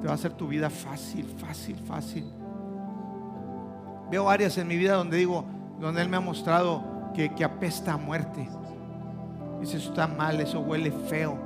te 0.00 0.06
va 0.06 0.12
a 0.12 0.14
hacer 0.14 0.34
tu 0.34 0.46
vida 0.46 0.70
fácil, 0.70 1.26
fácil, 1.26 1.76
fácil. 1.80 2.24
Veo 4.08 4.30
áreas 4.30 4.56
en 4.56 4.68
mi 4.68 4.76
vida 4.76 4.94
donde 4.94 5.16
digo, 5.16 5.44
donde 5.80 6.00
Él 6.00 6.08
me 6.08 6.16
ha 6.16 6.20
mostrado 6.20 7.10
que, 7.12 7.44
apesta 7.44 7.94
a 7.94 7.96
muerte. 7.96 8.48
Dice, 9.60 9.78
eso 9.78 9.90
está 9.90 10.06
mal, 10.06 10.40
eso 10.40 10.60
huele 10.60 10.92
feo, 10.92 11.36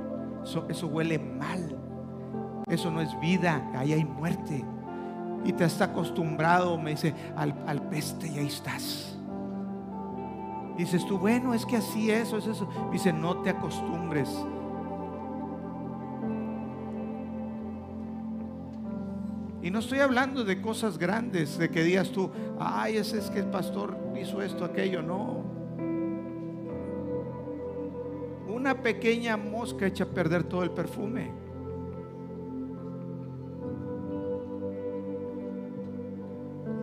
eso, 0.69 0.87
huele 0.87 1.17
mal. 1.17 1.75
Eso 2.67 2.91
no 2.91 3.01
es 3.01 3.19
vida, 3.19 3.67
ahí 3.75 3.93
hay 3.93 4.05
muerte. 4.05 4.63
Y 5.43 5.53
te 5.53 5.63
has 5.63 5.81
acostumbrado, 5.81 6.77
me 6.77 6.91
dice, 6.91 7.15
al, 7.35 7.55
al 7.65 7.81
peste 7.89 8.27
y 8.27 8.37
ahí 8.37 8.45
estás. 8.45 9.17
Dices 10.77 11.03
tú, 11.07 11.17
bueno, 11.17 11.55
es 11.55 11.65
que 11.65 11.77
así 11.77 12.11
eso, 12.11 12.37
es 12.37 12.45
eso. 12.45 12.69
Dice, 12.91 13.11
no 13.11 13.37
te 13.37 13.49
acostumbres. 13.49 14.29
Y 19.63 19.71
no 19.71 19.79
estoy 19.79 19.99
hablando 19.99 20.43
de 20.43 20.61
cosas 20.61 20.97
grandes, 20.97 21.57
de 21.57 21.71
que 21.71 21.83
digas 21.83 22.11
tú, 22.11 22.29
ay, 22.59 22.97
ese 22.97 23.17
es 23.17 23.29
que 23.29 23.39
el 23.39 23.45
pastor 23.45 23.95
hizo 24.21 24.41
esto, 24.41 24.65
aquello, 24.65 25.01
no. 25.01 25.41
Una 28.53 28.81
pequeña 28.81 29.37
mosca 29.37 29.87
echa 29.87 30.03
a 30.03 30.07
perder 30.07 30.43
todo 30.43 30.63
el 30.63 30.71
perfume. 30.71 31.31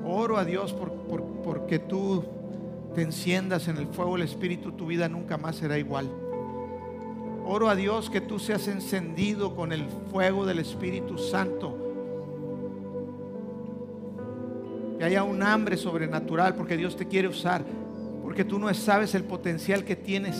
Oro 0.07 0.39
a 0.39 0.47
Dios 0.47 0.73
por, 0.73 0.91
por, 0.91 1.23
porque 1.43 1.79
tú 1.79 2.25
te 2.95 3.03
enciendas 3.03 3.69
en 3.69 3.77
el 3.77 3.89
fuego 3.89 4.15
del 4.15 4.23
Espíritu, 4.23 4.73
tu 4.73 4.87
vida 4.87 5.07
nunca 5.07 5.37
más 5.37 5.57
será 5.57 5.77
igual. 5.77 6.11
Oro 7.45 7.69
a 7.69 7.77
Dios 7.77 8.09
que 8.09 8.23
tú 8.23 8.39
seas 8.39 8.69
encendido 8.69 9.55
con 9.55 9.71
el 9.71 9.87
fuego 10.11 10.47
del 10.47 10.61
Espíritu 10.61 11.19
Santo. 11.19 11.90
Que 15.01 15.07
haya 15.07 15.25
un 15.25 15.43
hambre 15.43 15.79
sobrenatural 15.79 16.55
porque 16.57 16.77
Dios 16.77 16.95
te 16.95 17.09
quiere 17.09 17.27
usar. 17.27 17.65
Porque 18.23 18.45
tú 18.45 18.59
no 18.59 18.73
sabes 18.75 19.15
el 19.15 19.25
potencial 19.25 19.83
que 19.83 19.97
tienes. 19.97 20.37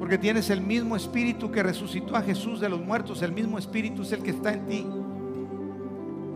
Porque 0.00 0.18
tienes 0.18 0.50
el 0.50 0.60
mismo 0.60 0.96
Espíritu 0.96 1.52
que 1.52 1.62
resucitó 1.62 2.16
a 2.16 2.22
Jesús 2.22 2.58
de 2.58 2.68
los 2.68 2.80
muertos. 2.80 3.22
El 3.22 3.30
mismo 3.30 3.56
Espíritu 3.56 4.02
es 4.02 4.10
el 4.10 4.24
que 4.24 4.30
está 4.30 4.52
en 4.52 4.66
ti 4.66 4.86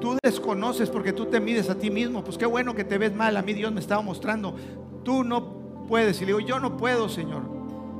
tú 0.04 0.18
desconoces 0.22 0.90
porque 0.90 1.14
tú 1.14 1.24
te 1.24 1.40
mides 1.40 1.70
a 1.70 1.76
ti 1.76 1.90
mismo, 1.90 2.22
pues 2.22 2.36
qué 2.36 2.44
bueno 2.44 2.74
que 2.74 2.84
te 2.84 2.98
ves 2.98 3.14
mal. 3.14 3.38
A 3.38 3.42
mí 3.42 3.54
Dios 3.54 3.72
me 3.72 3.80
estaba 3.80 4.02
mostrando, 4.02 4.54
tú 5.02 5.24
no 5.24 5.86
puedes. 5.88 6.20
Y 6.20 6.26
le 6.26 6.26
digo, 6.26 6.40
yo 6.40 6.60
no 6.60 6.76
puedo, 6.76 7.08
Señor. 7.08 7.42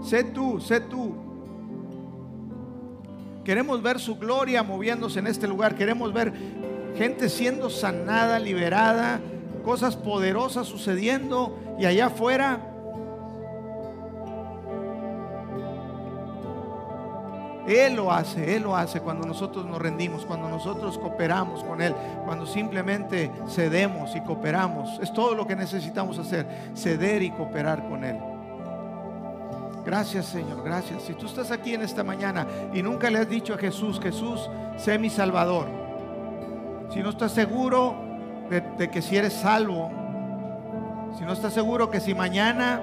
Sé 0.02 0.22
tú, 0.22 0.60
sé 0.60 0.80
tú. 0.80 1.14
Queremos 3.42 3.82
ver 3.82 3.98
su 3.98 4.16
gloria 4.16 4.62
moviéndose 4.62 5.18
en 5.18 5.28
este 5.28 5.48
lugar. 5.48 5.74
Queremos 5.74 6.12
ver 6.12 6.32
gente 6.96 7.28
siendo 7.28 7.70
sanada, 7.70 8.38
liberada, 8.38 9.20
cosas 9.64 9.96
poderosas 9.96 10.66
sucediendo. 10.66 11.58
Y 11.78 11.86
allá 11.86 12.06
afuera 12.06 12.60
Él 17.66 17.94
lo 17.94 18.12
hace, 18.12 18.56
Él 18.56 18.64
lo 18.64 18.76
hace 18.76 19.00
cuando 19.00 19.26
nosotros 19.26 19.64
nos 19.64 19.80
rendimos, 19.80 20.26
cuando 20.26 20.48
nosotros 20.48 20.98
cooperamos 20.98 21.64
con 21.64 21.80
Él, 21.80 21.94
cuando 22.24 22.46
simplemente 22.46 23.30
cedemos 23.48 24.14
y 24.14 24.20
cooperamos. 24.20 24.98
Es 25.00 25.12
todo 25.12 25.34
lo 25.34 25.46
que 25.46 25.56
necesitamos 25.56 26.18
hacer, 26.18 26.46
ceder 26.74 27.22
y 27.22 27.30
cooperar 27.30 27.88
con 27.88 28.04
Él. 28.04 28.18
Gracias 29.84 30.26
Señor, 30.26 30.62
gracias. 30.62 31.02
Si 31.02 31.14
tú 31.14 31.26
estás 31.26 31.50
aquí 31.50 31.74
en 31.74 31.82
esta 31.82 32.04
mañana 32.04 32.46
y 32.72 32.82
nunca 32.82 33.10
le 33.10 33.18
has 33.18 33.28
dicho 33.28 33.54
a 33.54 33.58
Jesús, 33.58 34.00
Jesús, 34.00 34.48
sé 34.76 34.98
mi 34.98 35.08
Salvador. 35.08 35.83
Si 36.90 37.02
no 37.02 37.10
estás 37.10 37.32
seguro 37.32 37.94
de, 38.50 38.90
que 38.90 39.02
si 39.02 39.16
eres 39.16 39.32
salvo, 39.32 39.90
si 41.18 41.24
no 41.24 41.32
estás 41.32 41.52
seguro 41.52 41.90
que 41.90 42.00
si 42.00 42.14
mañana 42.14 42.80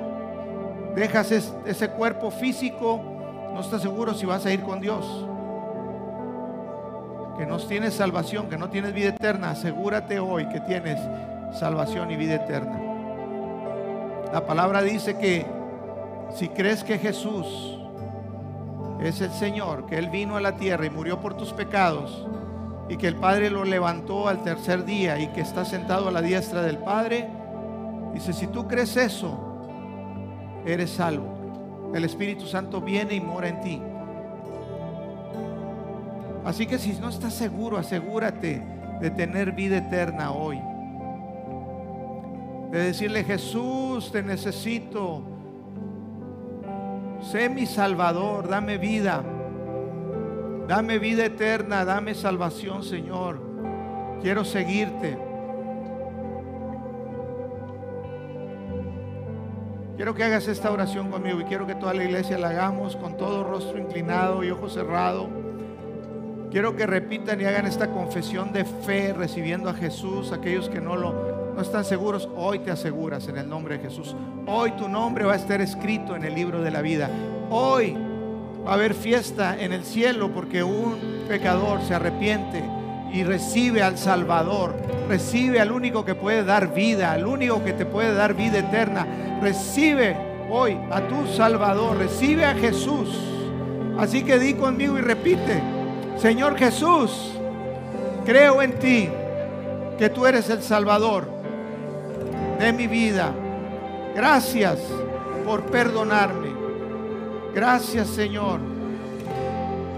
dejas 0.96 1.32
es, 1.32 1.54
ese 1.66 1.90
cuerpo 1.90 2.32
físico, 2.32 3.02
no 3.54 3.60
estás 3.62 3.82
seguro 3.82 4.14
si 4.14 4.26
vas 4.26 4.46
a 4.46 4.52
ir 4.52 4.62
con 4.62 4.82
Dios. 4.82 5.28
Que 7.38 7.46
no 7.46 7.58
tienes 7.58 7.94
salvación, 7.94 8.50
que 8.50 8.58
no 8.58 8.70
tienes 8.70 8.94
vida 8.94 9.10
eterna. 9.10 9.52
Asegúrate 9.52 10.20
hoy 10.20 10.48
que 10.50 10.60
tienes 10.62 11.00
salvación 11.58 12.12
y 12.12 12.16
vida 12.16 12.36
eterna. 12.36 12.80
La 14.34 14.46
palabra 14.46 14.82
dice 14.82 15.18
que 15.18 15.46
si 16.34 16.50
crees 16.50 16.84
que 16.84 16.98
Jesús 16.98 17.80
es 19.02 19.20
el 19.22 19.32
Señor, 19.32 19.86
que 19.86 19.98
Él 19.98 20.10
vino 20.10 20.38
a 20.38 20.42
la 20.42 20.56
tierra 20.56 20.86
y 20.86 20.90
murió 20.90 21.20
por 21.20 21.36
tus 21.36 21.52
pecados 21.54 22.28
y 22.90 22.98
que 22.98 23.08
el 23.08 23.16
Padre 23.16 23.50
lo 23.50 23.64
levantó 23.64 24.28
al 24.28 24.44
tercer 24.44 24.86
día 24.86 25.20
y 25.20 25.28
que 25.28 25.42
está 25.42 25.64
sentado 25.66 26.08
a 26.08 26.12
la 26.12 26.22
diestra 26.22 26.62
del 26.62 26.78
Padre, 26.78 27.28
dice, 28.14 28.34
si 28.34 28.48
tú 28.48 28.68
crees 28.68 28.98
eso, 28.98 29.38
eres 30.66 30.92
salvo. 30.92 31.92
El 31.94 32.06
Espíritu 32.06 32.46
Santo 32.46 32.82
viene 32.82 33.16
y 33.16 33.22
mora 33.22 33.48
en 33.48 33.62
ti. 33.62 33.82
Así 36.46 36.66
que 36.66 36.80
si 36.80 36.94
no 36.94 37.10
estás 37.10 37.34
seguro, 37.34 37.78
asegúrate 37.78 38.64
de 39.00 39.12
tener 39.12 39.52
vida 39.52 39.78
eterna 39.78 40.32
hoy. 40.32 40.60
De 42.72 42.80
decirle, 42.80 43.24
Jesús, 43.24 44.12
te 44.12 44.24
necesito. 44.24 45.22
Sé 47.22 47.50
mi 47.50 47.66
Salvador, 47.66 48.48
dame 48.48 48.78
vida. 48.78 49.24
Dame 50.72 51.00
vida 51.00 51.26
eterna, 51.26 51.84
dame 51.84 52.16
salvación, 52.16 52.82
Señor. 52.82 53.42
Quiero 54.22 54.46
seguirte. 54.46 55.18
Quiero 59.98 60.16
que 60.16 60.24
hagas 60.24 60.48
esta 60.48 60.72
oración 60.72 61.12
conmigo 61.12 61.42
y 61.42 61.44
quiero 61.44 61.68
que 61.68 61.76
toda 61.76 61.94
la 61.94 62.06
iglesia 62.06 62.38
la 62.38 62.52
hagamos 62.52 62.96
con 62.96 63.18
todo 63.18 63.44
rostro 63.44 63.80
inclinado 63.80 64.46
y 64.46 64.52
ojo 64.52 64.70
cerrado. 64.70 65.28
Quiero 66.52 66.74
que 66.78 66.88
repitan 66.88 67.42
y 67.42 67.44
hagan 67.44 67.66
esta 67.66 67.92
confesión 67.92 68.54
de 68.54 68.64
fe 68.64 69.12
recibiendo 69.12 69.70
a 69.70 69.74
Jesús. 69.74 70.32
Aquellos 70.32 70.70
que 70.70 70.80
no 70.80 70.96
lo 70.96 71.52
no 71.54 71.62
están 71.62 71.84
seguros, 71.84 72.30
hoy 72.38 72.60
te 72.60 72.72
aseguras 72.72 73.28
en 73.28 73.36
el 73.36 73.50
nombre 73.50 73.78
de 73.78 73.84
Jesús. 73.84 74.16
Hoy 74.48 74.72
tu 74.78 74.88
nombre 74.88 75.26
va 75.26 75.34
a 75.34 75.36
estar 75.36 75.60
escrito 75.60 76.16
en 76.16 76.24
el 76.24 76.34
libro 76.34 76.62
de 76.62 76.72
la 76.72 76.82
vida. 76.82 77.10
Hoy 77.50 78.11
va 78.66 78.72
a 78.72 78.74
haber 78.76 78.94
fiesta 78.94 79.56
en 79.60 79.74
el 79.74 79.84
cielo 79.84 80.32
porque 80.34 80.64
un 80.64 81.26
pecador 81.28 81.82
se 81.82 81.96
arrepiente 81.96 82.64
y 83.14 83.24
recibe 83.24 83.82
al 83.82 83.98
Salvador, 83.98 84.76
recibe 85.10 85.60
al 85.60 85.72
único 85.72 86.06
que 86.06 86.16
puede 86.16 86.44
dar 86.44 86.74
vida, 86.74 87.12
al 87.12 87.26
único 87.26 87.64
que 87.64 87.74
te 87.74 87.86
puede 87.86 88.14
dar 88.14 88.34
vida 88.34 88.60
eterna. 88.60 89.06
Recibe 89.42 90.16
hoy 90.50 90.78
a 90.92 91.02
tu 91.02 91.28
Salvador, 91.28 91.98
recibe 91.98 92.46
a 92.46 92.54
Jesús. 92.54 93.10
Así 93.98 94.24
que 94.24 94.40
di 94.40 94.54
conmigo 94.54 94.98
y 94.98 95.02
repite, 95.02 95.62
Señor 96.18 96.58
Jesús, 96.58 97.34
creo 98.26 98.62
en 98.62 98.80
ti, 98.80 99.10
que 99.98 100.10
tú 100.10 100.26
eres 100.26 100.50
el 100.50 100.64
Salvador 100.64 101.28
de 102.60 102.74
mi 102.74 102.88
vida. 102.88 103.32
Gracias 104.16 104.80
por 105.46 105.64
perdonarme. 105.64 106.41
Gracias 107.54 108.08
Señor 108.08 108.60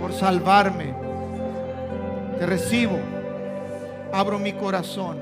por 0.02 0.14
salvarme. 0.14 0.94
Te 2.40 2.46
recibo. 2.46 2.98
Abro 4.12 4.40
mi 4.40 4.54
corazón. 4.54 5.18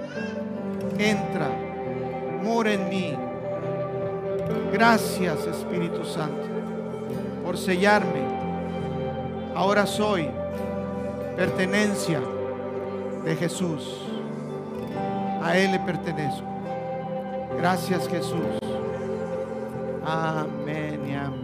Entra. 0.97 1.49
Mora 2.43 2.73
en 2.73 2.89
mí. 2.89 3.17
Gracias 4.71 5.45
Espíritu 5.45 6.03
Santo 6.05 6.51
por 7.43 7.57
sellarme. 7.57 8.21
Ahora 9.55 9.85
soy 9.85 10.29
pertenencia 11.35 12.21
de 13.25 13.35
Jesús. 13.35 14.01
A 15.43 15.57
Él 15.57 15.71
le 15.71 15.79
pertenezco. 15.79 16.47
Gracias 17.57 18.07
Jesús. 18.07 18.59
Amén 20.05 21.01
y 21.07 21.13
amén. 21.13 21.40